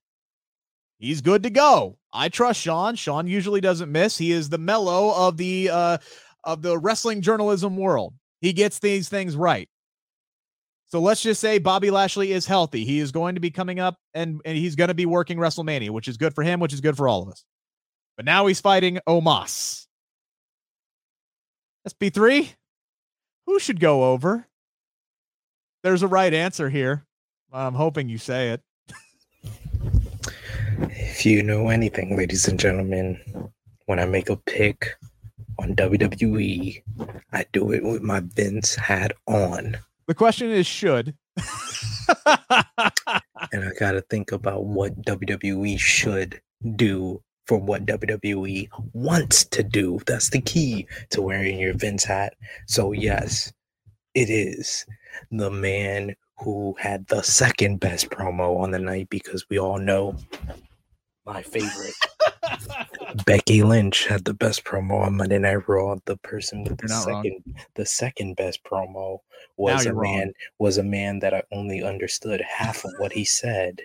he's 0.99 1.21
good 1.21 1.43
to 1.43 1.49
go. 1.49 1.97
I 2.11 2.29
trust 2.29 2.59
Sean. 2.59 2.95
Sean 2.95 3.27
usually 3.27 3.61
doesn't 3.61 3.91
miss. 3.91 4.17
He 4.17 4.31
is 4.31 4.49
the 4.49 4.57
Melo 4.57 5.13
of 5.15 5.37
the 5.37 5.69
uh 5.71 5.97
of 6.43 6.61
the 6.61 6.77
wrestling 6.77 7.21
journalism 7.21 7.75
world. 7.77 8.13
He 8.41 8.53
gets 8.53 8.79
these 8.79 9.09
things 9.09 9.35
right. 9.35 9.69
So 10.89 11.01
let's 11.01 11.21
just 11.21 11.41
say 11.41 11.57
Bobby 11.57 11.91
Lashley 11.91 12.31
is 12.31 12.45
healthy. 12.45 12.85
He 12.85 12.99
is 12.99 13.11
going 13.11 13.35
to 13.35 13.41
be 13.41 13.51
coming 13.51 13.79
up 13.79 13.97
and, 14.13 14.39
and 14.45 14.57
he's 14.57 14.75
going 14.75 14.87
to 14.87 14.93
be 14.93 15.05
working 15.05 15.37
WrestleMania, 15.37 15.89
which 15.89 16.07
is 16.07 16.15
good 16.15 16.33
for 16.33 16.43
him, 16.43 16.61
which 16.61 16.71
is 16.71 16.79
good 16.79 16.95
for 16.95 17.09
all 17.09 17.21
of 17.21 17.27
us. 17.27 17.43
But 18.18 18.26
now 18.26 18.47
he's 18.47 18.59
fighting 18.59 18.99
Omos. 19.07 19.86
SP3, 21.88 22.49
who 23.45 23.59
should 23.59 23.80
go 23.80 24.11
over? 24.11 24.47
There's 25.84 26.01
a 26.01 26.07
right 26.07 26.34
answer 26.34 26.70
here. 26.70 27.05
I'm 27.53 27.76
hoping 27.76 28.09
you 28.09 28.18
say 28.18 28.49
it. 28.49 28.61
if 30.80 31.26
you 31.28 31.43
know 31.43 31.70
anything, 31.70 32.18
ladies 32.18 32.47
and 32.47 32.59
gentlemen, 32.59 33.22
when 33.86 33.99
I 33.99 34.05
make 34.05 34.30
a 34.30 34.36
pick 34.36 34.95
on 35.59 35.76
WWE, 35.76 36.82
I 37.32 37.45
do 37.53 37.72
it 37.72 37.84
with 37.84 38.01
my 38.01 38.22
Vince 38.22 38.74
hat 38.76 39.11
on. 39.28 39.78
The 40.07 40.15
question 40.15 40.49
is 40.49 40.65
should. 40.65 41.15
and 42.26 43.63
I 43.63 43.72
got 43.80 43.91
to 43.91 44.01
think 44.09 44.32
about 44.32 44.65
what 44.65 44.99
WWE 45.03 45.80
should 45.80 46.41
do 46.76 47.22
for 47.47 47.57
what 47.57 47.85
WWE 47.85 48.67
wants 48.93 49.45
to 49.45 49.63
do. 49.63 49.99
That's 50.05 50.29
the 50.29 50.41
key 50.41 50.87
to 51.11 51.21
wearing 51.21 51.59
your 51.59 51.73
Vince 51.73 52.03
hat. 52.03 52.33
So, 52.67 52.91
yes, 52.91 53.51
it 54.13 54.29
is 54.29 54.85
the 55.31 55.49
man 55.49 56.15
who 56.39 56.75
had 56.79 57.07
the 57.07 57.23
second 57.23 57.79
best 57.79 58.09
promo 58.09 58.59
on 58.59 58.71
the 58.71 58.79
night 58.79 59.09
because 59.09 59.45
we 59.49 59.57
all 59.57 59.79
know 59.79 60.15
my 61.25 61.41
favorite. 61.41 61.93
Becky 63.25 63.63
Lynch 63.63 64.05
had 64.05 64.25
the 64.25 64.33
best 64.33 64.63
promo 64.63 65.05
on 65.05 65.17
Monday 65.17 65.39
Night 65.39 65.67
Raw. 65.67 65.95
The 66.05 66.17
person 66.17 66.63
with 66.63 66.77
the 66.77 66.89
second 66.89 67.43
wrong. 67.45 67.55
the 67.75 67.85
second 67.85 68.35
best 68.35 68.63
promo 68.63 69.19
was 69.57 69.85
a 69.85 69.93
man 69.93 69.95
wrong. 69.95 70.33
was 70.59 70.77
a 70.77 70.83
man 70.83 71.19
that 71.19 71.33
I 71.33 71.43
only 71.51 71.83
understood 71.83 72.41
half 72.41 72.85
of 72.85 72.91
what 72.97 73.13
he 73.13 73.25
said 73.25 73.81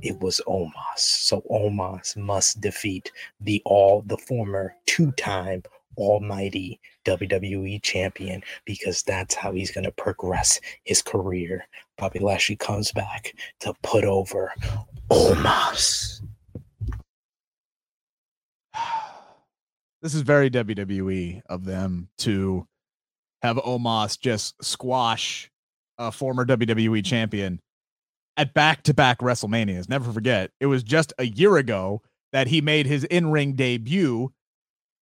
it 0.00 0.20
was 0.20 0.40
Omos. 0.46 0.70
So 0.96 1.42
Omos 1.50 2.16
must 2.16 2.60
defeat 2.60 3.10
the 3.40 3.60
all 3.64 4.02
the 4.06 4.18
former 4.18 4.74
two-time 4.86 5.62
almighty 5.98 6.80
WWE 7.04 7.82
champion 7.82 8.42
because 8.64 9.02
that's 9.02 9.34
how 9.34 9.52
he's 9.52 9.70
going 9.70 9.84
to 9.84 9.92
progress 9.92 10.60
his 10.84 11.02
career. 11.02 11.66
Bobby 11.98 12.18
Lashley 12.18 12.56
comes 12.56 12.92
back 12.92 13.34
to 13.60 13.74
put 13.82 14.04
over 14.04 14.52
Omos. 15.10 16.20
This 20.00 20.14
is 20.14 20.22
very 20.22 20.50
WWE 20.50 21.42
of 21.48 21.64
them 21.64 22.08
to 22.18 22.66
have 23.40 23.56
Omos 23.58 24.18
just 24.18 24.56
squash 24.60 25.48
a 25.96 26.10
former 26.10 26.44
WWE 26.44 27.04
champion 27.04 27.60
at 28.36 28.54
back 28.54 28.82
to 28.84 28.94
back 28.94 29.18
WrestleManias. 29.18 29.88
Never 29.88 30.12
forget, 30.12 30.50
it 30.60 30.66
was 30.66 30.82
just 30.82 31.12
a 31.18 31.24
year 31.24 31.56
ago 31.56 32.02
that 32.32 32.46
he 32.46 32.60
made 32.60 32.86
his 32.86 33.04
in 33.04 33.30
ring 33.30 33.54
debut. 33.54 34.32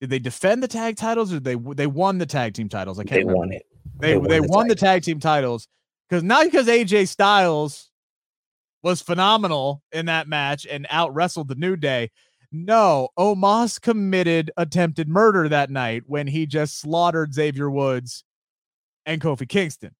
Did 0.00 0.10
they 0.10 0.18
defend 0.18 0.62
the 0.62 0.68
tag 0.68 0.96
titles 0.96 1.32
or 1.32 1.40
they 1.40 1.56
they 1.56 1.86
won 1.86 2.18
the 2.18 2.26
tag 2.26 2.54
team 2.54 2.68
titles? 2.68 2.98
I 2.98 3.04
can't. 3.04 3.10
They 3.10 3.18
remember. 3.18 3.38
won 3.38 3.52
it. 3.52 3.66
They 3.98 4.12
they 4.12 4.16
won, 4.18 4.28
they 4.28 4.40
the, 4.40 4.48
won 4.48 4.68
the 4.68 4.74
tag 4.74 5.02
team 5.02 5.20
titles 5.20 5.68
because 6.08 6.22
not 6.22 6.44
because 6.44 6.66
AJ 6.66 7.08
Styles 7.08 7.90
was 8.82 9.02
phenomenal 9.02 9.82
in 9.92 10.06
that 10.06 10.26
match 10.26 10.66
and 10.66 10.86
out 10.90 11.14
wrestled 11.14 11.48
the 11.48 11.54
New 11.54 11.76
Day. 11.76 12.10
No, 12.52 13.10
Omos 13.16 13.80
committed 13.80 14.50
attempted 14.56 15.08
murder 15.08 15.48
that 15.48 15.70
night 15.70 16.02
when 16.06 16.26
he 16.26 16.46
just 16.46 16.80
slaughtered 16.80 17.32
Xavier 17.32 17.70
Woods 17.70 18.24
and 19.06 19.20
Kofi 19.20 19.48
Kingston. 19.48 19.94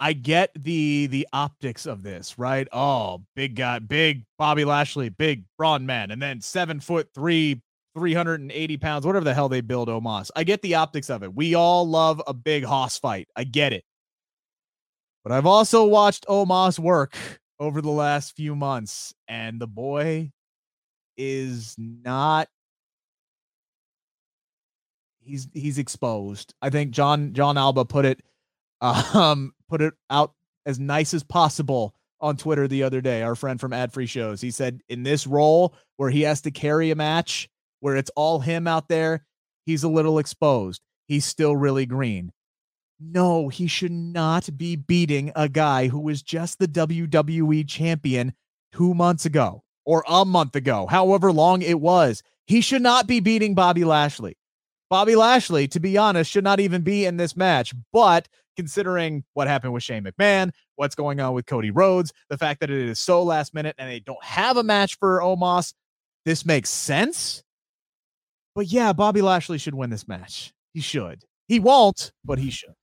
I 0.00 0.12
get 0.12 0.50
the 0.54 1.06
the 1.08 1.26
optics 1.32 1.86
of 1.86 2.02
this, 2.02 2.38
right? 2.38 2.68
Oh, 2.72 3.22
big 3.34 3.56
guy, 3.56 3.80
big 3.80 4.24
Bobby 4.38 4.64
Lashley, 4.64 5.08
big 5.08 5.44
brawn 5.56 5.86
man, 5.86 6.10
and 6.10 6.22
then 6.22 6.40
seven 6.40 6.78
foot 6.80 7.08
three, 7.14 7.60
380 7.94 8.76
pounds, 8.76 9.06
whatever 9.06 9.24
the 9.24 9.34
hell 9.34 9.48
they 9.48 9.60
build 9.60 9.88
Omos. 9.88 10.30
I 10.36 10.44
get 10.44 10.62
the 10.62 10.76
optics 10.76 11.10
of 11.10 11.22
it. 11.22 11.34
We 11.34 11.54
all 11.54 11.88
love 11.88 12.22
a 12.26 12.34
big 12.34 12.64
hoss 12.64 12.98
fight. 12.98 13.28
I 13.34 13.44
get 13.44 13.72
it. 13.72 13.84
But 15.24 15.32
I've 15.32 15.46
also 15.46 15.84
watched 15.84 16.26
Omos 16.26 16.78
work 16.78 17.16
over 17.58 17.82
the 17.82 17.90
last 17.90 18.36
few 18.36 18.54
months, 18.54 19.12
and 19.26 19.60
the 19.60 19.66
boy 19.66 20.30
is 21.16 21.74
not 21.76 22.48
he's 25.20 25.48
he's 25.52 25.78
exposed. 25.78 26.54
I 26.62 26.70
think 26.70 26.92
John 26.92 27.32
Jon 27.34 27.58
Alba 27.58 27.84
put 27.84 28.04
it 28.04 28.22
um 28.80 29.52
put 29.68 29.82
it 29.82 29.94
out 30.10 30.32
as 30.66 30.78
nice 30.78 31.14
as 31.14 31.22
possible 31.22 31.94
on 32.20 32.36
Twitter 32.36 32.66
the 32.68 32.82
other 32.82 33.00
day. 33.00 33.22
Our 33.22 33.34
friend 33.34 33.60
from 33.60 33.72
Ad 33.72 33.92
Free 33.92 34.06
Shows. 34.06 34.40
He 34.40 34.50
said 34.50 34.80
in 34.88 35.02
this 35.02 35.26
role 35.26 35.74
where 35.96 36.10
he 36.10 36.22
has 36.22 36.40
to 36.42 36.50
carry 36.50 36.90
a 36.90 36.96
match 36.96 37.48
where 37.80 37.96
it's 37.96 38.10
all 38.16 38.40
him 38.40 38.66
out 38.66 38.88
there, 38.88 39.24
he's 39.66 39.84
a 39.84 39.88
little 39.88 40.18
exposed. 40.18 40.80
He's 41.06 41.24
still 41.24 41.56
really 41.56 41.86
green. 41.86 42.32
No, 43.00 43.48
he 43.48 43.68
should 43.68 43.92
not 43.92 44.56
be 44.58 44.74
beating 44.74 45.30
a 45.36 45.48
guy 45.48 45.86
who 45.86 46.00
was 46.00 46.22
just 46.22 46.58
the 46.58 46.66
WWE 46.66 47.66
champion 47.68 48.34
two 48.72 48.92
months 48.92 49.24
ago 49.24 49.62
or 49.84 50.04
a 50.08 50.24
month 50.24 50.56
ago, 50.56 50.86
however 50.86 51.32
long 51.32 51.62
it 51.62 51.80
was. 51.80 52.22
He 52.46 52.60
should 52.60 52.82
not 52.82 53.06
be 53.06 53.20
beating 53.20 53.54
Bobby 53.54 53.84
Lashley. 53.84 54.36
Bobby 54.90 55.14
Lashley, 55.14 55.68
to 55.68 55.80
be 55.80 55.96
honest, 55.96 56.30
should 56.30 56.44
not 56.44 56.60
even 56.60 56.82
be 56.82 57.04
in 57.04 57.18
this 57.18 57.36
match. 57.36 57.72
But 57.92 58.26
considering 58.58 59.22
what 59.34 59.46
happened 59.46 59.72
with 59.72 59.84
Shane 59.84 60.02
McMahon, 60.02 60.50
what's 60.74 60.96
going 60.96 61.20
on 61.20 61.32
with 61.32 61.46
Cody 61.46 61.70
Rhodes, 61.70 62.12
the 62.28 62.36
fact 62.36 62.58
that 62.58 62.70
it 62.70 62.88
is 62.88 62.98
so 62.98 63.22
last 63.22 63.54
minute 63.54 63.76
and 63.78 63.88
they 63.88 64.00
don't 64.00 64.22
have 64.22 64.56
a 64.56 64.64
match 64.64 64.98
for 64.98 65.20
Omos, 65.20 65.74
this 66.24 66.44
makes 66.44 66.68
sense. 66.68 67.44
But 68.56 68.66
yeah, 68.66 68.92
Bobby 68.92 69.22
Lashley 69.22 69.58
should 69.58 69.76
win 69.76 69.90
this 69.90 70.08
match. 70.08 70.52
He 70.74 70.80
should. 70.80 71.22
He 71.46 71.60
won't, 71.60 72.10
but 72.24 72.40
he 72.40 72.50
should. 72.50 72.74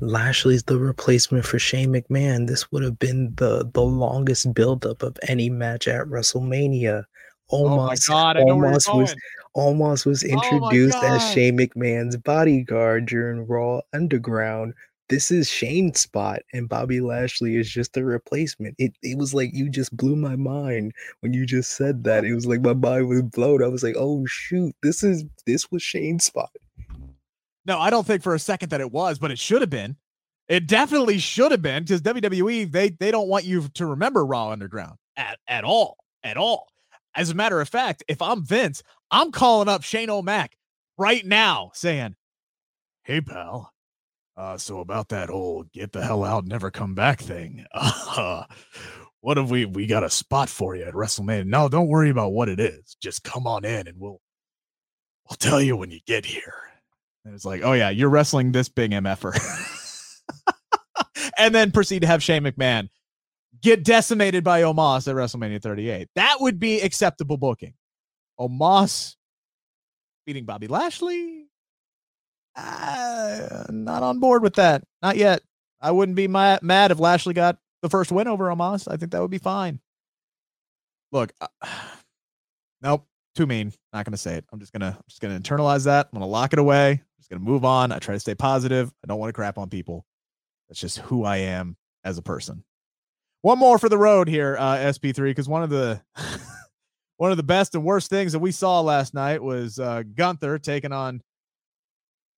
Lashley's 0.00 0.62
the 0.62 0.78
replacement 0.78 1.44
for 1.44 1.58
Shane 1.58 1.92
McMahon. 1.92 2.46
This 2.46 2.72
would 2.72 2.82
have 2.82 2.98
been 2.98 3.34
the 3.36 3.70
the 3.74 3.82
longest 3.82 4.54
buildup 4.54 5.02
of 5.02 5.18
any 5.28 5.50
match 5.50 5.86
at 5.86 6.06
WrestleMania. 6.06 7.04
Oh 7.52 7.68
my 7.76 7.94
God, 8.08 8.36
Omos 8.36 8.94
was 8.94 9.14
Omos 9.54 10.06
was 10.06 10.24
oh 10.24 10.28
introduced 10.28 10.96
oh 11.02 11.14
as 11.14 11.32
Shane 11.32 11.58
McMahon's 11.58 12.16
bodyguard 12.16 13.04
during 13.04 13.46
Raw 13.46 13.82
Underground. 13.92 14.72
This 15.10 15.32
is 15.32 15.50
Shane's 15.50 15.98
spot, 15.98 16.42
and 16.52 16.68
Bobby 16.68 17.00
Lashley 17.00 17.56
is 17.56 17.68
just 17.68 17.96
a 17.96 18.04
replacement. 18.04 18.76
It 18.78 18.94
it 19.02 19.18
was 19.18 19.34
like 19.34 19.50
you 19.52 19.68
just 19.68 19.96
blew 19.96 20.14
my 20.14 20.36
mind 20.36 20.92
when 21.18 21.32
you 21.32 21.44
just 21.44 21.72
said 21.72 22.04
that. 22.04 22.24
It 22.24 22.32
was 22.32 22.46
like 22.46 22.60
my 22.60 22.74
mind 22.74 23.08
was 23.08 23.22
blown. 23.22 23.60
I 23.60 23.66
was 23.66 23.82
like, 23.82 23.96
oh 23.98 24.24
shoot, 24.26 24.72
this 24.84 25.02
is 25.02 25.24
this 25.46 25.68
was 25.72 25.82
Shane's 25.82 26.24
spot. 26.24 26.52
No, 27.66 27.80
I 27.80 27.90
don't 27.90 28.06
think 28.06 28.22
for 28.22 28.36
a 28.36 28.38
second 28.38 28.68
that 28.68 28.80
it 28.80 28.92
was, 28.92 29.18
but 29.18 29.32
it 29.32 29.38
should 29.40 29.62
have 29.62 29.68
been. 29.68 29.96
It 30.48 30.68
definitely 30.68 31.18
should 31.18 31.50
have 31.50 31.60
been 31.60 31.82
because 31.82 32.02
WWE 32.02 32.70
they 32.70 32.90
they 32.90 33.10
don't 33.10 33.28
want 33.28 33.44
you 33.44 33.66
to 33.68 33.86
remember 33.86 34.24
Raw 34.24 34.50
Underground 34.50 34.96
at 35.16 35.40
at 35.48 35.64
all, 35.64 35.96
at 36.22 36.36
all. 36.36 36.68
As 37.16 37.30
a 37.30 37.34
matter 37.34 37.60
of 37.60 37.68
fact, 37.68 38.04
if 38.06 38.22
I'm 38.22 38.44
Vince, 38.44 38.84
I'm 39.10 39.32
calling 39.32 39.68
up 39.68 39.82
Shane 39.82 40.08
O'Mac 40.08 40.56
right 40.96 41.26
now, 41.26 41.72
saying, 41.74 42.14
"Hey, 43.02 43.20
pal, 43.20 43.72
uh, 44.40 44.56
so 44.56 44.80
about 44.80 45.10
that 45.10 45.28
whole 45.28 45.64
get 45.74 45.92
the 45.92 46.02
hell 46.02 46.24
out, 46.24 46.46
never 46.46 46.70
come 46.70 46.94
back 46.94 47.20
thing. 47.20 47.66
Uh, 48.16 48.44
what 49.20 49.36
have 49.36 49.50
we 49.50 49.66
we 49.66 49.86
got 49.86 50.02
a 50.02 50.10
spot 50.10 50.48
for 50.48 50.74
you 50.74 50.82
at 50.82 50.94
WrestleMania? 50.94 51.46
No, 51.46 51.68
don't 51.68 51.88
worry 51.88 52.10
about 52.10 52.32
what 52.32 52.48
it 52.48 52.58
is. 52.58 52.96
Just 53.00 53.22
come 53.22 53.46
on 53.46 53.64
in 53.64 53.86
and 53.86 54.00
we'll 54.00 54.20
we'll 55.28 55.36
tell 55.36 55.60
you 55.60 55.76
when 55.76 55.90
you 55.90 56.00
get 56.06 56.24
here." 56.24 56.54
And 57.24 57.34
it's 57.34 57.44
like, 57.44 57.62
oh 57.62 57.74
yeah, 57.74 57.90
you're 57.90 58.08
wrestling 58.08 58.52
this 58.52 58.68
big 58.68 58.92
MFer. 58.92 59.38
and 61.38 61.54
then 61.54 61.70
proceed 61.70 62.00
to 62.00 62.06
have 62.06 62.22
Shane 62.22 62.42
McMahon 62.42 62.88
get 63.62 63.84
decimated 63.84 64.42
by 64.42 64.62
Omos 64.62 65.06
at 65.06 65.14
WrestleMania 65.14 65.62
38. 65.62 66.08
That 66.14 66.38
would 66.40 66.58
be 66.58 66.80
acceptable 66.80 67.36
booking. 67.36 67.74
Omos 68.38 69.16
beating 70.26 70.46
Bobby 70.46 70.66
Lashley. 70.66 71.39
Uh, 72.60 73.64
not 73.70 74.02
on 74.02 74.18
board 74.18 74.42
with 74.42 74.54
that. 74.54 74.84
Not 75.02 75.16
yet. 75.16 75.42
I 75.80 75.90
wouldn't 75.92 76.16
be 76.16 76.28
mad, 76.28 76.60
if 76.90 76.98
Lashley 76.98 77.34
got 77.34 77.58
the 77.82 77.88
first 77.88 78.12
win 78.12 78.28
over 78.28 78.48
Omos. 78.48 78.86
I 78.90 78.96
think 78.96 79.12
that 79.12 79.22
would 79.22 79.30
be 79.30 79.38
fine. 79.38 79.80
Look, 81.12 81.32
uh, 81.40 81.48
nope 82.82 83.06
too 83.34 83.46
mean. 83.46 83.72
Not 83.92 84.04
gonna 84.04 84.16
say 84.16 84.34
it. 84.34 84.44
I'm 84.52 84.60
just 84.60 84.72
gonna 84.72 84.94
I'm 84.96 85.04
just 85.08 85.20
gonna 85.20 85.38
internalize 85.38 85.84
that. 85.84 86.08
I'm 86.12 86.18
gonna 86.18 86.30
lock 86.30 86.52
it 86.52 86.58
away. 86.58 86.90
I'm 86.90 87.00
just 87.18 87.30
gonna 87.30 87.40
move 87.40 87.64
on. 87.64 87.92
I 87.92 87.98
try 87.98 88.14
to 88.14 88.20
stay 88.20 88.34
positive. 88.34 88.92
I 89.02 89.06
don't 89.06 89.18
want 89.18 89.30
to 89.30 89.34
crap 89.34 89.58
on 89.58 89.68
people. 89.68 90.04
That's 90.68 90.80
just 90.80 90.98
who 90.98 91.24
I 91.24 91.38
am 91.38 91.76
as 92.04 92.18
a 92.18 92.22
person. 92.22 92.64
One 93.42 93.58
more 93.58 93.78
for 93.78 93.88
the 93.88 93.98
road 93.98 94.28
here, 94.28 94.56
uh, 94.58 94.76
SP3, 94.76 95.30
because 95.30 95.48
one 95.48 95.62
of 95.62 95.70
the 95.70 96.02
one 97.16 97.30
of 97.30 97.36
the 97.36 97.42
best 97.42 97.74
and 97.74 97.84
worst 97.84 98.10
things 98.10 98.32
that 98.32 98.38
we 98.40 98.52
saw 98.52 98.80
last 98.80 99.14
night 99.14 99.42
was 99.42 99.78
uh, 99.78 100.02
Gunther 100.14 100.58
taking 100.58 100.92
on 100.92 101.22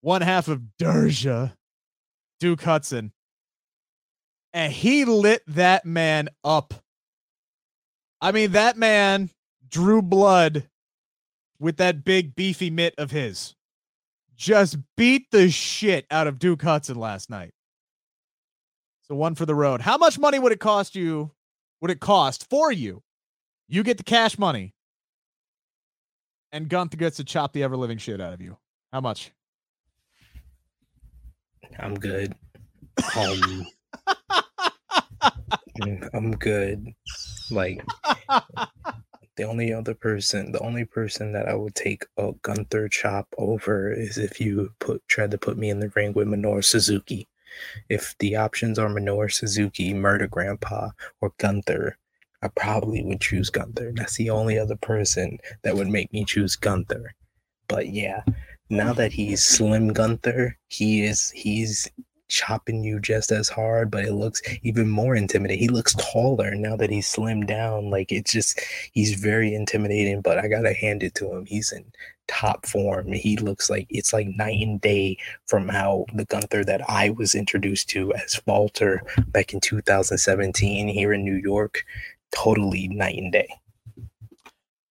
one 0.01 0.21
half 0.21 0.47
of 0.47 0.61
Derja, 0.79 1.53
Duke 2.39 2.61
Hudson, 2.61 3.13
and 4.53 4.73
he 4.73 5.05
lit 5.05 5.43
that 5.47 5.85
man 5.85 6.29
up. 6.43 6.73
I 8.19 8.31
mean, 8.31 8.51
that 8.51 8.77
man 8.77 9.29
drew 9.69 10.01
blood 10.01 10.67
with 11.59 11.77
that 11.77 12.03
big 12.03 12.35
beefy 12.35 12.69
mitt 12.69 12.93
of 12.97 13.11
his. 13.11 13.55
Just 14.35 14.77
beat 14.97 15.29
the 15.31 15.49
shit 15.49 16.05
out 16.09 16.27
of 16.27 16.39
Duke 16.39 16.61
Hudson 16.61 16.97
last 16.97 17.29
night. 17.29 17.53
So 19.03 19.15
one 19.15 19.35
for 19.35 19.45
the 19.45 19.55
road. 19.55 19.81
How 19.81 19.97
much 19.97 20.17
money 20.17 20.39
would 20.39 20.51
it 20.51 20.59
cost 20.59 20.95
you? 20.95 21.31
Would 21.81 21.91
it 21.91 21.99
cost 21.99 22.49
for 22.49 22.71
you? 22.71 23.03
You 23.67 23.83
get 23.83 23.97
the 23.97 24.03
cash 24.03 24.37
money. 24.37 24.73
And 26.51 26.67
Gunther 26.67 26.97
gets 26.97 27.17
to 27.17 27.23
chop 27.23 27.53
the 27.53 27.63
ever 27.63 27.77
living 27.77 27.97
shit 27.97 28.19
out 28.19 28.33
of 28.33 28.41
you. 28.41 28.57
How 28.91 28.99
much? 28.99 29.31
I'm 31.79 31.95
good. 31.95 32.33
Um, 33.15 33.65
I'm 36.13 36.31
good. 36.31 36.87
Like 37.49 37.83
the 39.35 39.43
only 39.43 39.73
other 39.73 39.93
person, 39.93 40.51
the 40.51 40.59
only 40.59 40.85
person 40.85 41.33
that 41.33 41.47
I 41.47 41.53
would 41.53 41.75
take 41.75 42.05
a 42.17 42.31
Gunther 42.41 42.89
chop 42.89 43.27
over 43.37 43.91
is 43.91 44.17
if 44.17 44.39
you 44.39 44.71
put 44.79 45.01
tried 45.07 45.31
to 45.31 45.37
put 45.37 45.57
me 45.57 45.69
in 45.69 45.79
the 45.79 45.91
ring 45.95 46.13
with 46.13 46.27
Minoru 46.27 46.63
Suzuki. 46.63 47.27
If 47.89 48.15
the 48.19 48.35
options 48.35 48.79
are 48.79 48.87
Minoru 48.87 49.31
Suzuki, 49.31 49.93
Murder 49.93 50.27
Grandpa, 50.27 50.91
or 51.19 51.33
Gunther, 51.37 51.97
I 52.41 52.47
probably 52.49 53.03
would 53.03 53.21
choose 53.21 53.49
Gunther. 53.49 53.91
That's 53.95 54.15
the 54.15 54.29
only 54.29 54.57
other 54.57 54.75
person 54.75 55.37
that 55.63 55.75
would 55.75 55.89
make 55.89 56.11
me 56.13 56.23
choose 56.25 56.55
Gunther. 56.55 57.13
But 57.67 57.89
yeah, 57.89 58.23
now 58.71 58.93
that 58.93 59.11
he's 59.11 59.43
Slim 59.43 59.93
Gunther, 59.93 60.57
he 60.69 61.03
is 61.03 61.29
he's 61.31 61.89
chopping 62.29 62.81
you 62.81 62.99
just 62.99 63.29
as 63.31 63.49
hard, 63.49 63.91
but 63.91 64.05
it 64.05 64.13
looks 64.13 64.41
even 64.63 64.89
more 64.89 65.15
intimidating. 65.15 65.61
He 65.61 65.67
looks 65.67 65.93
taller 65.95 66.55
now 66.55 66.77
that 66.77 66.89
he's 66.89 67.13
slimmed 67.13 67.47
down. 67.47 67.89
Like 67.89 68.11
it's 68.11 68.31
just 68.31 68.59
he's 68.93 69.13
very 69.15 69.53
intimidating, 69.53 70.21
but 70.21 70.39
I 70.39 70.47
gotta 70.47 70.73
hand 70.73 71.03
it 71.03 71.13
to 71.15 71.31
him. 71.31 71.45
He's 71.45 71.71
in 71.71 71.83
top 72.29 72.65
form. 72.65 73.11
He 73.11 73.35
looks 73.35 73.69
like 73.69 73.87
it's 73.89 74.13
like 74.13 74.27
night 74.37 74.65
and 74.65 74.79
day 74.79 75.17
from 75.47 75.67
how 75.67 76.05
the 76.13 76.25
Gunther 76.25 76.63
that 76.63 76.89
I 76.89 77.09
was 77.09 77.35
introduced 77.35 77.89
to 77.89 78.13
as 78.13 78.41
Walter 78.47 79.03
back 79.27 79.53
in 79.53 79.59
2017 79.59 80.87
here 80.87 81.13
in 81.13 81.25
New 81.25 81.35
York. 81.35 81.83
Totally 82.33 82.87
night 82.87 83.17
and 83.17 83.33
day. 83.33 83.49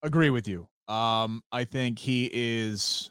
Agree 0.02 0.30
with 0.30 0.46
you. 0.46 0.68
Um, 0.88 1.42
I 1.52 1.64
think 1.64 1.98
he 1.98 2.28
is 2.32 3.09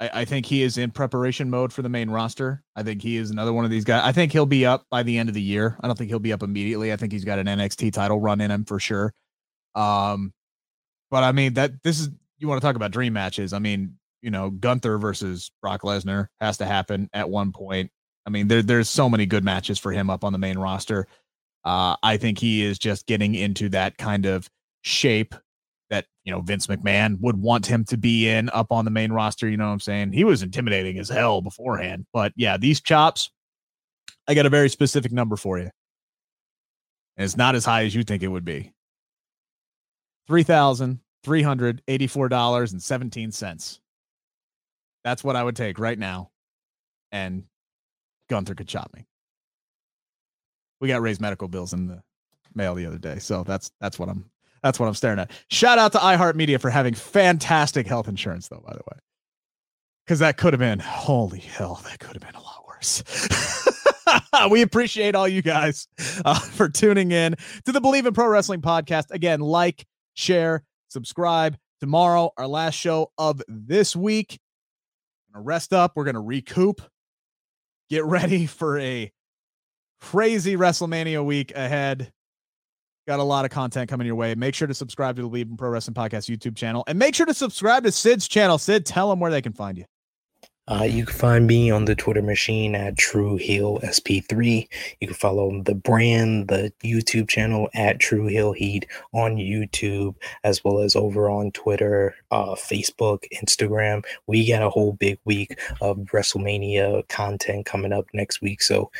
I, 0.00 0.10
I, 0.12 0.24
think 0.24 0.46
he 0.46 0.62
is 0.62 0.76
in 0.76 0.90
preparation 0.90 1.50
mode 1.50 1.72
for 1.72 1.82
the 1.82 1.88
main 1.88 2.10
roster. 2.10 2.62
I 2.74 2.82
think 2.82 3.02
he 3.02 3.16
is 3.16 3.30
another 3.30 3.52
one 3.52 3.64
of 3.64 3.70
these 3.70 3.84
guys. 3.84 4.02
I 4.04 4.12
think 4.12 4.32
he'll 4.32 4.46
be 4.46 4.66
up 4.66 4.86
by 4.90 5.02
the 5.02 5.18
end 5.18 5.28
of 5.28 5.34
the 5.34 5.42
year. 5.42 5.76
I 5.80 5.86
don't 5.86 5.96
think 5.96 6.10
he'll 6.10 6.18
be 6.18 6.32
up 6.32 6.42
immediately. 6.42 6.92
I 6.92 6.96
think 6.96 7.12
he's 7.12 7.24
got 7.24 7.38
an 7.38 7.46
NXT 7.46 7.92
title 7.92 8.20
run 8.20 8.40
in 8.40 8.50
him 8.50 8.64
for 8.64 8.80
sure. 8.80 9.12
Um, 9.74 10.32
but 11.10 11.22
I 11.22 11.32
mean 11.32 11.54
that 11.54 11.82
this 11.82 12.00
is 12.00 12.10
you 12.38 12.48
want 12.48 12.60
to 12.60 12.66
talk 12.66 12.76
about 12.76 12.90
dream 12.90 13.12
matches. 13.12 13.52
I 13.52 13.58
mean, 13.58 13.96
you 14.20 14.30
know, 14.30 14.50
Gunther 14.50 14.98
versus 14.98 15.50
Brock 15.62 15.82
Lesnar 15.82 16.28
has 16.40 16.58
to 16.58 16.66
happen 16.66 17.08
at 17.12 17.28
one 17.28 17.52
point. 17.52 17.90
I 18.26 18.30
mean, 18.30 18.48
there, 18.48 18.62
there's 18.62 18.88
so 18.88 19.08
many 19.08 19.26
good 19.26 19.44
matches 19.44 19.78
for 19.78 19.92
him 19.92 20.10
up 20.10 20.24
on 20.24 20.32
the 20.32 20.38
main 20.38 20.58
roster. 20.58 21.06
Uh, 21.64 21.96
I 22.02 22.16
think 22.16 22.38
he 22.38 22.64
is 22.64 22.78
just 22.78 23.06
getting 23.06 23.34
into 23.34 23.68
that 23.70 23.96
kind 23.98 24.26
of 24.26 24.48
shape 24.82 25.34
that 25.90 26.06
you 26.24 26.32
know 26.32 26.40
Vince 26.40 26.66
McMahon 26.66 27.20
would 27.20 27.36
want 27.36 27.66
him 27.66 27.84
to 27.84 27.96
be 27.96 28.28
in 28.28 28.48
up 28.50 28.72
on 28.72 28.84
the 28.84 28.90
main 28.90 29.12
roster. 29.12 29.48
You 29.48 29.56
know 29.56 29.66
what 29.66 29.72
I'm 29.72 29.80
saying? 29.80 30.12
He 30.12 30.24
was 30.24 30.42
intimidating 30.42 30.98
as 30.98 31.08
hell 31.08 31.40
beforehand, 31.40 32.06
but 32.12 32.32
yeah, 32.36 32.56
these 32.56 32.80
chops, 32.80 33.30
I 34.26 34.34
got 34.34 34.46
a 34.46 34.50
very 34.50 34.68
specific 34.68 35.12
number 35.12 35.36
for 35.36 35.58
you, 35.58 35.70
and 37.16 37.24
it's 37.24 37.36
not 37.36 37.54
as 37.54 37.64
high 37.64 37.84
as 37.84 37.94
you 37.94 38.02
think 38.02 38.22
it 38.22 38.28
would 38.28 38.44
be. 38.44 38.72
Three 40.26 40.42
thousand 40.42 41.00
three 41.22 41.42
hundred 41.42 41.82
eighty-four 41.88 42.28
dollars 42.28 42.72
and 42.72 42.82
seventeen 42.82 43.30
cents. 43.30 43.80
That's 45.04 45.22
what 45.22 45.36
I 45.36 45.42
would 45.42 45.56
take 45.56 45.78
right 45.78 45.98
now, 45.98 46.30
and 47.12 47.44
Gunther 48.30 48.54
could 48.54 48.68
chop 48.68 48.90
me. 48.94 49.06
We 50.80 50.88
got 50.88 51.02
raised 51.02 51.20
medical 51.20 51.48
bills 51.48 51.72
in 51.72 51.86
the 51.86 52.02
mail 52.54 52.74
the 52.74 52.86
other 52.86 52.98
day, 52.98 53.18
so 53.18 53.42
that's 53.44 53.70
that's 53.80 53.98
what 53.98 54.08
I'm 54.08 54.30
that's 54.64 54.80
what 54.80 54.86
I'm 54.86 54.94
staring 54.94 55.18
at. 55.18 55.30
Shout 55.50 55.78
out 55.78 55.92
to 55.92 55.98
iHeartMedia 55.98 56.58
for 56.58 56.70
having 56.70 56.94
fantastic 56.94 57.86
health 57.86 58.08
insurance, 58.08 58.48
though, 58.48 58.62
by 58.66 58.72
the 58.72 58.82
way. 58.90 58.98
Because 60.06 60.20
that 60.20 60.38
could 60.38 60.54
have 60.54 60.60
been, 60.60 60.78
holy 60.78 61.40
hell, 61.40 61.82
that 61.84 61.98
could 61.98 62.14
have 62.14 62.22
been 62.22 62.34
a 62.34 62.42
lot 62.42 62.66
worse. 62.66 63.02
we 64.50 64.62
appreciate 64.62 65.14
all 65.14 65.28
you 65.28 65.42
guys 65.42 65.86
uh, 66.24 66.38
for 66.38 66.70
tuning 66.70 67.12
in 67.12 67.34
to 67.66 67.72
the 67.72 67.80
Bleav 67.80 68.06
in 68.06 68.14
Pro 68.14 68.26
Wrestling 68.26 68.62
podcast. 68.62 69.10
Again, 69.10 69.40
like, 69.40 69.84
share, 70.14 70.64
subscribe. 70.88 71.58
Tomorrow, 71.80 72.30
our 72.38 72.46
last 72.46 72.74
show 72.74 73.12
of 73.18 73.42
this 73.46 73.94
week. 73.94 74.40
Gonna 75.30 75.44
rest 75.44 75.74
up. 75.74 75.92
We're 75.94 76.04
gonna 76.04 76.22
recoup. 76.22 76.80
Get 77.90 78.04
ready 78.04 78.46
for 78.46 78.78
a 78.78 79.12
crazy 80.00 80.56
WrestleMania 80.56 81.22
week 81.22 81.52
ahead. 81.54 82.12
Got 83.06 83.20
a 83.20 83.24
lot 83.24 83.44
of 83.44 83.50
content 83.50 83.90
coming 83.90 84.06
your 84.06 84.16
way. 84.16 84.34
Make 84.34 84.54
sure 84.54 84.66
to 84.66 84.72
subscribe 84.72 85.16
to 85.16 85.22
the 85.22 85.28
Bleav 85.28 85.50
in 85.50 85.56
Pro 85.58 85.68
Wrestling 85.68 85.94
Podcast 85.94 86.34
YouTube 86.34 86.56
channel 86.56 86.84
and 86.86 86.98
make 86.98 87.14
sure 87.14 87.26
to 87.26 87.34
subscribe 87.34 87.84
to 87.84 87.92
Sid's 87.92 88.26
channel. 88.26 88.56
Sid, 88.56 88.86
tell 88.86 89.10
them 89.10 89.20
where 89.20 89.30
they 89.30 89.42
can 89.42 89.52
find 89.52 89.76
you. 89.76 89.84
Uh, 90.66 90.84
you 90.84 91.04
can 91.04 91.14
find 91.14 91.46
me 91.46 91.70
on 91.70 91.84
the 91.84 91.94
Twitter 91.94 92.22
machine 92.22 92.74
at 92.74 92.96
True 92.96 93.36
Heel 93.36 93.78
SP3. 93.80 94.66
You 95.00 95.06
can 95.06 95.14
follow 95.14 95.62
the 95.62 95.74
brand, 95.74 96.48
the 96.48 96.72
YouTube 96.82 97.28
channel 97.28 97.68
at 97.74 98.00
True 98.00 98.26
Heel 98.26 98.52
Heat 98.52 98.86
on 99.12 99.36
YouTube, 99.36 100.14
as 100.42 100.64
well 100.64 100.80
as 100.80 100.96
over 100.96 101.28
on 101.28 101.52
Twitter, 101.52 102.14
uh, 102.30 102.54
Facebook, 102.54 103.24
Instagram. 103.34 104.06
We 104.26 104.48
got 104.48 104.62
a 104.62 104.70
whole 104.70 104.94
big 104.94 105.18
week 105.26 105.58
of 105.82 105.98
WrestleMania 105.98 107.06
content 107.08 107.66
coming 107.66 107.92
up 107.92 108.06
next 108.14 108.40
week. 108.40 108.62
So 108.62 108.90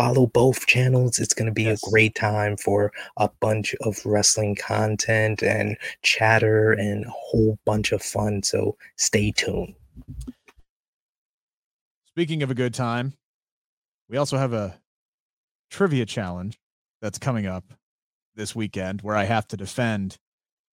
follow 0.00 0.26
both 0.26 0.66
channels. 0.66 1.18
It's 1.18 1.34
going 1.34 1.46
to 1.46 1.52
be 1.52 1.64
yes. 1.64 1.86
a 1.86 1.90
great 1.90 2.14
time 2.14 2.56
for 2.56 2.90
a 3.18 3.28
bunch 3.40 3.74
of 3.82 4.00
wrestling 4.06 4.54
content 4.54 5.42
and 5.42 5.76
chatter 6.00 6.72
and 6.72 7.04
a 7.04 7.10
whole 7.10 7.58
bunch 7.66 7.92
of 7.92 8.02
fun. 8.02 8.42
So 8.42 8.78
stay 8.96 9.30
tuned. 9.30 9.74
Speaking 12.06 12.42
of 12.42 12.50
a 12.50 12.54
good 12.54 12.72
time, 12.72 13.12
we 14.08 14.16
also 14.16 14.38
have 14.38 14.54
a 14.54 14.80
trivia 15.70 16.06
challenge 16.06 16.58
that's 17.02 17.18
coming 17.18 17.44
up 17.44 17.64
this 18.34 18.56
weekend 18.56 19.02
where 19.02 19.16
I 19.16 19.24
have 19.24 19.46
to 19.48 19.56
defend 19.58 20.16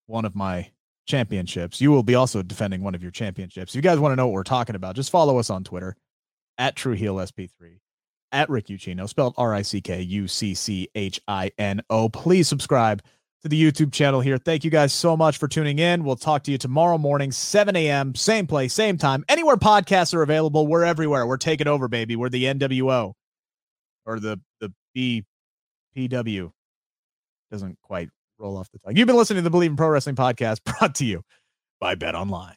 one 0.06 0.24
of 0.24 0.34
my 0.34 0.70
championships. 1.06 1.82
You 1.82 1.90
will 1.90 2.02
be 2.02 2.14
also 2.14 2.42
defending 2.42 2.82
one 2.82 2.94
of 2.94 3.02
your 3.02 3.12
championships. 3.12 3.72
If 3.72 3.76
you 3.76 3.82
guys 3.82 3.98
want 3.98 4.12
to 4.12 4.16
know 4.16 4.26
what 4.26 4.32
we're 4.32 4.42
talking 4.42 4.74
about, 4.74 4.96
just 4.96 5.10
follow 5.10 5.38
us 5.38 5.50
on 5.50 5.64
Twitter 5.64 5.96
at 6.56 6.76
True 6.76 6.94
Heel 6.94 7.16
SP3 7.16 7.78
at 8.32 8.48
Rick 8.50 8.66
Ucchino, 8.66 9.08
spelled 9.08 9.34
R 9.36 9.54
I 9.54 9.62
C 9.62 9.80
K 9.80 10.00
U 10.00 10.28
C 10.28 10.54
C 10.54 10.88
H 10.94 11.20
I 11.28 11.50
N 11.58 11.82
O. 11.90 12.08
Please 12.08 12.48
subscribe 12.48 13.02
to 13.42 13.48
the 13.48 13.60
YouTube 13.60 13.92
channel 13.92 14.20
here. 14.20 14.38
Thank 14.38 14.64
you 14.64 14.70
guys 14.70 14.92
so 14.92 15.16
much 15.16 15.38
for 15.38 15.46
tuning 15.48 15.78
in. 15.78 16.04
We'll 16.04 16.16
talk 16.16 16.42
to 16.44 16.50
you 16.50 16.58
tomorrow 16.58 16.98
morning, 16.98 17.30
7 17.30 17.76
a.m., 17.76 18.14
same 18.14 18.46
place, 18.48 18.74
same 18.74 18.98
time. 18.98 19.24
Anywhere 19.28 19.56
podcasts 19.56 20.12
are 20.12 20.22
available, 20.22 20.66
we're 20.66 20.84
everywhere. 20.84 21.26
We're 21.26 21.36
taking 21.36 21.68
over, 21.68 21.88
baby. 21.88 22.16
We're 22.16 22.30
the 22.30 22.44
NWO 22.44 23.12
or 24.06 24.20
the 24.20 24.40
the 24.60 25.24
BPW. 25.96 26.50
Doesn't 27.50 27.78
quite 27.82 28.10
roll 28.38 28.56
off 28.56 28.70
the 28.72 28.78
tongue. 28.78 28.96
You've 28.96 29.06
been 29.06 29.16
listening 29.16 29.42
to 29.42 29.48
the 29.48 29.56
Bleav 29.56 29.66
in 29.66 29.76
Pro 29.76 29.88
Wrestling 29.88 30.16
podcast 30.16 30.64
brought 30.78 30.94
to 30.96 31.04
you 31.04 31.22
by 31.80 31.94
Bet 31.94 32.14
Online. 32.14 32.56